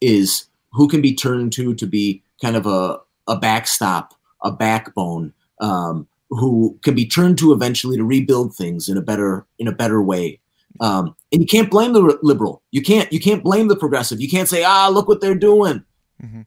is 0.00 0.46
who 0.72 0.88
can 0.88 1.00
be 1.00 1.14
turned 1.14 1.52
to 1.52 1.74
to 1.74 1.86
be 1.86 2.22
kind 2.40 2.56
of 2.56 2.66
a, 2.66 2.98
a 3.26 3.36
backstop, 3.36 4.14
a 4.42 4.52
backbone, 4.52 5.32
um, 5.60 6.06
who 6.30 6.78
can 6.82 6.94
be 6.94 7.06
turned 7.06 7.38
to 7.38 7.52
eventually 7.52 7.96
to 7.96 8.04
rebuild 8.04 8.54
things 8.54 8.88
in 8.88 8.96
a 8.96 9.02
better 9.02 9.46
in 9.58 9.66
a 9.66 9.72
better 9.72 10.02
way. 10.02 10.40
Um, 10.80 11.16
and 11.32 11.40
you 11.40 11.46
can't 11.46 11.70
blame 11.70 11.92
the 11.92 12.18
liberal. 12.22 12.62
You 12.70 12.82
can't 12.82 13.12
you 13.12 13.18
can't 13.18 13.42
blame 13.42 13.68
the 13.68 13.76
progressive. 13.76 14.20
You 14.20 14.28
can't 14.28 14.48
say 14.48 14.62
ah 14.64 14.88
look 14.88 15.08
what 15.08 15.20
they're 15.20 15.34
doing. 15.34 15.84
Mhm. 16.22 16.46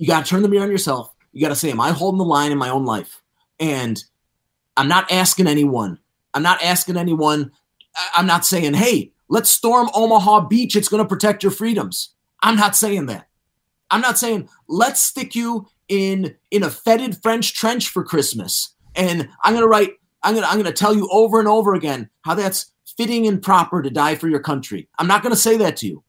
You 0.00 0.06
got 0.06 0.24
to 0.24 0.30
turn 0.30 0.40
the 0.40 0.48
mirror 0.48 0.64
on 0.64 0.70
yourself. 0.70 1.14
You 1.32 1.42
got 1.42 1.50
to 1.50 1.54
say, 1.54 1.70
am 1.70 1.80
I 1.80 1.90
holding 1.90 2.16
the 2.16 2.24
line 2.24 2.52
in 2.52 2.56
my 2.56 2.70
own 2.70 2.86
life? 2.86 3.20
And 3.60 4.02
I'm 4.74 4.88
not 4.88 5.12
asking 5.12 5.46
anyone. 5.46 5.98
I'm 6.32 6.42
not 6.42 6.62
asking 6.62 6.96
anyone. 6.96 7.52
I'm 8.16 8.26
not 8.26 8.46
saying, 8.46 8.72
hey, 8.72 9.12
let's 9.28 9.50
storm 9.50 9.90
Omaha 9.92 10.46
Beach. 10.48 10.74
It's 10.74 10.88
going 10.88 11.02
to 11.02 11.08
protect 11.08 11.42
your 11.42 11.52
freedoms. 11.52 12.14
I'm 12.42 12.56
not 12.56 12.76
saying 12.76 13.06
that. 13.06 13.28
I'm 13.90 14.00
not 14.00 14.18
saying 14.18 14.48
let's 14.68 15.02
stick 15.02 15.34
you 15.34 15.66
in 15.88 16.34
in 16.50 16.62
a 16.62 16.70
fetid 16.70 17.20
French 17.22 17.52
trench 17.54 17.90
for 17.90 18.02
Christmas. 18.02 18.74
And 18.94 19.28
I'm 19.44 19.52
gonna 19.52 19.66
write. 19.66 19.94
I'm 20.22 20.34
gonna 20.34 20.46
I'm 20.46 20.56
gonna 20.56 20.72
tell 20.72 20.94
you 20.94 21.08
over 21.10 21.38
and 21.40 21.48
over 21.48 21.74
again 21.74 22.08
how 22.22 22.34
that's 22.34 22.72
fitting 22.96 23.26
and 23.26 23.42
proper 23.42 23.82
to 23.82 23.90
die 23.90 24.14
for 24.14 24.28
your 24.28 24.40
country. 24.40 24.88
I'm 24.98 25.06
not 25.06 25.22
gonna 25.22 25.36
say 25.36 25.56
that 25.58 25.76
to 25.78 25.88
you. 25.88 26.04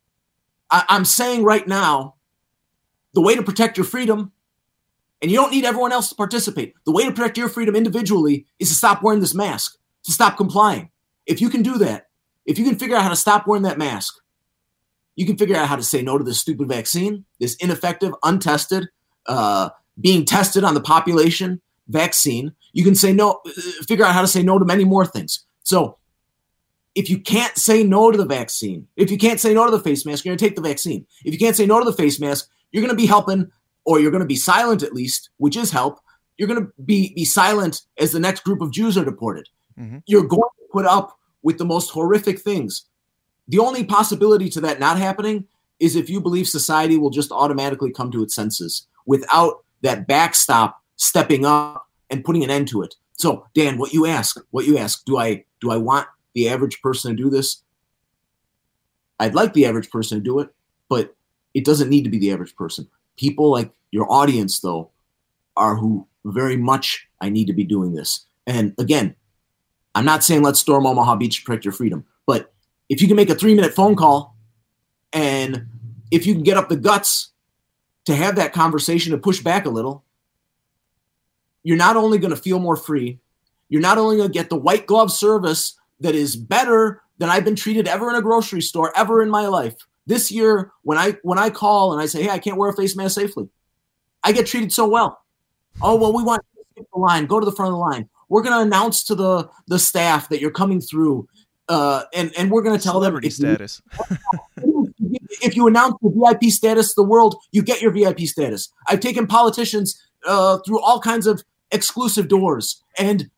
I, 0.70 0.86
I'm 0.88 1.06
saying 1.06 1.44
right 1.44 1.68
now, 1.68 2.16
the 3.14 3.22
way 3.22 3.36
to 3.36 3.44
protect 3.44 3.78
your 3.78 3.86
freedom, 3.86 4.32
and 5.22 5.30
you 5.30 5.38
don't 5.38 5.52
need 5.52 5.66
everyone 5.66 5.92
else 5.92 6.10
to 6.10 6.16
participate. 6.16 6.74
The 6.86 6.92
way 6.92 7.06
to 7.06 7.12
protect 7.12 7.38
your 7.38 7.50
freedom 7.50 7.76
individually 7.76 8.46
is 8.60 8.70
to 8.70 8.76
stop 8.76 9.04
wearing 9.04 9.20
this 9.20 9.36
mask, 9.36 9.78
to 10.04 10.12
stop 10.12 10.38
complying. 10.38 10.90
If 11.26 11.42
you 11.42 11.50
can 11.50 11.62
do 11.62 11.78
that, 11.80 12.08
if 12.46 12.58
you 12.58 12.66
can 12.66 12.78
figure 12.78 12.96
out 12.96 13.04
how 13.04 13.10
to 13.10 13.16
stop 13.16 13.46
wearing 13.48 13.64
that 13.64 13.78
mask, 13.78 14.16
you 15.16 15.26
can 15.26 15.38
figure 15.38 15.56
out 15.56 15.68
how 15.68 15.76
to 15.76 15.84
say 15.84 16.02
no 16.02 16.18
to 16.18 16.24
this 16.24 16.40
stupid 16.40 16.68
vaccine, 16.68 17.26
this 17.40 17.56
ineffective, 17.56 18.14
untested, 18.24 18.88
uh, 19.28 19.70
being 20.00 20.26
tested 20.26 20.64
on 20.64 20.74
the 20.74 20.82
population 20.82 21.62
vaccine. 21.88 22.54
You 22.74 22.84
can 22.84 22.96
say 22.96 23.14
no, 23.14 23.42
uh, 23.46 23.52
figure 23.88 24.06
out 24.06 24.14
how 24.14 24.22
to 24.22 24.28
say 24.28 24.42
no 24.42 24.58
to 24.58 24.66
many 24.66 24.86
more 24.86 25.06
things. 25.06 25.46
So, 25.64 25.98
if 26.96 27.10
you 27.10 27.20
can't 27.20 27.56
say 27.58 27.84
no 27.84 28.12
to 28.12 28.18
the 28.18 28.26
vaccine, 28.26 28.88
if 28.98 29.12
you 29.12 29.18
can't 29.18 29.40
say 29.40 29.54
no 29.54 29.66
to 29.66 29.72
the 29.72 29.80
face 29.80 30.06
mask, 30.06 30.26
you're 30.26 30.32
going 30.32 30.40
to 30.40 30.46
take 30.46 30.56
the 30.56 30.62
vaccine. 30.62 31.06
If 31.24 31.34
you 31.34 31.40
can't 31.40 31.56
say 31.56 31.66
no 31.66 31.80
to 31.80 31.86
the 31.86 31.96
face 31.96 32.20
mask, 32.20 32.50
you're 32.72 32.82
going 32.82 32.96
to 32.96 33.02
be 33.02 33.06
helping, 33.06 33.52
or 33.86 34.00
you're 34.00 34.12
going 34.12 34.22
to 34.22 34.28
be 34.28 34.36
silent 34.36 34.84
at 34.84 34.94
least, 34.94 35.30
which 35.38 35.58
is 35.58 35.72
help. 35.72 36.00
You're 36.38 36.48
going 36.48 36.62
to 36.62 36.72
be 36.86 37.14
be 37.14 37.26
silent 37.26 37.82
as 37.98 38.12
the 38.12 38.20
next 38.20 38.44
group 38.44 38.62
of 38.62 38.72
Jews 38.72 38.98
are 38.98 39.06
deported. 39.06 39.48
Mhm. 39.80 40.04
You're 40.06 40.28
going 40.28 40.42
to 40.42 40.68
put 40.72 40.86
up 40.86 41.18
with 41.44 41.58
the 41.58 41.66
most 41.66 41.90
horrific 41.90 42.40
things. 42.40 42.86
The 43.48 43.60
only 43.60 43.84
possibility 43.84 44.50
to 44.50 44.62
that 44.62 44.80
not 44.80 44.98
happening 44.98 45.46
is 45.80 45.96
if 45.96 46.10
you 46.10 46.22
believe 46.22 46.48
society 46.48 46.98
will 46.98 47.10
just 47.10 47.32
automatically 47.32 47.92
come 47.92 48.12
to 48.12 48.24
its 48.24 48.36
senses 48.36 48.88
without 49.06 49.64
that 49.82 50.08
backstop 50.08 50.80
stepping 50.96 51.46
up 51.46 51.88
and 52.10 52.24
putting 52.24 52.44
an 52.44 52.52
end 52.52 52.68
to 52.70 52.84
it. 52.84 52.96
So, 53.14 53.46
Dan, 53.54 53.78
what 53.78 53.94
you 53.94 54.06
ask, 54.06 54.38
what 54.52 54.66
you 54.66 54.78
ask, 54.78 55.04
do 55.06 55.18
I 55.18 55.44
do 55.60 55.72
I 55.72 55.78
want 55.78 56.08
the 56.34 56.50
average 56.50 56.82
person 56.82 57.16
to 57.16 57.24
do 57.24 57.30
this? 57.30 57.64
I'd 59.20 59.36
like 59.36 59.54
the 59.54 59.66
average 59.66 59.90
person 59.90 60.18
to 60.20 60.24
do 60.24 60.40
it, 60.40 60.50
but 60.90 61.16
it 61.54 61.66
doesn't 61.66 61.90
need 61.90 62.04
to 62.04 62.10
be 62.10 62.20
the 62.20 62.32
average 62.32 62.56
person. 62.56 62.88
People 63.18 63.52
like 63.52 63.72
your 63.92 64.12
audience, 64.12 64.60
though, 64.60 64.92
are 65.58 65.76
who 65.76 66.08
very 66.26 66.58
much 66.58 67.08
I 67.20 67.30
need 67.30 67.48
to 67.48 67.54
be 67.54 67.64
doing 67.64 67.94
this. 67.94 68.26
And 68.48 68.74
again, 68.78 69.16
I'm 69.96 70.06
not 70.06 70.24
saying 70.24 70.44
let's 70.44 70.60
storm 70.60 70.86
Omaha 70.86 71.16
Beach 71.16 71.38
to 71.38 71.44
protect 71.44 71.66
your 71.66 71.74
freedom, 71.74 72.06
but 72.26 72.54
if 72.90 73.02
you 73.02 73.08
can 73.08 73.18
make 73.18 73.30
a 73.30 73.36
three 73.36 73.56
minute 73.56 73.74
phone 73.74 73.96
call 73.96 74.36
and 75.14 75.66
if 76.12 76.26
you 76.26 76.34
can 76.34 76.44
get 76.44 76.58
up 76.58 76.70
the 76.70 76.76
guts 76.76 77.32
to 78.06 78.16
have 78.16 78.36
that 78.36 78.54
conversation 78.54 79.12
to 79.12 79.18
push 79.18 79.42
back 79.42 79.66
a 79.66 79.70
little, 79.70 80.04
you're 81.64 81.78
not 81.78 81.98
only 81.98 82.18
going 82.18 82.34
to 82.34 82.42
feel 82.42 82.60
more 82.60 82.76
free, 82.76 83.20
you're 83.70 83.82
not 83.82 83.98
only 83.98 84.18
going 84.18 84.30
to 84.30 84.34
get 84.34 84.50
the 84.50 84.56
white 84.56 84.88
glove 84.88 85.12
service 85.12 85.76
that 86.00 86.16
is 86.16 86.36
better 86.36 87.02
than 87.18 87.30
I've 87.30 87.46
been 87.46 87.56
treated 87.56 87.88
ever 87.88 88.10
in 88.10 88.16
a 88.16 88.22
grocery 88.22 88.62
store 88.62 88.92
ever 88.98 89.22
in 89.22 89.30
my 89.30 89.48
life. 89.48 89.76
This 90.08 90.32
year, 90.32 90.72
when 90.84 90.98
I 90.98 91.18
when 91.24 91.38
I 91.38 91.50
call 91.50 91.94
and 91.94 92.02
I 92.02 92.06
say, 92.08 92.24
"Hey, 92.24 92.30
I 92.30 92.40
can't 92.40 92.58
wear 92.58 92.70
a 92.70 92.76
face 92.76 92.96
mask 92.96 93.16
safely," 93.16 93.50
I 94.24 94.32
get 94.32 94.48
treated 94.48 94.74
so 94.74 94.88
well. 94.88 95.22
Oh 95.82 95.96
well, 95.96 96.14
we 96.14 96.24
want 96.24 96.44
you 96.56 96.84
to 96.84 96.88
the 96.94 97.00
line, 97.00 97.26
go 97.28 97.40
to 97.40 97.46
the 97.46 97.52
front 97.52 97.70
of 97.70 97.74
the 97.74 97.80
line. 97.80 98.10
We're 98.30 98.42
going 98.42 98.56
to 98.56 98.62
announce 98.62 99.04
to 99.06 99.16
the 99.16 99.50
the 99.68 99.78
staff 99.80 100.30
that 100.30 100.42
you're 100.42 100.52
coming 100.52 100.82
through, 100.82 101.28
uh, 101.70 102.04
and 102.14 102.32
and 102.38 102.50
we're 102.50 102.62
going 102.64 102.78
to 102.78 102.84
tell 102.84 102.94
Celebrity 102.94 103.30
them 103.30 103.52
if 103.52 103.60
you- 103.62 103.68
status. 103.68 103.82
if 105.42 105.56
you 105.56 105.68
announce 105.68 105.96
the 106.02 106.10
VIP 106.10 106.52
status 106.52 106.90
to 106.90 107.02
the 107.02 107.08
world, 107.08 107.36
you 107.52 107.62
get 107.62 107.82
your 107.82 107.92
VIP 107.92 108.22
status. 108.22 108.72
I've 108.88 109.00
taken 109.00 109.28
politicians 109.28 110.02
uh, 110.26 110.60
through 110.66 110.82
all 110.82 111.00
kinds 111.00 111.28
of 111.28 111.44
exclusive 111.72 112.28
doors, 112.28 112.84
and 112.98 113.30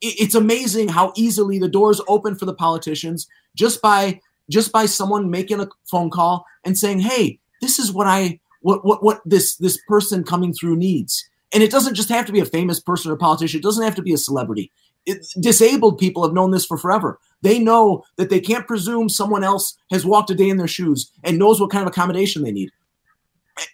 it's 0.00 0.34
amazing 0.34 0.88
how 0.88 1.12
easily 1.16 1.58
the 1.58 1.68
doors 1.68 2.00
open 2.06 2.36
for 2.36 2.44
the 2.44 2.54
politicians 2.54 3.26
just 3.56 3.82
by 3.82 4.20
just 4.50 4.72
by 4.72 4.86
someone 4.86 5.30
making 5.30 5.60
a 5.60 5.68
phone 5.90 6.10
call 6.10 6.44
and 6.64 6.78
saying, 6.78 7.00
"Hey, 7.00 7.38
this 7.60 7.78
is 7.78 7.92
what 7.92 8.06
I 8.06 8.40
what 8.62 8.84
what 8.84 9.02
what 9.02 9.20
this 9.24 9.56
this 9.56 9.78
person 9.88 10.24
coming 10.24 10.52
through 10.52 10.76
needs." 10.76 11.28
And 11.52 11.62
it 11.62 11.70
doesn't 11.70 11.94
just 11.94 12.10
have 12.10 12.26
to 12.26 12.32
be 12.32 12.40
a 12.40 12.44
famous 12.44 12.80
person 12.80 13.10
or 13.10 13.16
politician. 13.16 13.60
It 13.60 13.62
doesn't 13.62 13.84
have 13.84 13.94
to 13.94 14.02
be 14.02 14.12
a 14.12 14.18
celebrity. 14.18 14.70
It, 15.06 15.26
disabled 15.40 15.98
people 15.98 16.22
have 16.22 16.34
known 16.34 16.50
this 16.50 16.66
for 16.66 16.76
forever. 16.76 17.18
They 17.40 17.58
know 17.58 18.04
that 18.16 18.28
they 18.28 18.40
can't 18.40 18.66
presume 18.66 19.08
someone 19.08 19.44
else 19.44 19.78
has 19.90 20.04
walked 20.04 20.30
a 20.30 20.34
day 20.34 20.50
in 20.50 20.58
their 20.58 20.68
shoes 20.68 21.10
and 21.24 21.38
knows 21.38 21.60
what 21.60 21.70
kind 21.70 21.82
of 21.82 21.88
accommodation 21.88 22.42
they 22.42 22.52
need. 22.52 22.70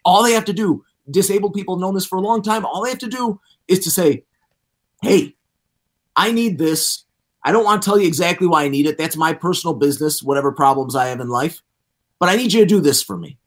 All 0.05 0.23
they 0.23 0.33
have 0.33 0.45
to 0.45 0.53
do, 0.53 0.85
disabled 1.11 1.55
people 1.55 1.75
have 1.75 1.81
known 1.81 1.95
this 1.95 2.07
for 2.07 2.17
a 2.17 2.23
long 2.23 2.43
time. 2.43 2.65
All 2.65 2.85
they 2.85 2.91
have 2.91 2.99
to 2.99 3.09
do 3.09 3.41
is 3.67 3.81
to 3.81 3.91
say, 3.91 4.25
hey, 5.03 5.35
I 6.17 6.33
need 6.33 6.59
this. 6.59 7.05
I 7.45 7.53
don't 7.53 7.65
want 7.65 7.83
to 7.83 7.87
tell 7.87 7.99
you 7.99 8.07
exactly 8.07 8.47
why 8.47 8.65
I 8.65 8.69
need 8.69 8.87
it. 8.87 8.97
That's 8.97 9.17
my 9.17 9.35
personal 9.35 9.75
business, 9.75 10.23
whatever 10.23 10.51
problems 10.51 10.97
I 10.97 11.07
have 11.07 11.21
in 11.21 11.29
life. 11.29 11.63
But 12.19 12.31
I 12.31 12.37
need 12.37 12.53
you 12.53 12.61
to 12.61 12.67
do 12.67 12.81
this 12.81 13.03
for 13.03 13.17
me. 13.19 13.39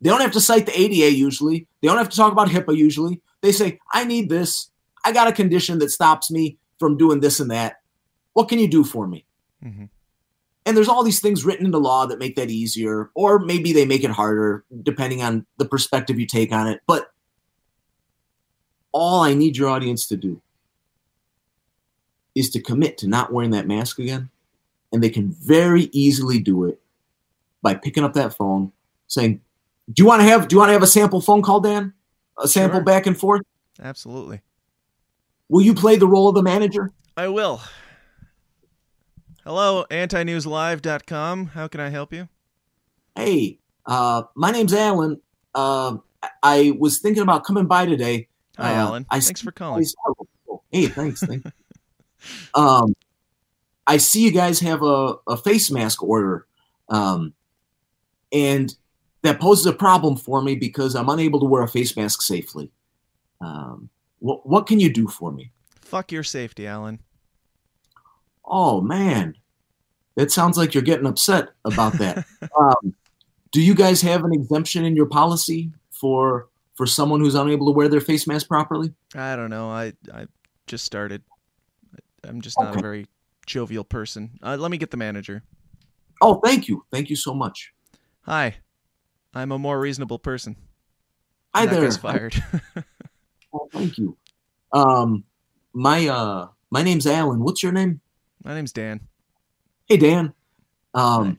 They 0.00 0.10
don't 0.10 0.20
have 0.20 0.32
to 0.32 0.40
cite 0.40 0.66
the 0.66 0.78
ADA 0.78 1.12
usually. 1.12 1.66
They 1.80 1.88
don't 1.88 1.98
have 1.98 2.08
to 2.08 2.16
talk 2.16 2.32
about 2.32 2.48
HIPAA 2.48 2.76
usually. 2.76 3.20
They 3.40 3.52
say, 3.52 3.78
I 3.92 4.04
need 4.04 4.28
this. 4.28 4.70
I 5.04 5.12
got 5.12 5.28
a 5.28 5.32
condition 5.32 5.78
that 5.78 5.90
stops 5.90 6.30
me 6.30 6.58
from 6.78 6.96
doing 6.96 7.20
this 7.20 7.38
and 7.38 7.50
that. 7.50 7.76
What 8.32 8.48
can 8.48 8.58
you 8.58 8.68
do 8.68 8.82
for 8.84 9.06
me? 9.06 9.24
Mhm. 9.64 9.88
And 10.66 10.76
there's 10.76 10.88
all 10.88 11.04
these 11.04 11.20
things 11.20 11.44
written 11.44 11.66
into 11.66 11.78
law 11.78 12.06
that 12.06 12.18
make 12.18 12.34
that 12.34 12.50
easier, 12.50 13.10
or 13.14 13.38
maybe 13.38 13.72
they 13.72 13.86
make 13.86 14.02
it 14.02 14.10
harder, 14.10 14.64
depending 14.82 15.22
on 15.22 15.46
the 15.58 15.64
perspective 15.64 16.18
you 16.18 16.26
take 16.26 16.52
on 16.52 16.66
it. 16.66 16.80
But 16.86 17.12
all 18.90 19.20
I 19.20 19.32
need 19.32 19.56
your 19.56 19.68
audience 19.68 20.06
to 20.08 20.16
do 20.16 20.42
is 22.36 22.50
to 22.50 22.60
commit 22.60 22.98
to 22.98 23.08
not 23.08 23.32
wearing 23.32 23.50
that 23.50 23.66
mask 23.66 23.98
again. 23.98 24.30
And 24.92 25.02
they 25.02 25.10
can 25.10 25.30
very 25.32 25.88
easily 25.92 26.38
do 26.38 26.64
it 26.66 26.80
by 27.62 27.74
picking 27.74 28.04
up 28.04 28.12
that 28.12 28.32
phone, 28.34 28.70
saying, 29.08 29.40
Do 29.92 30.02
you 30.02 30.06
want 30.06 30.20
to 30.20 30.28
have 30.28 30.46
do 30.46 30.54
you 30.54 30.58
want 30.60 30.68
to 30.68 30.74
have 30.74 30.82
a 30.82 30.86
sample 30.86 31.20
phone 31.20 31.42
call, 31.42 31.60
Dan? 31.60 31.92
A 32.38 32.46
sample 32.46 32.78
Sure. 32.78 32.84
back 32.84 33.06
and 33.06 33.18
forth? 33.18 33.42
Absolutely. 33.82 34.42
Will 35.48 35.62
you 35.62 35.74
play 35.74 35.96
the 35.96 36.06
role 36.06 36.28
of 36.28 36.34
the 36.34 36.42
manager? 36.42 36.92
I 37.16 37.28
will. 37.28 37.60
Hello, 39.44 39.84
antinewslive.com. 39.90 41.46
How 41.46 41.68
can 41.68 41.80
I 41.80 41.88
help 41.88 42.12
you? 42.12 42.28
Hey, 43.14 43.58
uh, 43.86 44.24
my 44.34 44.50
name's 44.50 44.74
Allan. 44.74 45.20
Uh, 45.54 45.96
I- 46.42 46.76
was 46.78 46.98
thinking 46.98 47.22
about 47.22 47.44
coming 47.44 47.66
by 47.66 47.86
today. 47.86 48.28
Hi, 48.58 48.72
Uh, 48.72 48.76
Allan. 48.76 49.06
I 49.10 49.20
Thanks 49.20 49.40
for 49.40 49.52
calling. 49.52 49.86
Hey, 50.70 50.86
thanks. 50.86 51.20
thanks. 51.20 51.50
Um, 52.54 52.94
I 53.86 53.98
see 53.98 54.24
you 54.24 54.32
guys 54.32 54.60
have 54.60 54.82
a, 54.82 55.14
a 55.26 55.36
face 55.36 55.70
mask 55.70 56.02
order, 56.02 56.46
um, 56.88 57.34
and 58.32 58.74
that 59.22 59.40
poses 59.40 59.66
a 59.66 59.72
problem 59.72 60.16
for 60.16 60.42
me 60.42 60.54
because 60.54 60.94
I'm 60.94 61.08
unable 61.08 61.40
to 61.40 61.46
wear 61.46 61.62
a 61.62 61.68
face 61.68 61.96
mask 61.96 62.22
safely. 62.22 62.70
Um, 63.40 63.90
what 64.18 64.46
what 64.46 64.66
can 64.66 64.80
you 64.80 64.92
do 64.92 65.08
for 65.08 65.30
me? 65.30 65.52
Fuck 65.80 66.10
your 66.12 66.24
safety, 66.24 66.66
Allan. 66.66 67.00
Oh 68.44 68.80
man, 68.80 69.36
that 70.16 70.30
sounds 70.30 70.56
like 70.56 70.74
you're 70.74 70.82
getting 70.82 71.06
upset 71.06 71.50
about 71.64 71.92
that. 71.94 72.24
um, 72.58 72.94
do 73.52 73.62
you 73.62 73.74
guys 73.74 74.00
have 74.02 74.24
an 74.24 74.32
exemption 74.32 74.84
in 74.84 74.96
your 74.96 75.06
policy 75.06 75.70
for 75.90 76.48
for 76.74 76.86
someone 76.86 77.20
who's 77.20 77.34
unable 77.34 77.66
to 77.66 77.76
wear 77.76 77.88
their 77.88 78.00
face 78.00 78.26
mask 78.26 78.48
properly? 78.48 78.92
I 79.14 79.36
don't 79.36 79.50
know. 79.50 79.70
I 79.70 79.92
I 80.12 80.26
just 80.66 80.84
started. 80.84 81.22
I'm 82.26 82.40
just 82.40 82.58
not 82.58 82.70
Okay. 82.70 82.78
a 82.78 82.82
very 82.82 83.06
jovial 83.46 83.84
person. 83.84 84.38
Uh, 84.42 84.56
let 84.58 84.70
me 84.70 84.76
get 84.78 84.90
the 84.90 84.96
manager. 84.96 85.42
Oh, 86.20 86.40
thank 86.44 86.68
you, 86.68 86.84
thank 86.92 87.10
you 87.10 87.16
so 87.16 87.34
much. 87.34 87.72
Hi, 88.22 88.56
I'm 89.34 89.52
a 89.52 89.58
more 89.58 89.78
reasonable 89.78 90.18
person. 90.18 90.56
Hi 91.54 91.66
that 91.66 91.72
there. 91.72 91.82
guy's 91.82 91.96
fired. 91.96 92.34
Oh, 93.54 93.68
thank 93.72 93.96
you. 93.96 94.18
Um, 94.72 95.24
my 95.72 96.06
uh, 96.08 96.48
my 96.70 96.82
name's 96.82 97.06
Allan. 97.06 97.40
What's 97.40 97.62
your 97.62 97.72
name? 97.72 98.00
My 98.44 98.52
name's 98.54 98.72
Dan. 98.72 99.00
Hey, 99.86 99.96
Dan. 99.96 100.34
Um, 100.92 101.38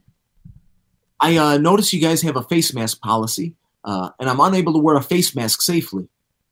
I 1.20 1.38
uh, 1.38 1.58
notice 1.60 1.94
you 1.94 2.02
guys 2.02 2.24
have 2.24 2.36
a 2.36 2.42
face 2.44 2.74
mask 2.74 3.02
policy, 3.02 3.54
uh, 3.84 4.10
and 4.20 4.30
I'm 4.30 4.40
unable 4.40 4.74
to 4.74 4.80
wear 4.80 4.96
a 4.96 5.04
face 5.04 5.36
mask 5.36 5.62
safely. 5.62 6.08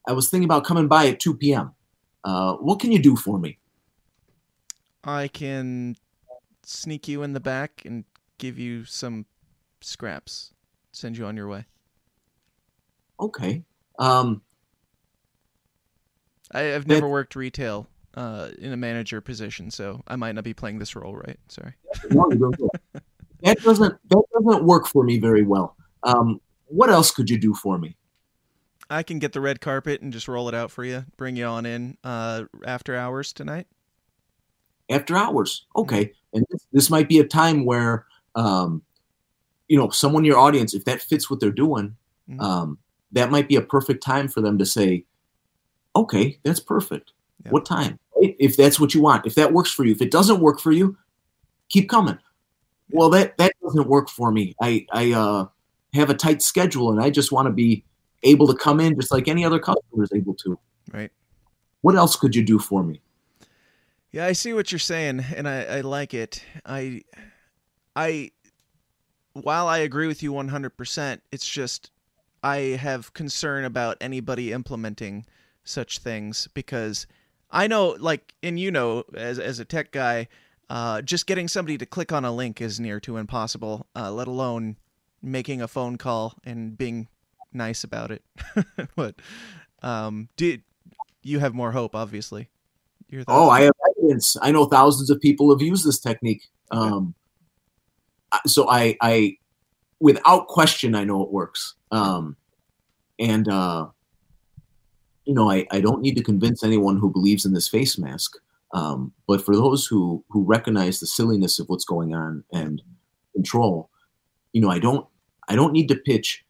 I 0.07 0.11
was 0.11 0.29
thinking 0.29 0.45
about 0.45 0.65
coming 0.65 0.87
by 0.87 1.07
at 1.07 1.19
2 1.19 1.35
p.m. 1.37 1.71
Uh, 2.23 2.55
what 2.57 2.79
can 2.79 2.91
you 2.91 2.99
do 2.99 3.15
for 3.15 3.39
me? 3.39 3.57
I 5.05 5.27
can 5.27 5.95
sneak 6.63 7.07
you 7.07 7.21
in 7.21 7.33
the 7.33 7.39
back 7.39 7.83
and 7.85 8.03
give 8.39 8.57
you 8.57 8.85
some 8.85 9.25
scraps. 9.81 10.51
Send 10.91 11.17
you 11.17 11.25
on 11.25 11.37
your 11.37 11.47
way. 11.47 11.65
Okay. 13.19 13.63
Um, 13.99 14.41
I, 16.51 16.73
I've 16.73 16.87
never 16.87 17.07
worked 17.07 17.35
retail 17.35 17.87
uh, 18.15 18.49
in 18.57 18.73
a 18.73 18.77
manager 18.77 19.21
position, 19.21 19.71
so 19.71 20.01
I 20.07 20.15
might 20.15 20.33
not 20.33 20.43
be 20.43 20.53
playing 20.53 20.79
this 20.79 20.95
role 20.95 21.15
right. 21.15 21.39
Sorry. 21.47 21.73
no, 22.09 22.29
you're 22.31 22.51
good. 22.51 22.69
that 23.41 23.61
doesn't 23.61 23.95
that 24.09 24.23
doesn't 24.33 24.65
work 24.65 24.87
for 24.87 25.03
me 25.03 25.19
very 25.19 25.43
well. 25.43 25.75
Um, 26.03 26.41
what 26.67 26.89
else 26.89 27.11
could 27.11 27.29
you 27.29 27.37
do 27.37 27.53
for 27.53 27.77
me? 27.77 27.95
I 28.89 29.03
can 29.03 29.19
get 29.19 29.33
the 29.33 29.41
red 29.41 29.61
carpet 29.61 30.01
and 30.01 30.13
just 30.13 30.27
roll 30.27 30.47
it 30.47 30.55
out 30.55 30.71
for 30.71 30.83
you. 30.83 31.05
Bring 31.17 31.35
you 31.35 31.45
on 31.45 31.65
in 31.65 31.97
uh, 32.03 32.43
after 32.65 32.95
hours 32.95 33.33
tonight. 33.33 33.67
After 34.89 35.15
hours. 35.15 35.65
Okay, 35.75 36.11
and 36.33 36.45
this, 36.49 36.65
this 36.71 36.89
might 36.89 37.09
be 37.09 37.19
a 37.19 37.25
time 37.27 37.65
where, 37.65 38.05
um, 38.35 38.81
you 39.67 39.77
know, 39.77 39.89
someone 39.89 40.23
in 40.23 40.27
your 40.27 40.37
audience, 40.37 40.73
if 40.73 40.85
that 40.85 41.01
fits 41.01 41.29
what 41.29 41.39
they're 41.39 41.51
doing, 41.51 41.95
Mhm. 42.29 42.41
um, 42.41 42.77
that 43.11 43.31
might 43.31 43.47
be 43.47 43.55
a 43.55 43.61
perfect 43.61 44.03
time 44.03 44.27
for 44.27 44.41
them 44.41 44.57
to 44.57 44.65
say, 44.65 45.05
"Okay, 45.95 46.39
that's 46.43 46.59
perfect. 46.59 47.13
What 47.49 47.65
time?" 47.65 47.99
Right? 48.19 48.35
If 48.39 48.57
that's 48.57 48.79
what 48.79 48.95
you 48.95 49.01
want, 49.01 49.25
if 49.25 49.35
that 49.35 49.53
works 49.53 49.71
for 49.71 49.83
you. 49.85 49.91
If 49.91 50.01
it 50.01 50.11
doesn't 50.11 50.39
work 50.39 50.59
for 50.59 50.71
you, 50.71 50.97
keep 51.69 51.87
coming. 51.89 52.17
Well, 52.89 53.09
that 53.11 53.37
that 53.37 53.53
doesn't 53.61 53.87
work 53.87 54.09
for 54.09 54.31
me. 54.31 54.55
I 54.61 54.85
I 54.91 55.11
uh, 55.13 55.47
have 55.93 56.09
a 56.09 56.15
tight 56.15 56.41
schedule, 56.41 56.91
and 56.91 57.01
I 57.01 57.09
just 57.09 57.31
want 57.31 57.47
to 57.47 57.51
be 57.51 57.83
able 58.23 58.47
to 58.47 58.55
come 58.55 58.79
in 58.79 58.95
just 58.99 59.11
like 59.11 59.27
any 59.27 59.45
other 59.45 59.59
customer 59.59 60.03
is 60.03 60.11
able 60.13 60.33
to. 60.35 60.57
Right. 60.91 61.11
What 61.81 61.95
else 61.95 62.15
could 62.15 62.35
you 62.35 62.43
do 62.43 62.57
for 62.57 62.83
me? 62.83 63.01
Yeah, 64.15 64.27
I 64.27 64.31
see 64.31 64.53
what 64.53 64.71
you're 64.71 64.79
saying, 64.79 65.25
and 65.35 65.45
I, 65.45 65.63
I 65.63 65.81
like 65.81 66.13
it. 66.13 66.41
I, 66.65 67.01
I, 67.97 68.31
while 69.33 69.67
I 69.67 69.79
agree 69.79 70.07
with 70.07 70.23
you 70.23 70.31
100%, 70.31 71.19
it's 71.33 71.45
just 71.45 71.91
I 72.41 72.77
have 72.79 73.13
concern 73.13 73.65
about 73.65 73.97
anybody 73.99 74.53
implementing 74.53 75.25
such 75.65 75.99
things 75.99 76.47
because 76.53 77.07
I 77.51 77.67
know, 77.67 77.97
like, 77.99 78.33
and 78.41 78.57
you 78.57 78.71
know, 78.71 79.03
as 79.13 79.37
as 79.37 79.59
a 79.59 79.65
tech 79.65 79.91
guy, 79.91 80.29
uh, 80.69 81.01
just 81.01 81.27
getting 81.27 81.49
somebody 81.49 81.77
to 81.77 81.85
click 81.85 82.13
on 82.13 82.23
a 82.23 82.31
link 82.33 82.61
is 82.61 82.79
near 82.79 83.01
to 83.01 83.17
impossible. 83.17 83.85
Uh, 83.97 84.13
let 84.13 84.29
alone 84.29 84.77
making 85.21 85.61
a 85.61 85.67
phone 85.67 85.97
call 85.97 86.35
and 86.45 86.77
being 86.77 87.09
nice 87.51 87.83
about 87.83 88.11
it. 88.11 88.23
but 88.95 89.15
um, 89.83 90.29
did 90.37 90.63
you 91.21 91.39
have 91.39 91.53
more 91.53 91.73
hope? 91.73 91.93
Obviously. 91.93 92.47
Oh. 93.27 93.49
I 93.49 93.61
have 93.61 93.73
evidence. 94.05 94.37
I 94.41 94.51
know 94.51 94.65
thousands 94.65 95.09
of 95.09 95.19
people 95.19 95.49
have 95.51 95.61
used 95.61 95.85
this 95.85 95.99
technique. 95.99 96.43
Um, 96.71 97.13
so 98.45 98.69
I, 98.69 98.97
I, 99.01 99.37
without 99.99 100.47
question, 100.47 100.95
I 100.95 101.03
know 101.03 101.23
it 101.23 101.31
works. 101.31 101.75
Um, 101.91 102.35
and 103.19 103.47
uh, 103.47 103.87
you 105.25 105.33
know, 105.33 105.49
I, 105.49 105.65
I 105.71 105.81
don't 105.81 106.01
need 106.01 106.15
to 106.17 106.23
convince 106.23 106.63
anyone 106.63 106.97
who 106.97 107.11
believes 107.11 107.45
in 107.45 107.53
this 107.53 107.67
face 107.67 107.97
mask. 107.97 108.37
Um, 108.73 109.13
but 109.27 109.43
for 109.43 109.55
those 109.55 109.85
who 109.85 110.23
who 110.29 110.43
recognize 110.43 110.99
the 110.99 111.07
silliness 111.07 111.59
of 111.59 111.67
what's 111.69 111.85
going 111.85 112.13
on 112.13 112.43
and 112.51 112.81
control, 113.33 113.89
you 114.53 114.61
know, 114.61 114.69
I 114.69 114.79
don't 114.79 115.07
I 115.47 115.55
don't 115.55 115.71
need 115.71 115.87
to 115.89 115.95
pitch. 115.95 116.43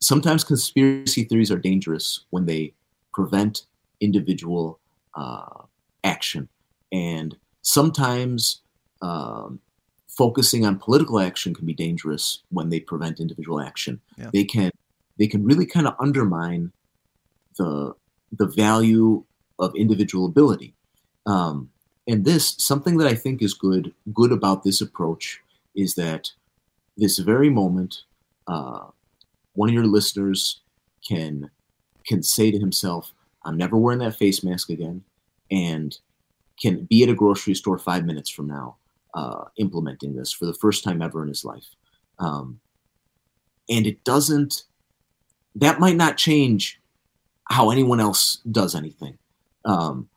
Sometimes 0.00 0.44
conspiracy 0.44 1.24
theories 1.24 1.50
are 1.50 1.58
dangerous 1.58 2.24
when 2.30 2.46
they 2.46 2.74
prevent 3.14 3.62
individual 4.00 4.80
uh, 5.14 5.62
action. 6.06 6.48
And 6.92 7.36
sometimes 7.62 8.62
um, 9.02 9.60
focusing 10.16 10.64
on 10.64 10.78
political 10.78 11.20
action 11.20 11.54
can 11.54 11.66
be 11.66 11.74
dangerous 11.74 12.42
when 12.50 12.70
they 12.70 12.80
prevent 12.80 13.20
individual 13.20 13.60
action. 13.60 14.00
Yeah. 14.16 14.30
They 14.32 14.44
can 14.44 14.70
they 15.18 15.26
can 15.26 15.44
really 15.44 15.66
kind 15.66 15.86
of 15.86 15.94
undermine 16.00 16.72
the 17.58 17.94
the 18.32 18.46
value 18.46 19.24
of 19.58 19.74
individual 19.74 20.26
ability. 20.26 20.74
Um, 21.26 21.70
and 22.06 22.24
this 22.24 22.54
something 22.58 22.98
that 22.98 23.08
I 23.08 23.14
think 23.14 23.42
is 23.42 23.54
good 23.54 23.92
good 24.12 24.32
about 24.32 24.62
this 24.62 24.80
approach 24.80 25.40
is 25.74 25.94
that 25.94 26.30
this 26.96 27.18
very 27.18 27.50
moment, 27.50 28.04
uh, 28.46 28.86
one 29.52 29.68
of 29.68 29.74
your 29.74 29.86
listeners 29.86 30.60
can 31.06 31.50
can 32.06 32.22
say 32.22 32.50
to 32.50 32.58
himself, 32.58 33.12
"I'm 33.44 33.56
never 33.56 33.76
wearing 33.76 34.00
that 34.00 34.16
face 34.16 34.42
mask 34.42 34.70
again," 34.70 35.04
and 35.50 35.96
can 36.60 36.84
be 36.84 37.02
at 37.02 37.08
a 37.08 37.14
grocery 37.14 37.54
store 37.54 37.78
five 37.78 38.04
minutes 38.04 38.30
from 38.30 38.46
now, 38.46 38.76
uh, 39.14 39.44
implementing 39.56 40.14
this 40.14 40.32
for 40.32 40.46
the 40.46 40.54
first 40.54 40.84
time 40.84 41.02
ever 41.02 41.22
in 41.22 41.28
his 41.28 41.44
life. 41.44 41.66
Um, 42.18 42.60
and 43.68 43.86
it 43.86 44.02
doesn't. 44.04 44.62
That 45.54 45.80
might 45.80 45.96
not 45.96 46.16
change 46.16 46.80
how 47.48 47.70
anyone 47.70 48.00
else 48.00 48.40
does 48.50 48.74
anything. 48.74 49.18
Um, 49.64 50.08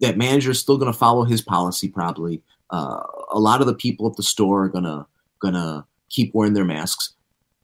that 0.00 0.18
manager 0.18 0.50
is 0.50 0.60
still 0.60 0.76
going 0.78 0.92
to 0.92 0.98
follow 0.98 1.24
his 1.24 1.40
policy 1.40 1.88
probably. 1.88 2.42
Uh, 2.70 3.02
a 3.30 3.38
lot 3.38 3.60
of 3.60 3.66
the 3.66 3.74
people 3.74 4.08
at 4.08 4.16
the 4.16 4.22
store 4.22 4.64
are 4.64 4.68
gonna 4.68 5.06
gonna 5.40 5.86
keep 6.08 6.34
wearing 6.34 6.54
their 6.54 6.64
masks. 6.64 7.14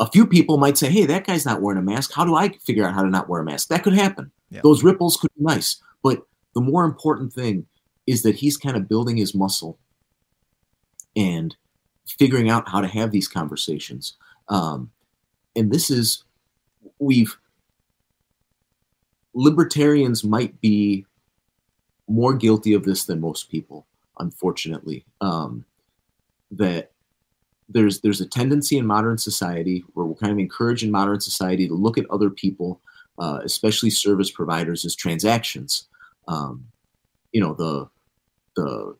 A 0.00 0.10
few 0.10 0.26
people 0.26 0.58
might 0.58 0.78
say, 0.78 0.90
"Hey, 0.90 1.06
that 1.06 1.26
guy's 1.26 1.44
not 1.44 1.60
wearing 1.60 1.78
a 1.78 1.82
mask. 1.82 2.12
How 2.12 2.24
do 2.24 2.34
I 2.36 2.50
figure 2.58 2.84
out 2.84 2.94
how 2.94 3.02
to 3.02 3.10
not 3.10 3.28
wear 3.28 3.40
a 3.40 3.44
mask?" 3.44 3.68
That 3.68 3.82
could 3.82 3.94
happen. 3.94 4.30
Yeah. 4.50 4.60
Those 4.62 4.84
ripples 4.84 5.16
could 5.16 5.30
be 5.36 5.44
nice, 5.44 5.82
but 6.02 6.26
the 6.54 6.60
more 6.60 6.84
important 6.84 7.32
thing 7.32 7.66
is 8.06 8.22
that 8.22 8.36
he's 8.36 8.56
kind 8.56 8.76
of 8.76 8.88
building 8.88 9.16
his 9.16 9.34
muscle 9.34 9.78
and 11.16 11.56
figuring 12.06 12.50
out 12.50 12.68
how 12.68 12.80
to 12.80 12.88
have 12.88 13.10
these 13.10 13.28
conversations. 13.28 14.14
Um, 14.48 14.90
and 15.54 15.70
this 15.70 15.90
is 15.90 16.24
we've 16.98 17.38
libertarians 19.34 20.24
might 20.24 20.60
be 20.60 21.06
more 22.08 22.34
guilty 22.34 22.74
of 22.74 22.84
this 22.84 23.04
than 23.04 23.20
most 23.20 23.50
people, 23.50 23.86
unfortunately. 24.18 25.04
Um, 25.20 25.64
that 26.50 26.90
there's 27.68 28.00
there's 28.00 28.20
a 28.20 28.28
tendency 28.28 28.76
in 28.76 28.86
modern 28.86 29.18
society 29.18 29.84
where 29.94 30.04
we're 30.04 30.14
kind 30.14 30.32
of 30.32 30.38
encouraged 30.38 30.84
in 30.84 30.90
modern 30.90 31.20
society 31.20 31.66
to 31.68 31.74
look 31.74 31.96
at 31.96 32.10
other 32.10 32.28
people, 32.28 32.80
uh, 33.18 33.40
especially 33.44 33.90
service 33.90 34.30
providers, 34.30 34.84
as 34.84 34.94
transactions. 34.94 35.88
Um, 36.28 36.66
you 37.32 37.40
know, 37.40 37.54
the 37.54 37.88
the 38.56 38.96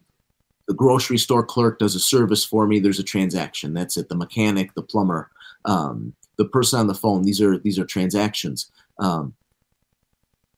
the 0.69 0.75
grocery 0.75 1.19
store 1.19 1.45
clerk 1.45 1.79
does 1.79 1.95
a 1.95 2.01
service 2.01 2.45
for 2.45 2.67
me. 2.67 2.79
There's 2.79 2.99
a 2.99 3.05
transaction. 3.05 3.75
That's 3.75 3.97
it. 3.97 4.09
The 4.09 4.15
mechanic, 4.15 4.75
the 4.75 4.83
plumber, 4.83 5.31
um, 5.65 6.15
the 6.37 6.45
person 6.45 6.81
on 6.81 6.87
the 6.87 6.95
phone. 6.95 7.23
These 7.23 7.41
are 7.41 7.59
these 7.59 7.79
are 7.79 7.85
transactions. 7.85 8.71
Um, 8.99 9.35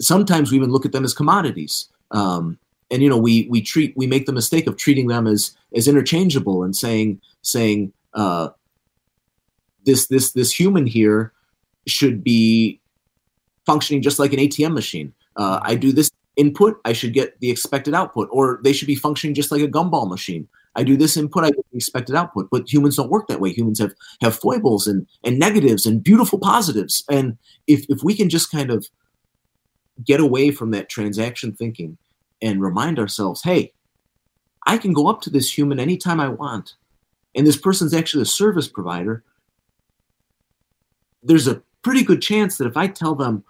sometimes 0.00 0.50
we 0.50 0.56
even 0.56 0.70
look 0.70 0.86
at 0.86 0.92
them 0.92 1.04
as 1.04 1.14
commodities. 1.14 1.88
Um, 2.10 2.58
and 2.90 3.02
you 3.02 3.08
know, 3.08 3.18
we 3.18 3.48
we 3.48 3.62
treat 3.62 3.96
we 3.96 4.06
make 4.06 4.26
the 4.26 4.32
mistake 4.32 4.66
of 4.66 4.76
treating 4.76 5.08
them 5.08 5.26
as 5.26 5.56
as 5.74 5.88
interchangeable 5.88 6.62
and 6.62 6.76
saying 6.76 7.20
saying 7.42 7.92
uh, 8.12 8.50
this 9.84 10.06
this 10.06 10.32
this 10.32 10.52
human 10.52 10.86
here 10.86 11.32
should 11.86 12.22
be 12.22 12.80
functioning 13.66 14.02
just 14.02 14.18
like 14.18 14.32
an 14.32 14.38
ATM 14.38 14.74
machine. 14.74 15.12
Uh, 15.36 15.60
I 15.62 15.74
do 15.74 15.92
this 15.92 16.10
input, 16.36 16.80
I 16.84 16.92
should 16.92 17.12
get 17.12 17.38
the 17.40 17.50
expected 17.50 17.94
output, 17.94 18.28
or 18.30 18.60
they 18.64 18.72
should 18.72 18.88
be 18.88 18.94
functioning 18.94 19.34
just 19.34 19.52
like 19.52 19.62
a 19.62 19.68
gumball 19.68 20.08
machine. 20.08 20.48
I 20.76 20.82
do 20.82 20.96
this 20.96 21.16
input, 21.16 21.44
I 21.44 21.50
get 21.50 21.64
the 21.70 21.76
expected 21.76 22.16
output. 22.16 22.48
But 22.50 22.72
humans 22.72 22.96
don't 22.96 23.10
work 23.10 23.28
that 23.28 23.40
way. 23.40 23.52
Humans 23.52 23.78
have 23.78 23.94
have 24.20 24.36
foibles 24.36 24.86
and 24.86 25.06
and 25.22 25.38
negatives 25.38 25.86
and 25.86 26.02
beautiful 26.02 26.38
positives. 26.38 27.04
And 27.10 27.38
if 27.66 27.86
if 27.88 28.02
we 28.02 28.14
can 28.14 28.28
just 28.28 28.50
kind 28.50 28.70
of 28.70 28.86
get 30.04 30.20
away 30.20 30.50
from 30.50 30.72
that 30.72 30.88
transaction 30.88 31.52
thinking 31.52 31.96
and 32.42 32.60
remind 32.60 32.98
ourselves, 32.98 33.42
hey, 33.42 33.72
I 34.66 34.78
can 34.78 34.92
go 34.92 35.08
up 35.08 35.20
to 35.22 35.30
this 35.30 35.56
human 35.56 35.78
anytime 35.78 36.20
I 36.20 36.28
want, 36.28 36.74
and 37.34 37.46
this 37.46 37.56
person's 37.56 37.94
actually 37.94 38.22
a 38.22 38.26
service 38.26 38.68
provider. 38.68 39.22
There's 41.22 41.46
a 41.46 41.62
pretty 41.82 42.02
good 42.02 42.20
chance 42.20 42.58
that 42.58 42.66
if 42.66 42.76
I 42.76 42.88
tell 42.88 43.14
them 43.14 43.44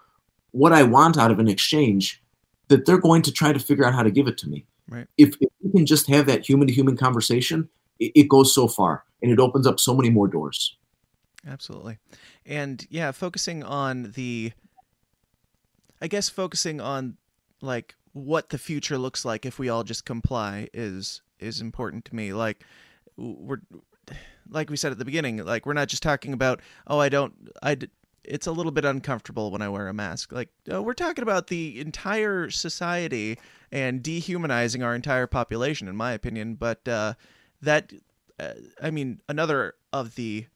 what 0.51 0.73
I 0.73 0.83
want 0.83 1.17
out 1.17 1.31
of 1.31 1.39
an 1.39 1.49
exchange, 1.49 2.23
that 2.69 2.87
they're 2.87 2.99
going 2.99 3.23
to 3.23 3.33
try 3.33 3.53
to 3.53 3.59
figure 3.59 3.85
out 3.85 3.95
how 3.95 4.03
to 4.03 4.11
give 4.11 4.27
it 4.27 4.39
to 4.39 4.49
me. 4.49 4.65
Right. 4.89 5.07
If, 5.17 5.37
if 5.41 5.51
we 5.63 5.71
can 5.71 5.87
just 5.87 6.09
have 6.09 6.27
that 6.27 6.49
human 6.49 6.69
to 6.69 6.75
human 6.75 6.97
conversation, 6.97 7.69
it, 7.99 8.13
it 8.15 8.29
goes 8.29 8.55
so 8.55 8.69
far 8.69 9.05
and 9.23 9.31
it 9.33 9.39
opens 9.39 9.67
up 9.67 9.81
so 9.81 9.95
many 9.95 10.11
more 10.11 10.29
doors. 10.29 10.77
Absolutely. 11.47 11.99
And 12.47 12.87
yeah, 12.91 13.13
focusing 13.13 13.63
on 13.63 14.13
the 14.13 14.53
I 16.01 16.07
guess 16.07 16.29
focusing 16.29 16.81
on 16.81 17.17
like 17.61 17.95
what 18.13 18.51
the 18.51 18.59
future 18.59 18.99
looks 18.99 19.25
like 19.25 19.47
if 19.47 19.59
we 19.59 19.69
all 19.69 19.85
just 19.85 20.05
comply 20.05 20.69
is 20.73 21.23
is 21.39 21.61
important 21.61 22.05
to 22.07 22.15
me. 22.15 22.33
Like 22.33 22.63
we're 23.17 23.63
like 24.49 24.71
we 24.71 24.77
said 24.77 24.93
at 24.93 24.99
the 24.99 25.05
beginning, 25.05 25.39
like 25.39 25.67
we're 25.67 25.73
not 25.73 25.89
just 25.89 26.03
talking 26.03 26.33
about 26.33 26.61
oh 26.87 26.99
I 26.99 27.09
don't 27.09 27.35
I 27.63 27.77
it's 28.25 28.47
a 28.47 28.53
little 28.53 28.73
bit 28.73 28.85
uncomfortable 28.85 29.51
when 29.51 29.63
I 29.63 29.69
wear 29.69 29.89
a 29.89 29.95
mask. 29.95 30.33
Like 30.33 30.51
uh, 30.73 30.83
we're 30.83 30.95
talking 30.95 31.23
about 31.23 31.49
the 31.49 31.81
entire 31.81 32.51
society 32.51 33.39
and 33.71 34.03
dehumanizing 34.03 34.83
our 34.83 34.95
entire 34.95 35.27
population, 35.27 35.89
in 35.89 35.97
my 35.97 36.13
opinion. 36.13 36.55
But 36.55 36.87
uh, 36.87 37.15
that, 37.63 37.93
uh, 38.39 38.55
I 38.83 38.91
mean, 38.91 39.21
another 39.29 39.75
of 39.93 40.15
the, 40.15 40.47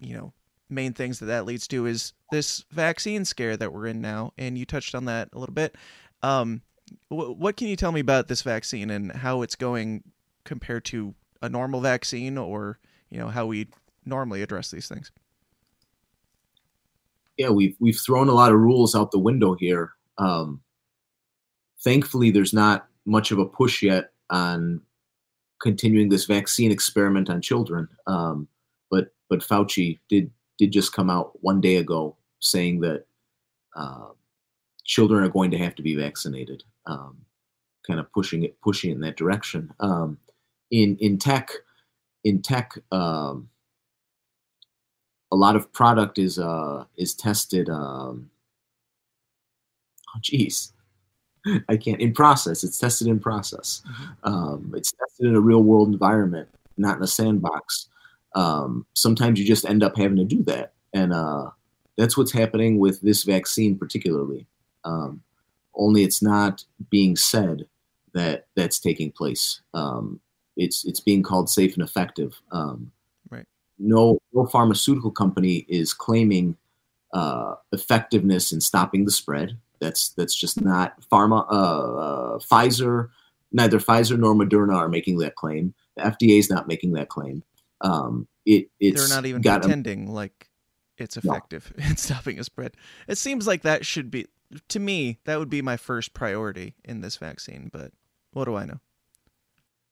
you 0.00 0.16
know, 0.16 0.32
main 0.68 0.92
things 0.92 1.18
that 1.20 1.26
that 1.26 1.46
leads 1.46 1.68
to 1.68 1.86
is 1.86 2.12
this 2.30 2.64
vaccine 2.70 3.24
scare 3.24 3.56
that 3.56 3.72
we're 3.72 3.86
in 3.86 4.00
now, 4.00 4.32
and 4.36 4.58
you 4.58 4.64
touched 4.66 4.94
on 4.94 5.04
that 5.04 5.28
a 5.32 5.38
little 5.38 5.54
bit. 5.54 5.76
Um, 6.22 6.62
wh- 7.08 7.38
what 7.38 7.56
can 7.56 7.68
you 7.68 7.76
tell 7.76 7.92
me 7.92 8.00
about 8.00 8.28
this 8.28 8.42
vaccine 8.42 8.90
and 8.90 9.12
how 9.12 9.42
it's 9.42 9.54
going 9.54 10.02
compared 10.44 10.84
to 10.86 11.14
a 11.42 11.48
normal 11.48 11.80
vaccine, 11.80 12.36
or 12.36 12.78
you 13.10 13.18
know 13.18 13.28
how 13.28 13.46
we 13.46 13.68
normally 14.04 14.42
address 14.42 14.70
these 14.70 14.88
things? 14.88 15.12
Yeah, 17.36 17.50
we've 17.50 17.76
we've 17.80 17.98
thrown 17.98 18.28
a 18.28 18.34
lot 18.34 18.52
of 18.52 18.58
rules 18.58 18.94
out 18.94 19.10
the 19.10 19.18
window 19.18 19.54
here. 19.54 19.92
Um, 20.18 20.62
thankfully, 21.84 22.30
there's 22.30 22.52
not 22.52 22.88
much 23.04 23.30
of 23.30 23.38
a 23.38 23.46
push 23.46 23.82
yet 23.82 24.10
on 24.30 24.80
continuing 25.60 26.08
this 26.08 26.24
vaccine 26.26 26.70
experiment 26.70 27.30
on 27.30 27.40
children. 27.40 27.88
Um, 28.06 28.48
but 28.90 29.14
but 29.28 29.40
Fauci 29.40 29.98
did 30.08 30.30
did 30.58 30.72
just 30.72 30.92
come 30.92 31.10
out 31.10 31.32
one 31.42 31.60
day 31.60 31.76
ago 31.76 32.16
saying 32.40 32.80
that 32.80 33.04
uh, 33.76 34.08
children 34.84 35.22
are 35.22 35.28
going 35.28 35.50
to 35.50 35.58
have 35.58 35.74
to 35.74 35.82
be 35.82 35.94
vaccinated, 35.94 36.64
um, 36.86 37.18
kind 37.86 38.00
of 38.00 38.10
pushing 38.12 38.44
it 38.44 38.60
pushing 38.60 38.90
it 38.90 38.94
in 38.94 39.00
that 39.00 39.16
direction. 39.16 39.72
Um, 39.80 40.18
in 40.70 40.96
in 41.00 41.18
tech, 41.18 41.50
in 42.24 42.42
tech, 42.42 42.72
um, 42.90 43.48
a 45.32 45.36
lot 45.36 45.56
of 45.56 45.72
product 45.72 46.18
is 46.18 46.38
uh, 46.38 46.84
is 46.96 47.14
tested. 47.14 47.68
Um, 47.68 48.30
oh, 50.08 50.18
geez, 50.20 50.72
I 51.68 51.76
can't 51.76 52.00
in 52.00 52.12
process. 52.12 52.64
It's 52.64 52.78
tested 52.78 53.08
in 53.08 53.18
process. 53.18 53.82
Mm-hmm. 53.88 54.34
Um, 54.34 54.74
it's 54.76 54.92
tested 54.92 55.26
in 55.26 55.34
a 55.34 55.40
real 55.40 55.62
world 55.62 55.88
environment, 55.88 56.48
not 56.76 56.96
in 56.96 57.02
a 57.02 57.08
sandbox. 57.08 57.88
Um, 58.34 58.86
sometimes 58.94 59.40
you 59.40 59.46
just 59.46 59.64
end 59.64 59.82
up 59.82 59.96
having 59.96 60.16
to 60.18 60.24
do 60.24 60.42
that, 60.44 60.72
and 60.92 61.12
uh, 61.12 61.50
that's 61.96 62.16
what's 62.16 62.32
happening 62.32 62.78
with 62.78 63.00
this 63.00 63.24
vaccine, 63.24 63.78
particularly. 63.78 64.46
Um, 64.84 65.22
only 65.74 66.04
it's 66.04 66.22
not 66.22 66.64
being 66.90 67.16
said 67.16 67.66
that 68.14 68.46
that's 68.54 68.78
taking 68.78 69.10
place. 69.10 69.60
Um, 69.74 70.20
it's 70.56 70.84
it's 70.84 71.00
being 71.00 71.22
called 71.22 71.50
safe 71.50 71.74
and 71.74 71.82
effective. 71.82 72.40
Um. 72.52 72.92
No, 73.78 74.18
no 74.32 74.46
pharmaceutical 74.46 75.10
company 75.10 75.66
is 75.68 75.92
claiming 75.92 76.56
uh, 77.12 77.54
effectiveness 77.72 78.52
in 78.52 78.60
stopping 78.60 79.04
the 79.04 79.10
spread. 79.10 79.56
That's 79.80 80.10
that's 80.10 80.34
just 80.34 80.60
not 80.60 81.00
pharma. 81.12 81.46
Uh, 81.50 81.96
uh, 81.96 82.38
Pfizer, 82.38 83.10
neither 83.52 83.78
Pfizer 83.78 84.18
nor 84.18 84.34
Moderna 84.34 84.74
are 84.74 84.88
making 84.88 85.18
that 85.18 85.34
claim. 85.34 85.74
The 85.96 86.02
FDA 86.04 86.38
is 86.38 86.48
not 86.50 86.66
making 86.66 86.92
that 86.92 87.08
claim. 87.08 87.42
Um, 87.82 88.26
it 88.46 88.70
it's 88.80 88.98
they're 88.98 89.14
not 89.14 89.26
even 89.26 89.42
got 89.42 89.64
a- 89.64 90.08
like 90.08 90.48
it's 90.96 91.22
No. 91.22 91.32
effective 91.32 91.72
in 91.78 91.96
stopping 91.96 92.38
a 92.38 92.44
spread. 92.44 92.74
It 93.06 93.18
seems 93.18 93.46
like 93.46 93.62
that 93.62 93.84
should 93.84 94.10
be 94.10 94.26
to 94.68 94.78
me 94.78 95.18
that 95.24 95.38
would 95.38 95.50
be 95.50 95.60
my 95.60 95.76
first 95.76 96.14
priority 96.14 96.74
in 96.84 97.02
this 97.02 97.16
vaccine. 97.16 97.68
But 97.72 97.92
what 98.32 98.46
do 98.46 98.56
I 98.56 98.64
know? 98.64 98.80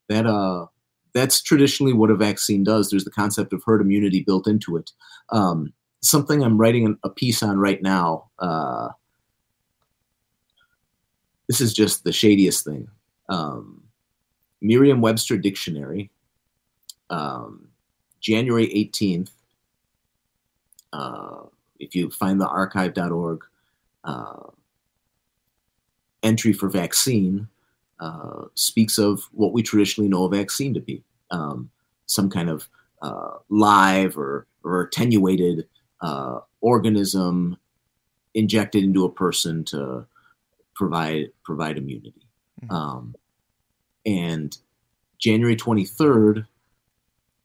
that 0.08 0.26
uh 0.26 0.66
that's 1.14 1.40
traditionally 1.40 1.92
what 1.92 2.10
a 2.10 2.16
vaccine 2.16 2.64
does. 2.64 2.90
There's 2.90 3.04
the 3.04 3.10
concept 3.10 3.52
of 3.52 3.62
herd 3.64 3.80
immunity 3.80 4.20
built 4.20 4.46
into 4.46 4.76
it. 4.76 4.90
Um, 5.30 5.72
something 6.04 6.42
i'm 6.42 6.58
writing 6.58 6.98
a 7.02 7.08
piece 7.08 7.42
on 7.42 7.58
right 7.58 7.82
now 7.82 8.28
uh, 8.38 8.88
this 11.48 11.60
is 11.60 11.74
just 11.74 12.04
the 12.04 12.12
shadiest 12.12 12.64
thing. 12.64 12.88
Um, 13.28 13.82
merriam-webster 14.60 15.38
dictionary 15.38 16.10
um, 17.10 17.68
january 18.20 18.68
18th 18.68 19.30
uh, 20.92 21.42
if 21.80 21.94
you 21.94 22.10
find 22.10 22.40
the 22.40 22.48
archive.org 22.48 23.40
uh, 24.04 24.50
entry 26.22 26.52
for 26.52 26.68
vaccine 26.68 27.48
uh, 28.00 28.44
speaks 28.54 28.98
of 28.98 29.22
what 29.32 29.52
we 29.52 29.62
traditionally 29.62 30.08
know 30.08 30.24
a 30.24 30.28
vaccine 30.28 30.74
to 30.74 30.80
be 30.80 31.02
um, 31.30 31.70
some 32.06 32.28
kind 32.28 32.50
of 32.50 32.68
uh, 33.02 33.38
live 33.48 34.16
or, 34.18 34.46
or 34.62 34.82
attenuated 34.82 35.66
uh, 36.00 36.40
organism 36.60 37.56
injected 38.34 38.82
into 38.82 39.04
a 39.04 39.12
person 39.12 39.64
to 39.64 40.06
provide 40.74 41.30
provide 41.44 41.78
immunity. 41.78 42.26
Mhm. 42.64 42.72
Um, 42.72 43.14
and 44.04 44.56
January 45.18 45.56
23rd, 45.56 46.46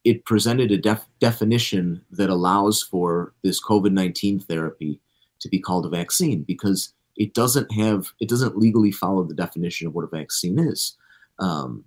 it 0.04 0.26
presented 0.26 0.72
a 0.72 0.78
def- 0.78 1.08
definition 1.20 2.04
that 2.12 2.30
allows 2.30 2.82
for 2.82 3.34
this 3.44 3.64
COVID 3.64 3.92
19 3.92 4.40
therapy 4.40 5.00
to 5.40 5.50
be 5.50 5.60
called 5.60 5.86
a 5.86 5.90
vaccine 5.90 6.44
because 6.44 6.94
it 7.20 7.34
doesn't 7.34 7.72
have 7.74 8.12
it 8.20 8.30
doesn't 8.30 8.58
legally 8.58 8.92
follow 8.92 9.24
the 9.24 9.36
definition 9.36 9.86
of 9.86 9.94
what 9.94 10.06
a 10.06 10.08
vaccine 10.08 10.58
is. 10.58 10.96
Um, 11.38 11.84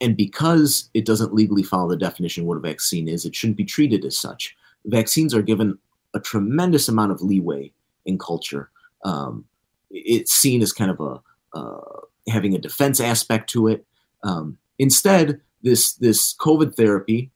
and 0.00 0.16
because 0.16 0.90
it 0.92 1.06
doesn't 1.06 1.32
legally 1.32 1.62
follow 1.62 1.88
the 1.88 1.96
definition 1.96 2.42
of 2.42 2.48
what 2.48 2.58
a 2.58 2.60
vaccine 2.60 3.08
is 3.08 3.24
it 3.24 3.34
shouldn't 3.34 3.56
be 3.56 3.64
treated 3.64 4.04
as 4.04 4.18
such. 4.18 4.54
Vaccines 4.84 5.32
are 5.32 5.42
given 5.42 5.78
a 6.14 6.20
tremendous 6.20 6.88
amount 6.88 7.12
of 7.12 7.22
leeway 7.22 7.72
in 8.04 8.18
culture. 8.18 8.70
Um, 9.04 9.46
it's 9.90 10.32
seen 10.32 10.60
as 10.60 10.72
kind 10.72 10.90
of 10.90 11.00
a 11.00 11.20
uh, 11.56 12.00
having 12.28 12.54
a 12.54 12.58
defense 12.58 13.00
aspect 13.00 13.48
to 13.50 13.68
it. 13.68 13.86
Um, 14.22 14.58
instead 14.78 15.40
this 15.62 15.94
this 15.94 16.34
covid 16.34 16.74
therapy 16.74 17.30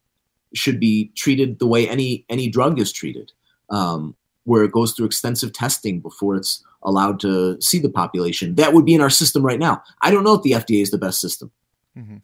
should 0.54 0.80
be 0.80 1.12
treated 1.14 1.58
the 1.58 1.66
way 1.66 1.88
any 1.88 2.26
any 2.28 2.48
drug 2.48 2.80
is 2.80 2.92
treated. 2.92 3.30
Um, 3.70 4.16
where 4.44 4.64
it 4.64 4.72
goes 4.72 4.92
through 4.92 5.06
extensive 5.06 5.52
testing 5.52 6.00
before 6.00 6.36
it's 6.36 6.64
allowed 6.82 7.20
to 7.20 7.60
see 7.60 7.78
the 7.78 7.90
population. 7.90 8.54
That 8.54 8.72
would 8.72 8.84
be 8.84 8.94
in 8.94 9.00
our 9.00 9.10
system 9.10 9.44
right 9.44 9.58
now. 9.58 9.82
I 10.02 10.10
don't 10.10 10.24
know 10.24 10.34
if 10.34 10.42
the 10.42 10.52
FDA 10.52 10.82
is 10.82 10.90
the 10.90 10.98
best 10.98 11.20
system. 11.20 11.50
Mhm. 11.96 12.22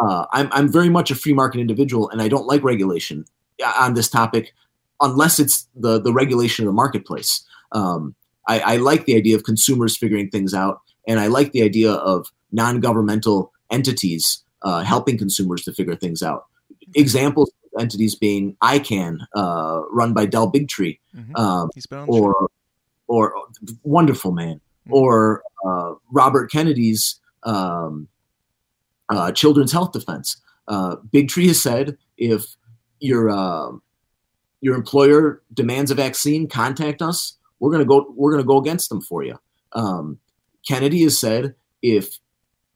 Uh, 0.00 0.26
I'm, 0.32 0.48
I'm 0.52 0.70
very 0.70 0.88
much 0.88 1.10
a 1.10 1.16
free 1.16 1.32
market 1.32 1.58
individual, 1.60 2.08
and 2.10 2.22
I 2.22 2.28
don't 2.28 2.46
like 2.46 2.62
regulation 2.62 3.24
uh, 3.64 3.72
on 3.78 3.94
this 3.94 4.08
topic 4.08 4.52
unless 5.00 5.38
it's 5.38 5.68
the, 5.74 6.00
the 6.00 6.12
regulation 6.12 6.64
of 6.64 6.68
the 6.68 6.74
marketplace. 6.74 7.44
Um, 7.72 8.14
I, 8.46 8.60
I 8.60 8.76
like 8.76 9.04
the 9.04 9.16
idea 9.16 9.36
of 9.36 9.44
consumers 9.44 9.96
figuring 9.96 10.30
things 10.30 10.54
out, 10.54 10.80
and 11.06 11.18
I 11.18 11.26
like 11.26 11.52
the 11.52 11.62
idea 11.62 11.92
of 11.92 12.28
non 12.52 12.80
governmental 12.80 13.52
entities 13.70 14.42
uh, 14.62 14.82
helping 14.82 15.18
consumers 15.18 15.62
to 15.64 15.72
figure 15.72 15.96
things 15.96 16.22
out. 16.22 16.46
Examples 16.94 17.48
of 17.48 17.54
entities 17.78 18.14
being 18.14 18.56
ICAN, 18.62 19.18
uh, 19.34 19.82
run 19.90 20.12
by 20.12 20.26
Del 20.26 20.50
Bigtree, 20.50 20.98
Mhm. 21.16 21.38
um, 21.38 21.70
He's 21.74 21.86
been 21.86 22.00
on 22.00 22.06
the 22.06 22.12
show. 22.12 22.22
or 22.24 22.50
or 23.10 23.32
wonderful 23.84 24.32
man, 24.32 24.60
Mhm. 24.86 24.92
or 24.92 25.42
uh, 25.64 25.94
Robert 26.12 26.50
Kennedy's 26.50 27.20
um, 27.44 28.08
uh, 29.08 29.32
Children's 29.32 29.72
Health 29.72 29.92
Defense. 29.92 30.36
Uh, 30.66 30.96
Bigtree 31.14 31.46
has 31.46 31.62
said 31.62 31.96
if 32.18 32.44
your 33.00 33.30
uh, 33.30 33.70
your 34.60 34.74
employer 34.74 35.40
demands 35.54 35.90
a 35.90 35.94
vaccine, 35.94 36.48
contact 36.48 37.00
us. 37.00 37.36
We're 37.60 37.70
gonna 37.70 37.84
go. 37.86 38.12
We're 38.14 38.30
gonna 38.32 38.44
go 38.44 38.58
against 38.58 38.88
them 38.90 39.00
for 39.00 39.22
you. 39.22 39.38
Um, 39.72 40.18
Kennedy 40.66 41.02
has 41.04 41.16
said 41.18 41.54
if 41.80 42.18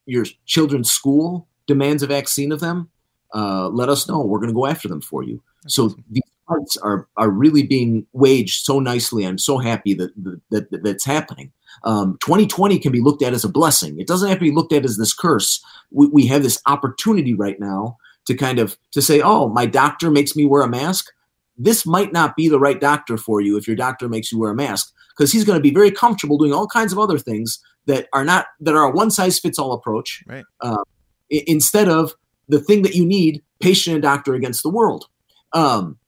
your 0.06 0.24
children's 0.46 0.90
school 0.90 1.46
demands 1.66 2.02
a 2.02 2.06
vaccine 2.06 2.52
of 2.52 2.60
them, 2.60 2.88
uh, 3.34 3.68
let 3.68 3.88
us 3.88 4.08
know. 4.08 4.20
We're 4.20 4.40
gonna 4.40 4.52
go 4.52 4.66
after 4.66 4.88
them 4.88 5.00
for 5.00 5.22
you. 5.22 5.42
That's 5.62 5.74
So 5.74 5.86
awesome. 5.86 6.04
these 6.10 6.22
fights 6.48 6.76
are 6.78 7.08
are 7.16 7.30
really 7.30 7.62
being 7.62 8.06
waged 8.12 8.64
so 8.64 8.78
nicely. 8.80 9.24
I'm 9.24 9.38
so 9.38 9.58
happy 9.58 9.94
that 9.94 10.10
that, 10.50 10.70
that 10.70 10.82
that's 10.82 11.04
happening. 11.04 11.52
Um, 11.84 12.18
2020 12.20 12.78
can 12.78 12.92
be 12.92 13.00
looked 13.00 13.22
at 13.22 13.32
as 13.32 13.44
a 13.44 13.48
blessing. 13.48 13.98
It 13.98 14.06
doesn't 14.06 14.28
have 14.28 14.38
to 14.38 14.44
be 14.44 14.50
looked 14.52 14.72
at 14.72 14.84
as 14.84 14.98
this 14.98 15.14
curse. 15.14 15.62
We, 15.90 16.06
we 16.08 16.26
have 16.26 16.42
this 16.42 16.60
opportunity 16.66 17.34
right 17.34 17.58
now 17.58 17.96
to 18.26 18.34
kind 18.34 18.58
of 18.58 18.76
to 18.92 19.00
say, 19.02 19.20
oh, 19.22 19.48
my 19.48 19.66
doctor 19.66 20.10
makes 20.10 20.36
me 20.36 20.44
wear 20.46 20.62
a 20.62 20.68
mask. 20.68 21.10
this 21.56 21.84
might 21.86 22.12
not 22.12 22.36
be 22.36 22.48
the 22.48 22.58
right 22.60 22.80
doctor 22.80 23.16
for 23.16 23.40
you 23.40 23.56
if 23.56 23.66
your 23.66 23.76
doctor 23.76 24.08
makes 24.08 24.30
you 24.32 24.38
wear 24.38 24.50
a 24.50 24.54
mask 24.54 24.92
because 25.16 25.32
he's 25.32 25.44
going 25.44 25.58
to 25.58 25.62
be 25.62 25.72
very 25.74 25.90
comfortable 25.90 26.38
doing 26.38 26.52
all 26.52 26.66
kinds 26.66 26.92
of 26.92 26.98
other 26.98 27.18
things 27.18 27.58
that 27.86 28.06
are 28.12 28.24
not 28.24 28.46
that 28.60 28.74
are 28.74 28.84
a 28.84 28.90
one 28.90 29.10
size 29.10 29.38
fits 29.38 29.58
all 29.58 29.72
approach 29.72 30.22
Right. 30.26 30.44
uh, 30.60 30.82
instead 31.30 31.88
of 31.88 32.14
the 32.52 32.60
thing 32.60 32.82
that 32.82 32.94
you 32.94 33.04
need 33.04 33.42
patient 33.60 33.94
and 33.94 34.02
doctor 34.02 34.34
against 34.34 34.62
the 34.62 34.68
world. 34.68 35.06
Um, 35.52 35.98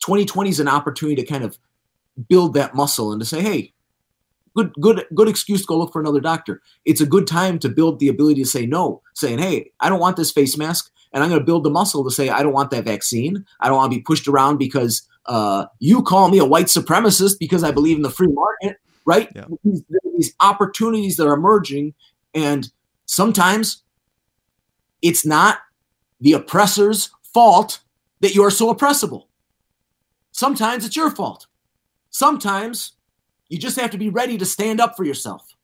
2020 0.00 0.50
is 0.50 0.60
an 0.60 0.68
opportunity 0.68 1.22
to 1.22 1.28
kind 1.28 1.44
of 1.44 1.58
build 2.28 2.54
that 2.54 2.74
muscle 2.74 3.12
and 3.12 3.20
to 3.20 3.26
say 3.26 3.40
hey 3.40 3.72
good 4.56 4.72
good 4.80 5.04
good 5.14 5.28
excuse 5.28 5.60
to 5.60 5.66
go 5.66 5.78
look 5.78 5.92
for 5.92 6.00
another 6.00 6.20
doctor. 6.20 6.62
It's 6.84 7.00
a 7.00 7.06
good 7.06 7.26
time 7.26 7.58
to 7.60 7.68
build 7.68 8.00
the 8.00 8.08
ability 8.08 8.42
to 8.42 8.48
say 8.48 8.66
no 8.66 9.02
saying 9.14 9.38
hey 9.38 9.70
i 9.80 9.88
don't 9.88 10.00
want 10.00 10.16
this 10.16 10.32
face 10.32 10.56
mask 10.56 10.90
and 11.12 11.22
i'm 11.22 11.30
going 11.30 11.40
to 11.40 11.46
build 11.46 11.64
the 11.64 11.70
muscle 11.70 12.02
to 12.04 12.10
say 12.10 12.28
i 12.28 12.42
don't 12.42 12.52
want 12.52 12.70
that 12.70 12.84
vaccine. 12.84 13.44
I 13.60 13.68
don't 13.68 13.76
want 13.76 13.92
to 13.92 13.98
be 13.98 14.02
pushed 14.02 14.26
around 14.26 14.58
because 14.58 15.06
uh, 15.26 15.66
you 15.78 16.02
call 16.02 16.30
me 16.30 16.38
a 16.38 16.44
white 16.44 16.66
supremacist 16.66 17.38
because 17.38 17.62
i 17.62 17.70
believe 17.70 17.96
in 17.96 18.02
the 18.02 18.10
free 18.10 18.32
market 18.32 18.78
right? 19.08 19.30
Yeah. 19.34 19.46
these, 19.64 19.82
these 20.16 20.34
opportunities 20.40 21.16
that 21.16 21.26
are 21.26 21.32
emerging 21.32 21.94
and 22.34 22.70
sometimes 23.06 23.82
it's 25.02 25.24
not 25.24 25.58
the 26.20 26.32
oppressor's 26.32 27.10
fault 27.34 27.80
that 28.20 28.34
you 28.34 28.42
are 28.42 28.50
so 28.50 28.70
oppressible 28.70 29.28
sometimes 30.32 30.84
it's 30.84 30.96
your 30.96 31.10
fault 31.10 31.46
sometimes 32.10 32.92
you 33.48 33.58
just 33.58 33.78
have 33.78 33.90
to 33.90 33.98
be 33.98 34.08
ready 34.08 34.36
to 34.38 34.44
stand 34.44 34.80
up 34.80 34.96
for 34.96 35.04
yourself 35.04 35.54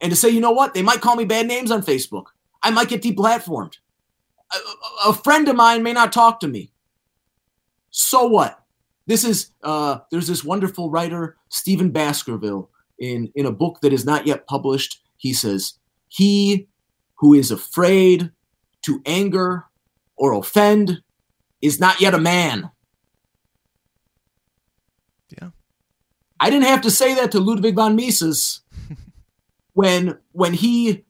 and 0.00 0.10
to 0.10 0.16
say, 0.16 0.28
you 0.28 0.40
know 0.40 0.50
what? 0.50 0.74
They 0.74 0.82
might 0.82 1.00
call 1.00 1.16
me 1.16 1.24
bad 1.24 1.46
names 1.46 1.70
on 1.70 1.82
Facebook. 1.82 2.26
I 2.62 2.70
might 2.70 2.88
get 2.88 3.02
deplatformed. 3.02 3.74
A, 4.52 5.08
a- 5.08 5.14
friend 5.14 5.48
of 5.48 5.56
mine 5.56 5.82
may 5.82 5.92
not 5.92 6.12
talk 6.12 6.40
to 6.40 6.48
me. 6.48 6.72
So 7.90 8.26
what? 8.26 8.58
This 9.06 9.24
is 9.24 9.50
uh, 9.62 9.98
there's 10.10 10.26
this 10.26 10.44
wonderful 10.44 10.90
writer 10.90 11.36
Stephen 11.48 11.90
Baskerville 11.90 12.70
in 12.98 13.32
in 13.34 13.46
a 13.46 13.52
book 13.52 13.80
that 13.80 13.92
is 13.92 14.04
not 14.04 14.26
yet 14.26 14.46
published. 14.46 15.02
He 15.16 15.32
says, 15.32 15.74
"He 16.08 16.68
who 17.16 17.34
is 17.34 17.50
afraid 17.50 18.30
to 18.82 19.00
anger 19.06 19.64
or 20.16 20.32
offend 20.32 21.02
is 21.60 21.80
not 21.80 22.00
yet 22.00 22.14
a 22.14 22.18
man." 22.18 22.70
Yeah. 25.30 25.50
I 26.38 26.50
didn't 26.50 26.66
have 26.66 26.82
to 26.82 26.90
say 26.90 27.14
that 27.14 27.32
to 27.32 27.40
Ludwig 27.40 27.76
von 27.76 27.96
Mises 27.96 28.60
when 29.74 30.18
when 30.32 30.54
he 30.54 31.04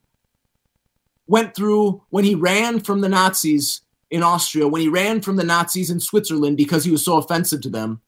went 1.27 1.55
through 1.55 2.03
when 2.09 2.23
he 2.23 2.35
ran 2.35 2.79
from 2.79 3.01
the 3.01 3.09
Nazis 3.09 3.81
in 4.09 4.21
Austria, 4.21 4.67
when 4.67 4.81
he 4.81 4.87
ran 4.87 5.21
from 5.21 5.37
the 5.37 5.43
Nazis 5.43 5.89
in 5.89 5.99
Switzerland 5.99 6.55
because 6.55 6.83
he 6.83 6.91
was 6.91 7.03
so 7.03 7.17
offensive 7.17 7.61
to 7.61 7.69
them. 7.69 8.01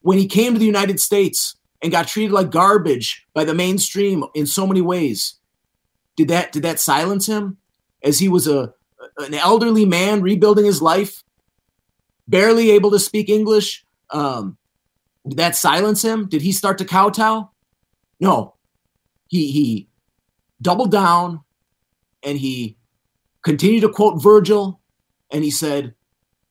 When 0.00 0.18
he 0.18 0.26
came 0.26 0.52
to 0.52 0.58
the 0.58 0.66
United 0.66 0.98
States 0.98 1.54
and 1.82 1.92
got 1.92 2.08
treated 2.08 2.32
like 2.32 2.50
garbage 2.50 3.26
by 3.34 3.44
the 3.44 3.54
mainstream 3.54 4.24
in 4.34 4.46
so 4.46 4.66
many 4.66 4.80
ways. 4.80 5.34
Did 6.16 6.28
that 6.28 6.50
did 6.50 6.64
that 6.64 6.80
silence 6.80 7.26
him 7.26 7.58
as 8.02 8.18
he 8.18 8.28
was 8.28 8.46
a 8.46 8.72
an 9.18 9.34
elderly 9.34 9.84
man 9.84 10.22
rebuilding 10.22 10.64
his 10.64 10.80
life, 10.80 11.22
barely 12.26 12.70
able 12.70 12.90
to 12.90 12.98
speak 12.98 13.28
English? 13.28 13.84
Um, 14.10 14.56
did 15.26 15.38
that 15.38 15.56
silence 15.56 16.02
him? 16.02 16.28
Did 16.28 16.42
he 16.42 16.52
start 16.52 16.78
to 16.78 16.84
kowtow? 16.84 17.50
No. 18.20 18.54
He 19.28 19.50
he 19.52 19.88
doubled 20.62 20.90
down 20.90 21.40
and 22.22 22.38
he 22.38 22.76
continued 23.42 23.82
to 23.82 23.88
quote 23.88 24.22
Virgil 24.22 24.80
and 25.30 25.44
he 25.44 25.50
said, 25.50 25.94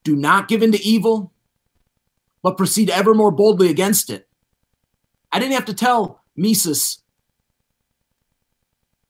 Do 0.04 0.16
not 0.16 0.48
give 0.48 0.62
in 0.64 0.72
to 0.72 0.84
evil, 0.84 1.34
but 2.44 2.58
proceed 2.58 2.90
ever 2.90 3.14
more 3.14 3.32
boldly 3.32 3.70
against 3.70 4.10
it. 4.10 4.28
I 5.32 5.40
didn't 5.40 5.56
have 5.56 5.66
to 5.66 5.74
tell 5.74 6.24
Mises 6.36 7.00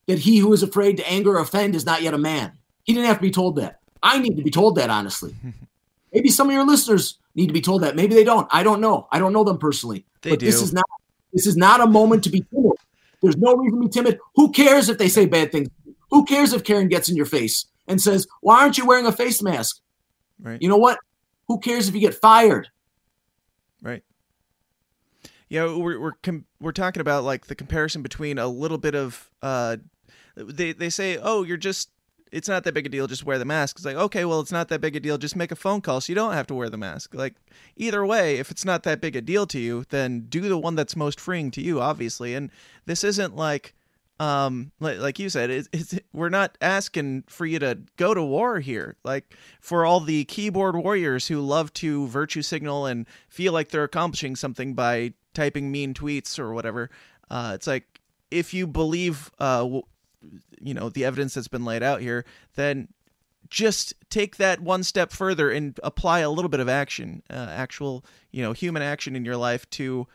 that 0.08 0.20
he 0.20 0.38
who 0.38 0.52
is 0.54 0.64
afraid 0.64 0.98
to 0.98 1.10
anger 1.10 1.36
or 1.38 1.40
offend 1.40 1.76
is 1.76 1.86
not 1.86 2.02
yet 2.02 2.14
a 2.14 2.18
man. 2.18 2.54
He 2.84 2.94
didn't 2.94 3.08
have 3.08 3.18
to 3.18 3.22
be 3.22 3.32
told 3.32 3.58
that. 3.58 3.80
I 4.02 4.20
need 4.20 4.38
to 4.38 4.44
be 4.44 4.52
told 4.52 4.76
that, 4.76 4.90
honestly. 4.90 5.36
Maybe 6.14 6.30
some 6.30 6.48
of 6.48 6.54
your 6.54 6.66
listeners 6.66 7.20
need 7.36 7.48
to 7.48 7.54
be 7.54 7.62
told 7.62 7.84
that. 7.84 7.96
Maybe 7.96 8.16
they 8.16 8.24
don't. 8.24 8.48
I 8.52 8.64
don't 8.64 8.82
know. 8.82 9.08
I 9.12 9.20
don't 9.20 9.34
know 9.34 9.44
them 9.44 9.58
personally. 9.58 10.06
They 10.22 10.32
but 10.32 10.40
this 10.40 10.62
is 10.62 10.74
not 10.74 10.86
this 11.34 11.46
is 11.46 11.58
not 11.58 11.82
a 11.82 11.88
moment 11.88 12.24
to 12.24 12.30
be 12.30 12.44
timid. 12.54 12.78
There's 13.22 13.38
no 13.38 13.56
reason 13.56 13.82
to 13.82 13.88
be 13.88 13.92
timid. 13.92 14.20
Who 14.36 14.52
cares 14.52 14.90
if 14.90 14.98
they 14.98 15.10
say 15.10 15.26
bad 15.26 15.52
things? 15.52 15.70
Who 16.10 16.26
cares 16.26 16.54
if 16.54 16.64
Karen 16.64 16.88
gets 16.88 17.10
in 17.10 17.16
your 17.16 17.26
face 17.26 17.66
and 17.88 18.02
says, 18.02 18.26
"Why 18.42 18.62
aren't 18.62 18.78
you 18.78 18.86
wearing 18.86 19.06
a 19.06 19.12
face 19.12 19.42
mask?" 19.42 19.82
Right. 20.40 20.62
You 20.62 20.70
know 20.70 20.78
what? 20.78 21.00
Who 21.48 21.60
cares 21.60 21.90
if 21.90 21.96
you 21.96 22.02
get 22.02 22.16
fired? 22.16 22.70
Right. 23.82 24.04
Yeah, 25.50 25.76
we're 25.76 26.00
we're 26.00 26.14
com- 26.24 26.46
we're 26.60 26.72
talking 26.72 27.02
about 27.02 27.24
like 27.24 27.48
the 27.48 27.56
comparison 27.56 28.02
between 28.02 28.38
a 28.38 28.48
little 28.48 28.78
bit 28.78 28.96
of 28.96 29.30
uh, 29.42 29.78
they 30.38 30.74
they 30.74 30.90
say, 30.90 31.18
oh, 31.22 31.44
you're 31.44 31.58
just 31.58 31.90
it's 32.32 32.50
not 32.50 32.64
that 32.64 32.74
big 32.74 32.86
a 32.86 32.90
deal, 32.90 33.08
just 33.08 33.26
wear 33.26 33.40
the 33.40 33.46
mask. 33.46 33.78
It's 33.78 33.86
like, 33.86 33.96
okay, 33.96 34.26
well, 34.26 34.40
it's 34.40 34.52
not 34.52 34.68
that 34.70 34.82
big 34.82 34.96
a 34.96 35.00
deal, 35.00 35.18
just 35.18 35.36
make 35.36 35.52
a 35.52 35.56
phone 35.56 35.82
call, 35.82 36.02
so 36.02 36.12
you 36.12 36.16
don't 36.16 36.34
have 36.34 36.48
to 36.48 36.54
wear 36.54 36.70
the 36.70 36.78
mask. 36.78 37.14
Like 37.14 37.36
either 37.76 38.06
way, 38.06 38.38
if 38.38 38.52
it's 38.52 38.66
not 38.66 38.84
that 38.84 39.02
big 39.02 39.16
a 39.16 39.22
deal 39.22 39.48
to 39.48 39.60
you, 39.60 39.86
then 39.90 40.26
do 40.30 40.42
the 40.42 40.58
one 40.58 40.76
that's 40.76 40.96
most 40.96 41.20
freeing 41.20 41.52
to 41.52 41.62
you, 41.62 41.80
obviously. 41.80 42.36
And 42.36 42.52
this 42.86 43.04
isn't 43.04 43.36
like 43.36 43.74
um 44.20 44.72
like, 44.80 44.98
like 44.98 45.20
you 45.20 45.30
said 45.30 45.52
it's, 45.52 45.70
it's 45.72 46.00
we're 46.12 46.30
not 46.30 46.58
asking 46.60 47.24
for 47.28 47.46
you 47.46 47.60
to 47.60 47.78
go 47.98 48.16
to 48.16 48.24
war 48.24 48.60
here 48.60 48.96
like 49.04 49.36
for 49.62 49.86
all 49.86 50.00
the 50.00 50.26
keyboard 50.26 50.76
warriors 50.76 51.28
who 51.28 51.40
love 51.40 51.72
to 51.74 52.08
virtue 52.08 52.42
signal 52.42 52.88
and 52.88 53.06
feel 53.30 53.54
like 53.54 53.70
they're 53.70 53.84
accomplishing 53.84 54.36
something 54.36 54.74
by 54.74 55.14
typing 55.36 55.72
mean 55.72 55.94
tweets 55.94 56.40
or 56.40 56.52
whatever 56.52 56.90
uh 57.30 57.52
it's 57.54 57.68
like 57.68 58.02
if 58.32 58.56
you 58.56 58.66
believe 58.66 59.30
uh 59.40 59.82
you 60.60 60.74
know 60.74 60.90
the 60.90 61.06
evidence 61.06 61.34
that's 61.34 61.48
been 61.48 61.66
laid 61.66 61.84
out 61.84 62.02
here 62.02 62.26
then 62.56 62.88
just 63.50 63.94
take 64.10 64.38
that 64.38 64.60
one 64.60 64.84
step 64.84 65.12
further 65.12 65.50
and 65.50 65.80
apply 65.84 66.20
a 66.20 66.30
little 66.30 66.50
bit 66.50 66.60
of 66.60 66.68
action 66.68 67.24
uh, 67.30 67.48
actual 67.50 68.04
you 68.32 68.42
know 68.42 68.54
human 68.54 68.82
action 68.82 69.16
in 69.16 69.24
your 69.24 69.38
life 69.38 69.70
to 69.70 70.08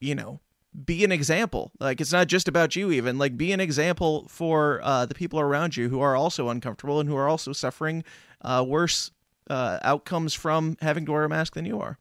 you 0.00 0.14
know 0.14 0.40
be 0.84 1.04
an 1.04 1.12
example. 1.12 1.72
Like 1.80 2.00
it's 2.00 2.12
not 2.12 2.28
just 2.28 2.48
about 2.48 2.76
you 2.76 2.90
even. 2.92 3.18
Like 3.18 3.36
be 3.36 3.52
an 3.52 3.60
example 3.60 4.26
for 4.28 4.80
uh, 4.82 5.06
the 5.06 5.14
people 5.14 5.40
around 5.40 5.76
you 5.76 5.88
who 5.88 6.00
are 6.00 6.16
also 6.16 6.48
uncomfortable 6.48 7.00
and 7.00 7.08
who 7.08 7.16
are 7.16 7.28
also 7.28 7.52
suffering 7.52 8.04
uh, 8.42 8.64
worse 8.66 9.10
uh, 9.50 9.78
outcomes 9.82 10.34
from 10.34 10.76
having 10.80 11.06
to 11.06 11.12
wear 11.12 11.24
a 11.24 11.28
mask 11.28 11.54
than 11.54 11.64
you 11.64 11.80
are. 11.80 11.98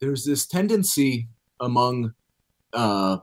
There's 0.00 0.24
this 0.24 0.46
tendency 0.46 1.28
among 1.60 2.14
uh, 2.72 3.18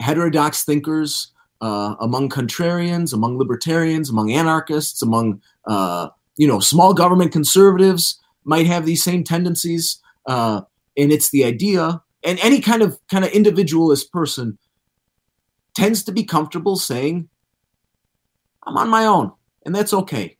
heterodox 0.00 0.64
thinkers, 0.64 1.32
uh, 1.60 1.96
among 2.00 2.28
contrarians, 2.28 3.12
among 3.12 3.38
libertarians, 3.38 4.10
among 4.10 4.30
anarchists, 4.30 5.02
among 5.02 5.40
uh, 5.66 6.08
you 6.36 6.46
know 6.46 6.60
small 6.60 6.94
government 6.94 7.32
conservatives 7.32 8.20
might 8.44 8.66
have 8.66 8.86
these 8.86 9.02
same 9.02 9.24
tendencies, 9.24 10.00
uh, 10.26 10.62
and 10.96 11.12
it's 11.12 11.30
the 11.30 11.44
idea. 11.44 12.00
And 12.24 12.38
any 12.40 12.60
kind 12.60 12.82
of 12.82 12.98
kind 13.08 13.24
of 13.24 13.30
individualist 13.32 14.12
person 14.12 14.58
tends 15.74 16.02
to 16.04 16.12
be 16.12 16.24
comfortable 16.24 16.76
saying, 16.76 17.28
"I'm 18.64 18.76
on 18.76 18.88
my 18.88 19.06
own," 19.06 19.32
and 19.64 19.74
that's 19.74 19.94
okay. 19.94 20.36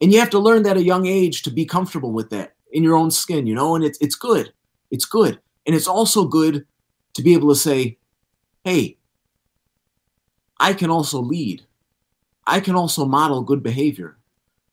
And 0.00 0.12
you 0.12 0.18
have 0.18 0.30
to 0.30 0.38
learn 0.38 0.62
that 0.62 0.72
at 0.72 0.78
a 0.78 0.84
young 0.84 1.06
age 1.06 1.42
to 1.42 1.50
be 1.50 1.64
comfortable 1.64 2.12
with 2.12 2.30
that 2.30 2.54
in 2.72 2.82
your 2.82 2.96
own 2.96 3.10
skin, 3.10 3.46
you 3.46 3.54
know. 3.54 3.74
And 3.74 3.84
it's 3.84 3.98
it's 4.00 4.16
good, 4.16 4.52
it's 4.90 5.04
good, 5.04 5.40
and 5.66 5.76
it's 5.76 5.88
also 5.88 6.24
good 6.24 6.66
to 7.14 7.22
be 7.22 7.34
able 7.34 7.48
to 7.48 7.58
say, 7.58 7.98
"Hey, 8.64 8.98
I 10.60 10.74
can 10.74 10.90
also 10.90 11.20
lead. 11.20 11.62
I 12.46 12.60
can 12.60 12.76
also 12.76 13.06
model 13.06 13.42
good 13.42 13.62
behavior. 13.62 14.18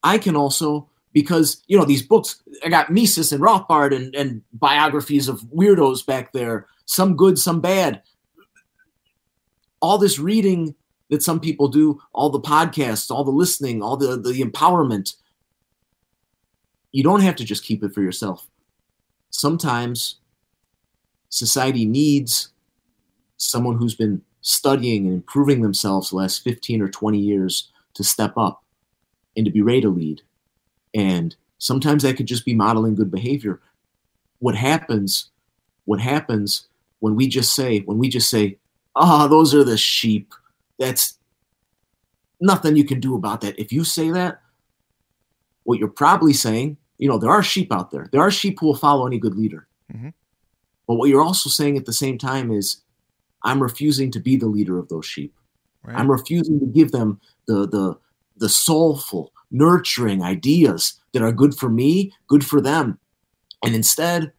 I 0.03 0.17
can 0.17 0.35
also 0.35 0.89
because 1.13 1.63
you 1.67 1.77
know 1.77 1.85
these 1.85 2.03
books. 2.03 2.43
I 2.63 2.69
got 2.69 2.91
Mises 2.91 3.31
and 3.31 3.41
Rothbard 3.41 3.95
and, 3.95 4.13
and 4.13 4.43
biographies 4.53 5.27
of 5.27 5.41
weirdos 5.43 6.05
back 6.05 6.33
there. 6.33 6.67
Some 6.85 7.15
good, 7.15 7.39
some 7.39 7.61
bad. 7.61 8.03
All 9.81 9.97
this 9.97 10.19
reading 10.19 10.75
that 11.09 11.23
some 11.23 11.39
people 11.39 11.69
do, 11.69 11.99
all 12.13 12.29
the 12.29 12.39
podcasts, 12.39 13.09
all 13.09 13.23
the 13.23 13.31
listening, 13.31 13.81
all 13.81 13.97
the 13.97 14.17
the 14.17 14.41
empowerment. 14.41 15.15
You 16.91 17.03
don't 17.03 17.21
have 17.21 17.35
to 17.37 17.45
just 17.45 17.63
keep 17.63 17.83
it 17.83 17.93
for 17.93 18.01
yourself. 18.01 18.47
Sometimes 19.29 20.19
society 21.29 21.85
needs 21.85 22.49
someone 23.37 23.77
who's 23.77 23.95
been 23.95 24.21
studying 24.47 25.05
and 25.05 25.13
improving 25.13 25.61
themselves 25.61 26.09
the 26.09 26.15
last 26.15 26.43
15 26.43 26.81
or 26.81 26.87
20 26.87 27.17
years 27.17 27.71
to 27.93 28.03
step 28.03 28.37
up 28.37 28.63
and 29.35 29.45
to 29.45 29.51
be 29.51 29.61
ready 29.61 29.81
to 29.81 29.89
lead. 29.89 30.21
And 30.93 31.35
sometimes 31.57 32.03
that 32.03 32.15
could 32.15 32.27
just 32.27 32.45
be 32.45 32.55
modeling 32.55 32.95
good 32.95 33.11
behavior. 33.11 33.59
What 34.39 34.55
happens, 34.55 35.29
what 35.85 35.99
happens 35.99 36.67
when 36.99 37.15
we 37.15 37.27
just 37.27 37.53
say, 37.53 37.79
when 37.81 37.97
we 37.97 38.07
just 38.07 38.29
say, 38.29 38.57
ah, 38.95 39.27
those 39.27 39.53
are 39.53 39.63
the 39.63 39.77
sheep, 39.77 40.33
that's 40.79 41.17
nothing 42.39 42.75
you 42.75 42.85
can 42.85 42.99
do 42.99 43.15
about 43.15 43.41
that. 43.41 43.59
If 43.59 43.71
you 43.71 43.83
say 43.83 44.11
that, 44.11 44.41
what 45.63 45.79
you're 45.79 45.89
probably 45.89 46.33
saying 46.33 46.77
you 46.97 47.07
know, 47.07 47.17
there 47.17 47.29
are 47.29 47.43
sheep 47.43 47.71
out 47.71 47.91
there. 47.91 48.09
There 48.11 48.21
are 48.21 48.31
sheep 48.31 48.59
who 48.59 48.67
will 48.67 48.75
follow 48.75 49.05
any 49.05 49.19
good 49.19 49.35
leader. 49.35 49.67
Mhm. 49.93 50.13
But 50.87 50.95
what 50.95 51.09
you're 51.09 51.21
also 51.21 51.49
saying 51.49 51.77
at 51.77 51.85
the 51.85 51.93
same 51.93 52.17
time 52.17 52.51
is, 52.51 52.77
I'm 53.43 53.61
refusing 53.61 54.11
to 54.11 54.19
be 54.19 54.35
the 54.35 54.47
leader 54.47 54.77
of 54.77 54.89
those 54.89 55.05
sheep. 55.05 55.33
Right. 55.83 55.97
I'm 55.97 56.11
refusing 56.11 56.59
to 56.59 56.65
give 56.65 56.91
them 56.91 57.19
the 57.47 57.67
the 57.67 57.97
the 58.37 58.49
soulful, 58.49 59.33
nurturing 59.51 60.21
ideas 60.21 60.99
that 61.13 61.23
are 61.23 61.31
good 61.31 61.55
for 61.55 61.69
me, 61.69 62.13
good 62.27 62.45
for 62.45 62.61
them. 62.61 62.99
And 63.63 63.73
instead, 63.73 64.31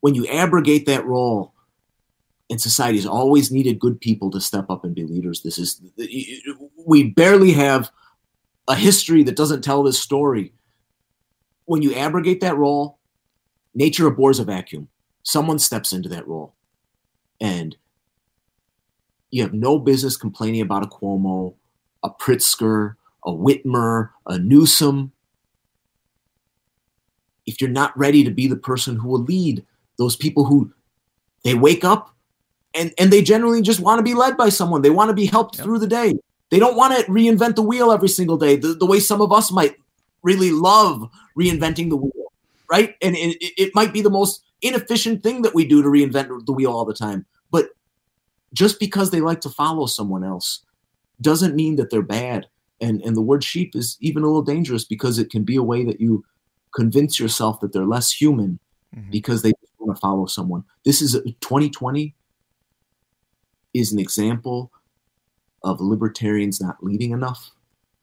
when 0.00 0.14
you 0.14 0.26
abrogate 0.28 0.86
that 0.86 1.04
role, 1.04 1.52
and 2.52 2.60
society 2.60 2.98
has 2.98 3.06
always 3.06 3.50
needed 3.50 3.78
good 3.78 3.98
people 4.00 4.30
to 4.30 4.40
step 4.40 4.66
up 4.68 4.84
and 4.84 4.94
be 4.94 5.04
leaders. 5.04 5.42
This 5.42 5.58
is 5.58 5.80
we 6.84 7.10
barely 7.10 7.52
have 7.52 7.90
a 8.68 8.74
history 8.74 9.22
that 9.22 9.36
doesn't 9.36 9.62
tell 9.62 9.82
this 9.82 9.98
story. 9.98 10.52
When 11.64 11.80
you 11.80 11.94
abrogate 11.94 12.42
that 12.42 12.56
role, 12.56 12.98
nature 13.74 14.06
abhors 14.06 14.38
a 14.38 14.44
vacuum. 14.44 14.88
Someone 15.22 15.58
steps 15.58 15.92
into 15.94 16.10
that 16.10 16.28
role. 16.28 16.54
And 17.42 17.76
you 19.30 19.42
have 19.42 19.52
no 19.52 19.78
business 19.78 20.16
complaining 20.16 20.60
about 20.60 20.84
a 20.84 20.86
Cuomo, 20.86 21.54
a 22.04 22.08
Pritzker, 22.08 22.94
a 23.26 23.32
Whitmer, 23.32 24.10
a 24.26 24.38
Newsom. 24.38 25.10
If 27.44 27.60
you're 27.60 27.68
not 27.68 27.98
ready 27.98 28.22
to 28.22 28.30
be 28.30 28.46
the 28.46 28.56
person 28.56 28.96
who 28.96 29.08
will 29.08 29.22
lead 29.24 29.66
those 29.98 30.14
people 30.14 30.44
who 30.44 30.72
they 31.42 31.54
wake 31.54 31.84
up 31.84 32.14
and, 32.74 32.92
and 32.96 33.12
they 33.12 33.22
generally 33.22 33.60
just 33.60 33.80
want 33.80 33.98
to 33.98 34.02
be 34.04 34.14
led 34.14 34.36
by 34.36 34.48
someone. 34.48 34.82
They 34.82 34.90
want 34.90 35.08
to 35.08 35.14
be 35.14 35.26
helped 35.26 35.56
Yep. 35.56 35.64
through 35.64 35.78
the 35.80 35.86
day. 35.88 36.14
They 36.50 36.60
don't 36.60 36.76
want 36.76 36.96
to 36.96 37.10
reinvent 37.10 37.56
the 37.56 37.62
wheel 37.62 37.90
every 37.90 38.08
single 38.08 38.36
day, 38.36 38.56
the, 38.56 38.68
the 38.74 38.86
way 38.86 39.00
some 39.00 39.20
of 39.20 39.32
us 39.32 39.50
might 39.50 39.76
really 40.22 40.52
love 40.52 41.10
reinventing 41.36 41.88
the 41.88 41.96
wheel, 41.96 42.32
right? 42.70 42.94
And 43.02 43.16
it, 43.16 43.36
it 43.60 43.74
might 43.74 43.92
be 43.92 44.00
the 44.00 44.10
most 44.10 44.44
inefficient 44.60 45.22
thing 45.22 45.42
that 45.42 45.54
we 45.54 45.64
do 45.64 45.82
to 45.82 45.88
reinvent 45.88 46.46
the 46.46 46.52
wheel 46.52 46.70
all 46.72 46.84
the 46.84 46.94
time. 46.94 47.26
But 47.52 47.66
just 48.52 48.80
because 48.80 49.10
they 49.10 49.20
like 49.20 49.40
to 49.42 49.48
follow 49.50 49.86
someone 49.86 50.24
else 50.24 50.64
doesn't 51.20 51.54
mean 51.54 51.76
that 51.76 51.90
they're 51.90 52.02
bad. 52.02 52.48
And 52.80 53.00
and 53.02 53.16
the 53.16 53.22
word 53.22 53.44
sheep 53.44 53.76
is 53.76 53.96
even 54.00 54.24
a 54.24 54.26
little 54.26 54.42
dangerous 54.42 54.84
because 54.84 55.20
it 55.20 55.30
can 55.30 55.44
be 55.44 55.54
a 55.54 55.62
way 55.62 55.84
that 55.84 56.00
you 56.00 56.24
convince 56.74 57.20
yourself 57.20 57.60
that 57.60 57.72
they're 57.72 57.86
less 57.86 58.10
human 58.10 58.58
Mhm. 58.96 59.10
because 59.12 59.42
they 59.42 59.52
want 59.78 59.96
to 59.96 60.00
follow 60.00 60.26
someone. 60.26 60.64
This 60.84 61.00
is 61.00 61.12
2020 61.40 62.14
is 63.74 63.92
an 63.92 63.98
example 63.98 64.70
of 65.62 65.80
libertarians 65.80 66.60
not 66.60 66.82
leading 66.82 67.12
enough. 67.12 67.52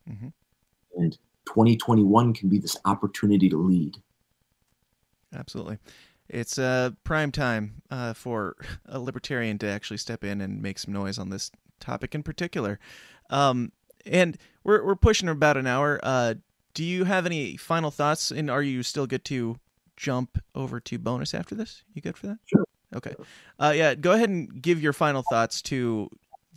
Mhm. 0.07 0.33
And 0.95 1.17
2021 1.45 2.33
can 2.33 2.49
be 2.49 2.57
this 2.57 2.77
opportunity 2.85 3.49
to 3.49 3.57
lead. 3.57 3.97
Absolutely. 5.33 5.77
It's 6.29 6.57
uh, 6.57 6.91
prime 7.03 7.31
time 7.31 7.81
uh, 7.89 8.13
for 8.13 8.55
a 8.85 8.99
libertarian 8.99 9.57
to 9.59 9.67
actually 9.67 9.97
step 9.97 10.23
in 10.23 10.41
and 10.41 10.61
make 10.61 10.79
some 10.79 10.93
noise 10.93 11.17
on 11.17 11.29
this 11.29 11.51
topic 11.79 12.13
in 12.13 12.23
particular. 12.23 12.79
Um, 13.29 13.71
and 14.05 14.37
we're, 14.63 14.85
we're 14.85 14.95
pushing 14.95 15.29
about 15.29 15.57
an 15.57 15.67
hour. 15.67 15.99
Uh, 16.03 16.35
do 16.73 16.83
you 16.83 17.03
have 17.03 17.25
any 17.25 17.57
final 17.57 17.91
thoughts? 17.91 18.31
And 18.31 18.49
are 18.49 18.61
you 18.61 18.83
still 18.83 19.07
good 19.07 19.25
to 19.25 19.57
jump 19.97 20.41
over 20.55 20.79
to 20.79 20.97
bonus 20.97 21.33
after 21.33 21.55
this? 21.55 21.83
You 21.93 22.01
good 22.01 22.17
for 22.17 22.27
that? 22.27 22.37
Sure. 22.45 22.65
Okay. 22.95 23.15
Uh, 23.59 23.73
yeah, 23.75 23.95
go 23.95 24.13
ahead 24.13 24.29
and 24.29 24.61
give 24.61 24.81
your 24.81 24.93
final 24.93 25.23
thoughts 25.29 25.61
to 25.63 26.09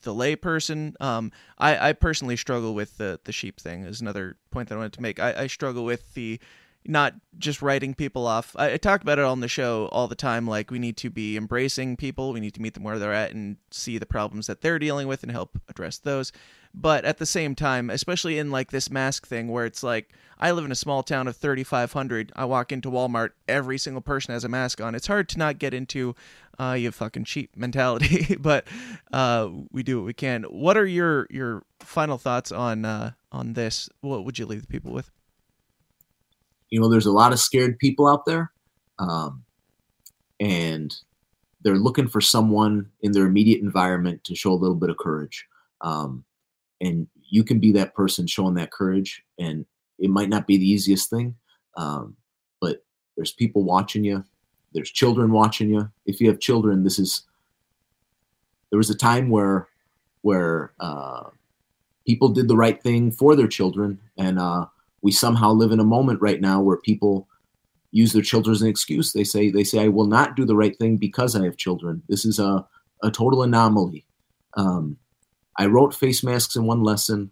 the 0.03 0.15
layperson. 0.15 1.01
Um, 1.01 1.33
I, 1.59 1.89
I 1.89 1.93
personally 1.93 2.37
struggle 2.37 2.75
with 2.75 2.99
the, 2.99 3.21
the 3.25 3.33
sheep 3.33 3.61
thing, 3.61 3.85
is 3.85 4.01
another 4.01 4.37
point 4.51 4.69
that 4.69 4.75
I 4.75 4.79
wanted 4.79 4.95
to 4.95 5.03
make. 5.03 5.21
I, 5.21 5.43
I 5.43 5.47
struggle 5.47 5.85
with 5.85 6.15
the 6.15 6.41
not 6.87 7.15
just 7.39 7.63
writing 7.63 7.95
people 7.95 8.27
off. 8.27 8.55
I, 8.57 8.73
I 8.73 8.77
talk 8.77 9.03
about 9.03 9.19
it 9.19 9.25
on 9.25 9.41
the 9.41 9.49
show 9.49 9.89
all 9.93 10.09
the 10.09 10.15
time. 10.15 10.47
Like 10.47 10.71
we 10.71 10.79
need 10.79 10.97
to 10.99 11.11
be 11.11 11.37
embracing 11.37 11.97
people. 11.97 12.33
We 12.33 12.41
need 12.41 12.55
to 12.55 12.63
meet 12.63 12.75
them 12.75 12.83
where 12.83 12.99
they're 12.99 13.13
at 13.13 13.33
and 13.33 13.57
see 13.71 13.99
the 13.99 14.07
problems 14.07 14.47
that 14.49 14.61
they're 14.61 14.79
dealing 14.79 15.09
with 15.09 15.23
and 15.23 15.31
help 15.31 15.59
address 15.69 15.99
those. 15.99 16.33
But 16.75 17.05
at 17.05 17.19
the 17.19 17.27
same 17.27 17.55
time, 17.55 17.91
especially 17.91 18.39
in 18.39 18.51
like 18.51 18.71
this 18.71 18.91
mask 18.91 19.27
thing, 19.27 19.49
where 19.49 19.67
it's 19.67 19.83
like 19.83 20.11
I 20.39 20.51
live 20.53 20.65
in 20.65 20.73
a 20.73 20.77
small 20.77 21.03
town 21.03 21.29
of 21.29 21.37
3,500. 21.37 22.33
I 22.35 22.45
walk 22.47 22.73
into 22.73 22.91
Walmart, 22.91 23.31
every 23.47 23.79
single 23.79 24.01
person 24.01 24.33
has 24.33 24.45
a 24.45 24.49
mask 24.49 24.81
on. 24.81 24.95
It's 24.95 25.07
hard 25.07 25.29
to 25.31 25.39
not 25.39 25.59
get 25.59 25.75
into 25.75 26.17
uh, 26.59 26.73
you 26.73 26.91
fucking 26.91 27.25
cheap 27.25 27.51
mentality, 27.57 28.37
but 28.41 28.67
uh, 29.13 29.51
we 29.71 29.83
do 29.83 29.99
what 29.99 30.07
we 30.07 30.15
can. 30.15 30.45
What 30.45 30.77
are 30.77 30.87
your 30.87 31.27
your 31.31 31.63
final 31.81 32.19
thoughts 32.19 32.51
on 32.51 32.85
uh, 32.85 33.13
on 33.31 33.53
this? 33.53 33.91
What 34.01 34.25
would 34.25 34.39
you 34.39 34.47
leave 34.47 34.63
the 34.63 34.69
people 34.69 34.93
with? 34.93 35.11
You 36.73 36.81
know 36.81 36.89
there's 36.89 37.07
a 37.07 37.13
lot 37.13 37.33
of 37.33 37.39
scared 37.39 37.79
people 37.79 38.09
out 38.09 38.27
there 38.27 38.51
um, 38.99 39.45
and 40.41 40.97
they're 41.63 41.77
looking 41.77 42.09
for 42.09 42.21
someone 42.21 42.91
in 43.03 43.13
their 43.13 43.27
immediate 43.27 43.61
environment 43.61 44.25
to 44.25 44.35
show 44.35 44.53
a 44.53 44.55
little 44.55 44.75
bit 44.75 44.91
of 44.91 44.97
courage 44.97 45.47
um, 45.83 46.25
and 46.81 47.07
you 47.31 47.45
can 47.45 47.61
be 47.61 47.73
that 47.73 47.95
person 47.95 48.27
showing 48.27 48.55
that 48.55 48.73
courage 48.73 49.23
and 49.39 49.65
it 49.99 50.11
might 50.11 50.29
not 50.29 50.47
be 50.47 50.57
the 50.57 50.69
easiest 50.69 51.09
thing 51.09 51.37
um, 51.77 52.17
but 52.61 52.85
there's 53.17 53.33
people 53.33 53.63
watching 53.63 54.03
you 54.03 54.25
there's 54.73 54.91
children 54.91 55.33
watching 55.33 55.71
you. 55.71 55.91
If 56.07 56.21
you 56.21 56.29
have 56.29 56.41
children 56.41 56.85
this 56.85 56.99
is 56.99 57.23
there 58.71 58.79
was 58.79 58.91
a 58.91 58.97
time 58.97 59.29
where 59.29 59.69
where 60.23 60.73
uh, 60.81 61.25
people 62.07 62.29
did 62.29 62.49
the 62.49 62.57
right 62.57 62.83
thing 62.83 63.11
for 63.11 63.37
their 63.37 63.49
children 63.49 64.01
and 64.17 64.39
uh, 64.39 64.67
we 65.03 65.13
somehow 65.13 65.53
live 65.53 65.73
in 65.73 65.81
a 65.81 65.85
moment 65.85 66.21
right 66.21 66.41
now 66.41 66.61
where 66.61 66.77
people 66.77 67.29
use 67.91 68.13
their 68.13 68.23
children 68.23 68.55
as 68.55 68.63
an 68.63 68.69
excuse. 68.69 69.13
They 69.13 69.25
say 69.25 69.51
they 69.51 69.65
say 69.65 69.81
I 69.81 69.89
will 69.89 70.07
not 70.07 70.37
do 70.37 70.45
the 70.45 70.57
right 70.57 70.77
thing 70.79 70.97
because 70.97 71.37
I 71.37 71.45
have 71.45 71.57
children. 71.57 72.03
This 72.09 72.25
is 72.25 72.39
a 72.39 72.67
a 73.03 73.11
total 73.11 73.43
anomaly. 73.43 74.05
Um, 74.57 74.97
I 75.59 75.67
wrote 75.67 75.95
face 75.95 76.23
masks 76.23 76.57
in 76.57 76.65
one 76.65 76.83
lesson 76.83 77.31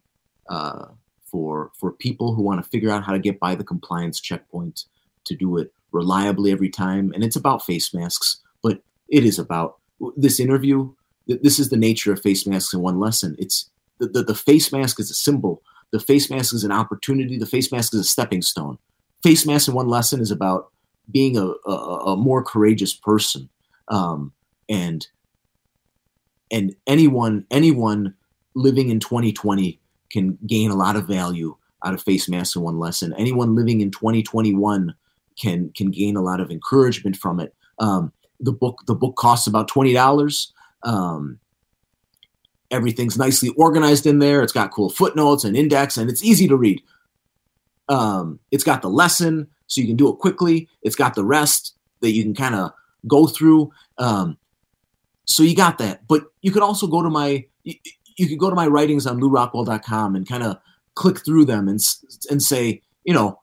uh, 0.49 0.87
for 1.25 1.71
for 1.79 1.93
people 1.93 2.35
who 2.35 2.43
want 2.43 2.63
to 2.63 2.69
figure 2.69 2.91
out 2.91 3.05
how 3.05 3.13
to 3.13 3.19
get 3.19 3.41
by 3.41 3.55
the 3.55 3.65
compliance 3.65 4.21
checkpoint 4.21 4.85
to 5.25 5.35
do 5.35 5.57
it 5.57 5.73
reliably 5.93 6.53
every 6.53 6.69
time, 6.71 7.13
and 7.15 7.25
it's 7.25 7.37
about 7.37 7.65
face 7.65 7.95
masks, 7.95 8.41
but 8.63 8.83
it 9.09 9.25
is 9.25 9.39
about 9.39 9.79
this 10.17 10.41
interview. 10.41 10.93
This 11.27 11.59
is 11.59 11.69
the 11.71 11.77
nature 11.77 12.13
of 12.13 12.21
face 12.21 12.47
masks 12.47 12.75
in 12.75 12.81
one 12.81 12.99
lesson. 12.99 13.37
It's 13.39 13.71
the, 13.99 14.09
the, 14.09 14.23
the 14.25 14.35
face 14.35 14.73
mask 14.73 14.99
is 14.99 15.11
a 15.11 15.15
symbol 15.15 15.63
the 15.93 16.01
face 16.01 16.31
mask 16.31 16.55
is 16.55 16.65
an 16.65 16.73
opportunity. 16.73 17.39
The 17.39 17.47
face 17.47 17.73
mask 17.73 17.95
is 17.95 18.01
a 18.01 18.05
stepping 18.05 18.43
stone. 18.43 18.79
Face 19.23 19.47
mask 19.47 19.69
in 19.69 19.75
one 19.75 19.89
lesson 19.89 20.21
is 20.21 20.31
about 20.31 20.71
being 21.11 21.37
a, 21.37 21.53
a, 21.69 22.13
a 22.13 22.17
more 22.17 22.45
courageous 22.45 22.95
person. 22.95 23.49
Um, 23.89 24.33
and 24.69 25.07
and 26.51 26.75
anyone 26.87 27.45
anyone 27.51 28.15
living 28.55 28.91
in 28.91 29.01
2020 29.01 29.81
can 30.13 30.39
gain 30.47 30.71
a 30.71 30.77
lot 30.77 30.97
of 30.97 31.07
value 31.07 31.57
out 31.85 31.95
of 31.95 32.03
face 32.03 32.29
masks 32.29 32.57
in 32.57 32.63
one 32.63 32.79
lesson. 32.79 33.15
Anyone 33.17 33.55
living 33.55 33.81
in 33.81 33.91
2021 33.91 34.95
can 35.41 35.71
can 35.75 35.91
gain 35.91 36.17
a 36.17 36.23
lot 36.23 36.41
of 36.41 36.51
encouragement 36.51 37.17
from 37.17 37.41
it. 37.41 37.55
Um, 37.79 38.13
the 38.39 38.53
book 38.53 38.83
the 38.87 38.95
book 38.95 39.17
costs 39.17 39.47
about 39.47 39.69
twenty 39.69 39.93
dollars. 39.93 40.53
Um, 40.85 41.39
everything's 42.71 43.19
nicely 43.19 43.51
organized 43.57 44.07
in 44.07 44.19
there. 44.19 44.43
It's 44.43 44.53
got 44.53 44.71
cool 44.71 44.91
footnotes 44.91 45.45
and 45.45 45.57
index, 45.57 45.97
and 45.97 46.11
it's 46.11 46.25
easy 46.25 46.49
to 46.49 46.57
read. 46.57 46.83
Um, 47.89 48.39
it's 48.51 48.65
got 48.65 48.83
the 48.83 48.89
lesson, 48.89 49.49
so 49.67 49.81
you 49.81 49.87
can 49.87 49.97
do 49.97 50.09
it 50.09 50.19
quickly. 50.19 50.69
It's 50.83 50.97
got 50.97 51.15
the 51.15 51.25
rest 51.25 51.75
that 52.01 52.13
you 52.13 52.23
can 52.23 52.35
kind 52.35 52.55
of 52.55 52.73
go 53.07 53.27
through. 53.27 53.71
Um, 53.99 54.37
so 55.25 55.43
you 55.43 55.55
got 55.55 55.79
that, 55.79 56.07
but 56.07 56.25
you 56.43 56.51
could 56.51 56.63
also 56.63 56.87
go 56.87 57.03
to 57.03 57.11
my 57.11 57.45
you, 57.63 57.75
you 58.17 58.29
could 58.29 58.39
go 58.39 58.51
to 58.51 58.57
my 58.57 58.67
writings 58.67 59.07
on 59.07 59.21
LewRockwell.com 59.21 60.15
and 60.17 60.29
kind 60.29 60.43
of 60.43 60.59
click 60.95 61.25
through 61.25 61.45
them 61.45 61.69
and 61.69 61.81
and 62.31 62.43
say, 62.43 62.83
you 63.05 63.15
know, 63.15 63.41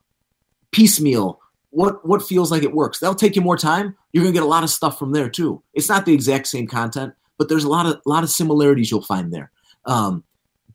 piecemeal 0.71 1.39
what 1.71 2.05
what 2.07 2.23
feels 2.23 2.51
like 2.51 2.63
it 2.63 2.73
works. 2.73 2.99
That'll 2.99 3.15
take 3.15 3.35
you 3.35 3.41
more 3.41 3.57
time. 3.57 3.95
You're 4.11 4.23
gonna 4.23 4.33
get 4.33 4.43
a 4.43 4.47
lot 4.47 4.63
of 4.63 4.69
stuff 4.69 4.97
from 4.97 5.11
there 5.11 5.29
too. 5.29 5.61
It's 5.73 5.89
not 5.89 6.05
the 6.05 6.13
exact 6.13 6.47
same 6.47 6.67
content, 6.67 7.13
but 7.37 7.49
there's 7.49 7.63
a 7.63 7.69
lot 7.69 7.85
of 7.85 8.01
lot 8.05 8.23
of 8.23 8.29
similarities 8.29 8.91
you'll 8.91 9.01
find 9.01 9.33
there. 9.33 9.51
Um, 9.85 10.23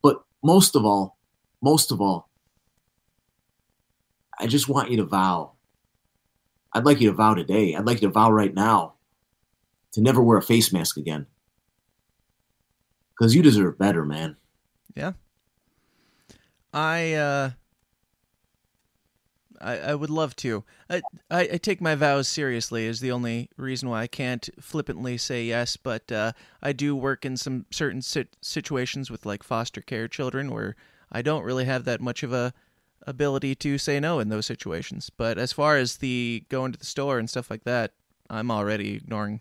but 0.02 0.22
most 0.42 0.76
of 0.76 0.84
all, 0.84 1.18
most 1.60 1.92
of 1.92 2.00
all, 2.00 2.28
I 4.38 4.46
just 4.46 4.68
want 4.68 4.90
you 4.90 4.96
to 4.98 5.04
vow. 5.04 5.52
I'd 6.72 6.84
like 6.84 7.00
you 7.00 7.10
to 7.10 7.16
vow 7.16 7.34
today. 7.34 7.74
I'd 7.74 7.86
like 7.86 8.00
you 8.00 8.08
to 8.08 8.12
vow 8.12 8.30
right 8.30 8.54
now 8.54 8.94
to 9.92 10.00
never 10.00 10.22
wear 10.22 10.38
a 10.38 10.42
face 10.42 10.72
mask 10.72 10.96
again. 10.96 11.26
Because 13.10 13.34
you 13.34 13.42
deserve 13.42 13.78
better, 13.78 14.04
man. 14.04 14.36
Yeah. 14.96 15.12
I 16.72 17.12
uh 17.12 17.50
I, 19.62 19.78
I 19.78 19.94
would 19.94 20.10
love 20.10 20.34
to. 20.36 20.64
I, 20.90 21.02
I 21.30 21.40
I 21.40 21.58
take 21.58 21.80
my 21.80 21.94
vows 21.94 22.28
seriously 22.28 22.86
is 22.86 23.00
the 23.00 23.12
only 23.12 23.48
reason 23.56 23.88
why 23.88 24.02
I 24.02 24.06
can't 24.06 24.48
flippantly 24.60 25.16
say 25.18 25.44
yes, 25.44 25.76
but 25.76 26.10
uh, 26.10 26.32
I 26.62 26.72
do 26.72 26.96
work 26.96 27.24
in 27.24 27.36
some 27.36 27.66
certain 27.70 28.02
sit- 28.02 28.36
situations 28.40 29.10
with 29.10 29.24
like 29.26 29.42
foster 29.42 29.80
care 29.80 30.08
children 30.08 30.50
where 30.50 30.76
I 31.10 31.22
don't 31.22 31.44
really 31.44 31.64
have 31.64 31.84
that 31.84 32.00
much 32.00 32.22
of 32.22 32.32
a 32.32 32.52
ability 33.06 33.54
to 33.56 33.78
say 33.78 34.00
no 34.00 34.18
in 34.18 34.28
those 34.28 34.46
situations. 34.46 35.10
But 35.10 35.38
as 35.38 35.52
far 35.52 35.76
as 35.76 35.98
the 35.98 36.44
going 36.48 36.72
to 36.72 36.78
the 36.78 36.84
store 36.86 37.18
and 37.18 37.28
stuff 37.28 37.50
like 37.50 37.64
that, 37.64 37.92
I'm 38.30 38.50
already 38.50 38.94
ignoring 38.96 39.40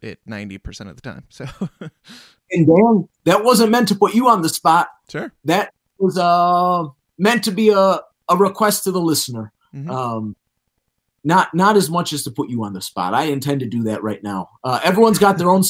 it 0.00 0.20
90% 0.28 0.88
of 0.88 0.96
the 0.96 1.02
time. 1.02 1.24
So 1.28 1.46
And 2.52 2.66
Dan, 2.66 3.08
that 3.24 3.44
wasn't 3.44 3.70
meant 3.70 3.88
to 3.88 3.94
put 3.94 4.14
you 4.14 4.28
on 4.28 4.42
the 4.42 4.48
spot. 4.48 4.88
Sure. 5.08 5.32
That 5.44 5.72
was 5.98 6.18
uh 6.18 6.84
meant 7.18 7.44
to 7.44 7.50
be 7.52 7.68
a, 7.70 8.00
a 8.28 8.36
request 8.36 8.84
to 8.84 8.92
the 8.92 9.00
listener. 9.00 9.52
Mhm. 9.74 9.90
Um 9.90 10.36
not 11.24 11.54
not 11.54 11.76
as 11.76 11.90
much 11.90 12.12
as 12.12 12.22
to 12.24 12.30
put 12.30 12.48
you 12.48 12.64
on 12.64 12.72
the 12.72 12.80
spot. 12.80 13.14
I 13.14 13.24
intend 13.24 13.60
to 13.60 13.66
do 13.66 13.82
that 13.84 14.02
right 14.02 14.22
now. 14.22 14.48
Uh, 14.64 14.80
everyone's 14.82 15.18
got 15.18 15.36
their 15.38 15.50
own 15.50 15.62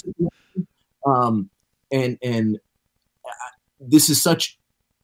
um, 1.06 1.50
and 1.90 2.18
and 2.22 2.56
uh, 3.24 3.30
this 3.80 4.08
is 4.08 4.22
such 4.22 4.58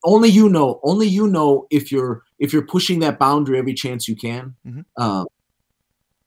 only 0.04 0.28
you 0.28 0.48
know 0.48 0.80
only 0.84 1.08
you 1.08 1.26
know 1.26 1.66
if 1.70 1.90
you're 1.90 2.22
if 2.38 2.52
you're 2.52 2.66
pushing 2.66 3.00
that 3.00 3.18
boundary 3.18 3.58
every 3.58 3.74
chance 3.74 4.06
you 4.06 4.14
can. 4.16 4.54
Mhm. 4.66 4.84
Um, 4.96 5.26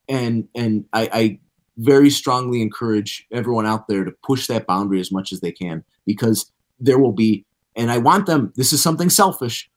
and 0.09 0.47
and 0.55 0.85
I, 0.91 1.09
I 1.13 1.39
very 1.77 2.09
strongly 2.09 2.61
encourage 2.61 3.25
everyone 3.31 3.65
out 3.65 3.87
there 3.87 4.03
to 4.03 4.11
push 4.23 4.47
that 4.47 4.67
boundary 4.67 4.99
as 4.99 5.11
much 5.11 5.31
as 5.31 5.39
they 5.39 5.51
can 5.51 5.83
because 6.05 6.51
there 6.79 6.99
will 6.99 7.13
be 7.13 7.45
and 7.75 7.89
I 7.89 7.99
want 7.99 8.25
them 8.25 8.51
this 8.55 8.73
is 8.73 8.81
something 8.81 9.09
selfish. 9.09 9.69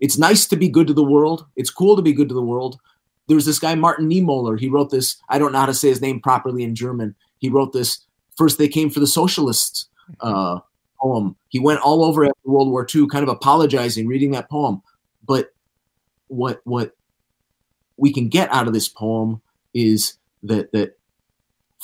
It's 0.00 0.18
nice 0.18 0.46
to 0.46 0.56
be 0.56 0.68
good 0.68 0.86
to 0.86 0.94
the 0.94 1.04
world. 1.04 1.46
It's 1.56 1.70
cool 1.70 1.96
to 1.96 2.02
be 2.02 2.12
good 2.12 2.28
to 2.28 2.34
the 2.34 2.42
world. 2.42 2.78
There's 3.28 3.44
this 3.44 3.58
guy 3.58 3.74
Martin 3.74 4.08
Niemöller. 4.08 4.58
He 4.58 4.68
wrote 4.68 4.90
this. 4.90 5.16
I 5.28 5.38
don't 5.38 5.52
know 5.52 5.60
how 5.60 5.66
to 5.66 5.74
say 5.74 5.88
his 5.88 6.00
name 6.00 6.20
properly 6.20 6.64
in 6.64 6.74
German. 6.74 7.14
He 7.38 7.48
wrote 7.48 7.72
this. 7.72 8.04
First, 8.36 8.58
they 8.58 8.68
came 8.68 8.90
for 8.90 9.00
the 9.00 9.06
socialists 9.06 9.88
uh, 10.20 10.60
poem. 11.00 11.36
He 11.48 11.58
went 11.58 11.80
all 11.80 12.04
over 12.04 12.24
after 12.24 12.38
World 12.44 12.70
War 12.70 12.86
II, 12.92 13.06
kind 13.06 13.22
of 13.22 13.28
apologizing, 13.28 14.06
reading 14.06 14.32
that 14.32 14.50
poem. 14.50 14.82
But 15.26 15.52
what 16.28 16.60
what 16.64 16.96
we 17.96 18.12
can 18.12 18.28
get 18.28 18.52
out 18.52 18.66
of 18.66 18.72
this 18.72 18.88
poem 18.88 19.42
is 19.74 20.14
that 20.42 20.72
that 20.72 20.98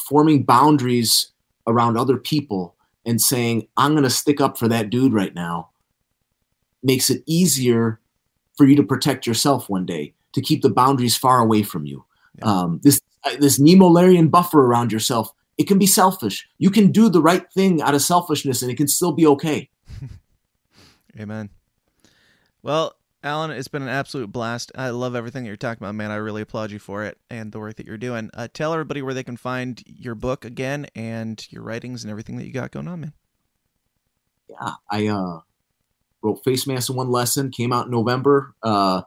forming 0.08 0.42
boundaries 0.42 1.32
around 1.66 1.96
other 1.96 2.16
people 2.16 2.74
and 3.04 3.20
saying 3.20 3.66
i'm 3.76 3.92
going 3.92 4.02
to 4.02 4.10
stick 4.10 4.40
up 4.40 4.56
for 4.56 4.68
that 4.68 4.90
dude 4.90 5.12
right 5.12 5.34
now 5.34 5.68
makes 6.82 7.10
it 7.10 7.22
easier 7.26 8.00
for 8.56 8.66
you 8.66 8.76
to 8.76 8.82
protect 8.82 9.26
yourself 9.26 9.68
one 9.68 9.86
day 9.86 10.12
to 10.32 10.40
keep 10.40 10.62
the 10.62 10.70
boundaries 10.70 11.16
far 11.16 11.40
away 11.40 11.62
from 11.62 11.86
you 11.86 12.04
um, 12.42 12.80
this 12.82 13.00
uh, 13.24 13.36
this 13.38 13.58
nemolarian 13.58 14.30
buffer 14.30 14.64
around 14.64 14.92
yourself 14.92 15.32
it 15.58 15.66
can 15.66 15.78
be 15.78 15.86
selfish 15.86 16.48
you 16.58 16.70
can 16.70 16.92
do 16.92 17.08
the 17.08 17.22
right 17.22 17.50
thing 17.52 17.80
out 17.82 17.94
of 17.94 18.02
selfishness 18.02 18.62
and 18.62 18.70
it 18.70 18.76
can 18.76 18.88
still 18.88 19.12
be 19.12 19.26
okay 19.26 19.68
Amen. 21.20 21.50
Well, 22.62 22.94
Allan, 23.22 23.50
it's 23.50 23.68
been 23.68 23.82
an 23.82 23.88
absolute 23.88 24.30
blast. 24.30 24.70
I 24.74 24.90
love 24.90 25.14
everything 25.14 25.44
that 25.44 25.48
you're 25.48 25.56
talking 25.56 25.82
about, 25.82 25.94
man. 25.94 26.10
I 26.10 26.16
really 26.16 26.42
applaud 26.42 26.70
you 26.70 26.78
for 26.78 27.04
it 27.04 27.18
and 27.30 27.52
the 27.52 27.58
work 27.58 27.76
that 27.76 27.86
you're 27.86 27.96
doing. 27.96 28.30
Uh, 28.34 28.48
tell 28.52 28.72
everybody 28.72 29.02
where 29.02 29.14
they 29.14 29.24
can 29.24 29.36
find 29.36 29.82
your 29.86 30.14
book 30.14 30.44
again 30.44 30.86
and 30.94 31.44
your 31.50 31.62
writings 31.62 32.04
and 32.04 32.10
everything 32.10 32.36
that 32.36 32.46
you 32.46 32.52
got 32.52 32.70
going 32.70 32.88
on, 32.88 33.00
man. 33.00 33.12
yeah, 34.48 34.74
I 34.90 35.06
uh, 35.08 35.40
wrote 36.26 36.44
Face 36.44 36.66
Mask 36.66 36.90
in 36.90 36.96
One 36.96 37.10
Lesson, 37.10 37.50
came 37.50 37.72
out 37.72 37.86
in 37.86 37.92
November, 37.92 38.54
uh, 38.62 39.02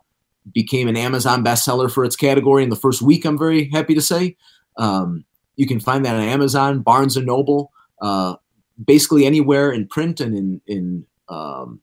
became 0.53 0.87
an 0.87 0.97
Amazon 0.97 1.43
bestseller 1.43 1.91
for 1.91 2.03
its 2.03 2.15
category 2.15 2.63
in 2.63 2.69
the 2.69 2.75
first 2.75 3.01
week, 3.01 3.25
I'm 3.25 3.37
very 3.37 3.69
happy 3.69 3.93
to 3.93 4.01
say. 4.01 4.35
Um, 4.77 5.25
you 5.55 5.67
can 5.67 5.79
find 5.79 6.05
that 6.05 6.15
on 6.15 6.21
Amazon, 6.21 6.81
Barnes 6.81 7.17
& 7.17 7.23
Noble, 7.23 7.71
uh, 8.01 8.35
basically 8.83 9.25
anywhere 9.25 9.71
in 9.71 9.87
print 9.87 10.21
and 10.21 10.35
in, 10.35 10.61
in 10.67 11.05
um, 11.27 11.81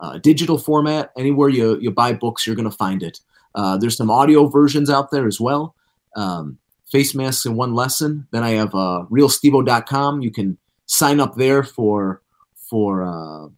uh, 0.00 0.18
digital 0.18 0.58
format. 0.58 1.12
Anywhere 1.16 1.48
you, 1.48 1.78
you 1.80 1.90
buy 1.90 2.12
books, 2.12 2.46
you're 2.46 2.56
going 2.56 2.68
to 2.68 2.76
find 2.76 3.02
it. 3.02 3.20
Uh, 3.54 3.76
there's 3.76 3.96
some 3.96 4.10
audio 4.10 4.48
versions 4.48 4.90
out 4.90 5.10
there 5.10 5.26
as 5.26 5.40
well. 5.40 5.74
Um, 6.16 6.58
Face 6.90 7.14
Masks 7.14 7.46
in 7.46 7.54
One 7.54 7.74
Lesson. 7.74 8.26
Then 8.32 8.42
I 8.42 8.50
have 8.50 8.74
uh, 8.74 9.06
realstevo.com. 9.10 10.20
You 10.20 10.30
can 10.30 10.58
sign 10.86 11.20
up 11.20 11.36
there 11.36 11.62
for 11.62 12.20
for 12.54 13.02
uh, 13.02 13.48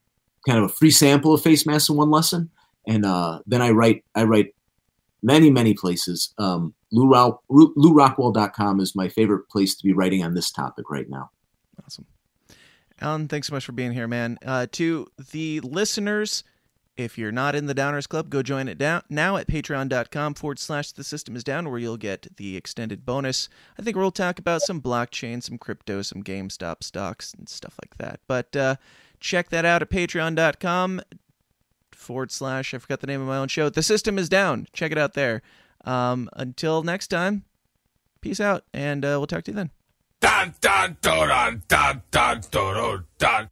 kind 0.47 0.59
of 0.59 0.65
a 0.65 0.69
free 0.69 0.91
sample 0.91 1.35
of 1.35 1.43
face 1.43 1.67
masks 1.67 1.89
in 1.89 1.97
one 1.97 2.11
lesson 2.11 2.51
and 2.87 3.05
uh, 3.05 3.41
then 3.47 3.63
i 3.63 3.71
write 3.71 4.05
i 4.15 4.23
write 4.23 4.55
many 5.23 5.51
many 5.51 5.75
places 5.75 6.35
um, 6.39 6.75
Lou 6.93 7.11
Rou- 7.11 7.39
Ru- 7.49 7.75
lewrockwell.com 7.77 8.81
is 8.81 8.95
my 8.95 9.09
favorite 9.09 9.49
place 9.49 9.75
to 9.75 9.83
be 9.83 9.93
writing 9.93 10.23
on 10.23 10.35
this 10.35 10.51
topic 10.51 10.91
right 10.91 11.09
now 11.09 11.31
Awesome. 11.85 12.07
Allan, 13.01 13.29
thanks 13.29 13.49
so 13.49 13.55
much 13.55 13.65
for 13.65 13.73
being 13.73 13.93
here, 13.93 14.07
man. 14.07 14.39
Uh, 14.45 14.67
to 14.73 15.09
the 15.33 15.61
listeners, 15.61 16.45
if 16.97 17.19
you're 17.19 17.33
not 17.33 17.55
in 17.57 17.67
the 17.67 17.75
Downers 17.75 18.09
Club, 18.09 18.31
go 18.31 18.41
join 18.43 18.69
it 18.69 18.79
down 18.79 19.03
now 19.11 19.37
at 19.37 19.49
patreon.com 19.49 20.35
forward 20.35 20.61
slash 20.61 20.93
the 20.93 21.03
system 21.03 21.35
is 21.35 21.43
down, 21.43 21.69
where 21.69 21.79
you'll 21.79 21.97
get 21.97 22.37
the 22.37 22.57
extended 22.57 23.05
bonus. 23.05 23.49
I 23.79 23.83
think 23.83 23.97
we'll 23.97 24.13
talk 24.13 24.39
about 24.39 24.63
some 24.63 24.81
blockchain, 24.81 25.43
some 25.43 25.59
crypto, 25.59 26.03
some 26.03 26.23
GameStop 26.23 26.85
stocks, 26.85 27.35
and 27.35 27.49
stuff 27.49 27.75
like 27.83 27.97
that. 27.99 28.21
But 28.29 28.55
uh, 28.55 28.77
check 29.21 29.51
that 29.51 29.65
out 29.65 29.83
at 29.83 29.91
patreon.com 29.91 31.01
forward 31.93 32.31
slash, 32.31 32.75
I 32.75 32.79
forgot 32.79 33.01
the 33.01 33.07
name 33.07 33.21
of 33.21 33.27
my 33.27 33.39
own 33.39 33.49
show. 33.49 33.69
The 33.69 33.83
system 33.83 34.19
is 34.19 34.29
down. 34.29 34.69
Check 34.73 34.93
it 34.93 34.99
out 34.99 35.15
there. 35.15 35.43
Um, 35.85 36.29
until 36.35 36.83
next 36.83 37.09
time, 37.09 37.45
peace 38.21 38.41
out, 38.41 38.65
and 38.73 39.05
uh, 39.05 39.17
we'll 39.19 39.27
talk 39.27 39.45
to 39.45 39.51
you 39.51 39.57
then. 39.57 39.71
Dun. 43.19 43.51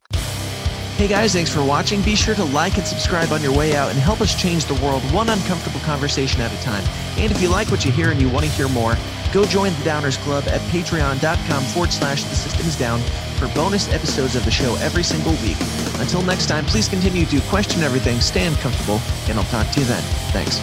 Hey 0.97 1.09
guys, 1.09 1.33
thanks 1.33 1.53
for 1.53 1.65
watching. 1.65 2.01
Be 2.03 2.15
sure 2.15 2.35
to 2.35 2.45
like 2.45 2.79
and 2.79 2.87
subscribe 2.87 3.33
on 3.33 3.43
your 3.43 3.57
way 3.57 3.75
out 3.75 3.91
and 3.91 3.99
help 3.99 4.21
us 4.21 4.41
change 4.41 4.67
the 4.67 4.75
world 4.75 5.03
one 5.13 5.29
uncomfortable 5.29 5.81
conversation 5.81 6.41
at 6.41 6.53
a 6.53 6.63
time. 6.63 6.85
And 7.19 7.33
if 7.33 7.43
you 7.43 7.49
like 7.49 7.71
what 7.71 7.85
you 7.85 7.91
hear 7.91 8.11
and 8.11 8.21
you 8.21 8.29
want 8.29 8.47
to 8.47 8.53
hear 8.53 8.69
more, 8.69 8.97
go 9.33 9.45
join 9.47 9.73
the 9.73 9.81
Downers 9.81 10.19
Club 10.19 10.45
at 10.47 10.61
patreon.com 10.71 11.63
forward 11.65 11.93
slash 11.93 12.23
the 12.25 12.35
system 12.35 12.67
is 12.67 12.77
down 12.79 13.01
for 13.39 13.49
bonus 13.55 13.89
episodes 13.93 14.37
of 14.37 14.45
the 14.45 14.51
show 14.51 14.77
every 14.77 15.03
single 15.03 15.33
week. 15.43 15.57
Until 15.99 16.23
next 16.23 16.47
time, 16.47 16.65
please 16.67 16.89
continue 16.89 17.25
to 17.27 17.41
question 17.49 17.83
everything, 17.83 18.21
stay 18.21 18.47
uncomfortable, 18.47 19.01
and 19.29 19.39
I'll 19.39 19.45
talk 19.47 19.69
to 19.73 19.81
you 19.81 19.87
then. 19.87 20.03
Thanks. 20.33 20.59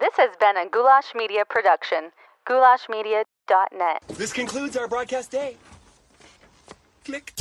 This 0.00 0.14
has 0.16 0.36
been 0.38 0.56
a 0.56 0.68
Goulash 0.68 1.14
Media 1.14 1.44
production. 1.48 2.10
GoulashMedia.net. 2.46 4.02
This 4.08 4.32
concludes 4.32 4.76
our 4.76 4.86
broadcast 4.86 5.30
day. 5.30 5.56
Click. 7.04 7.32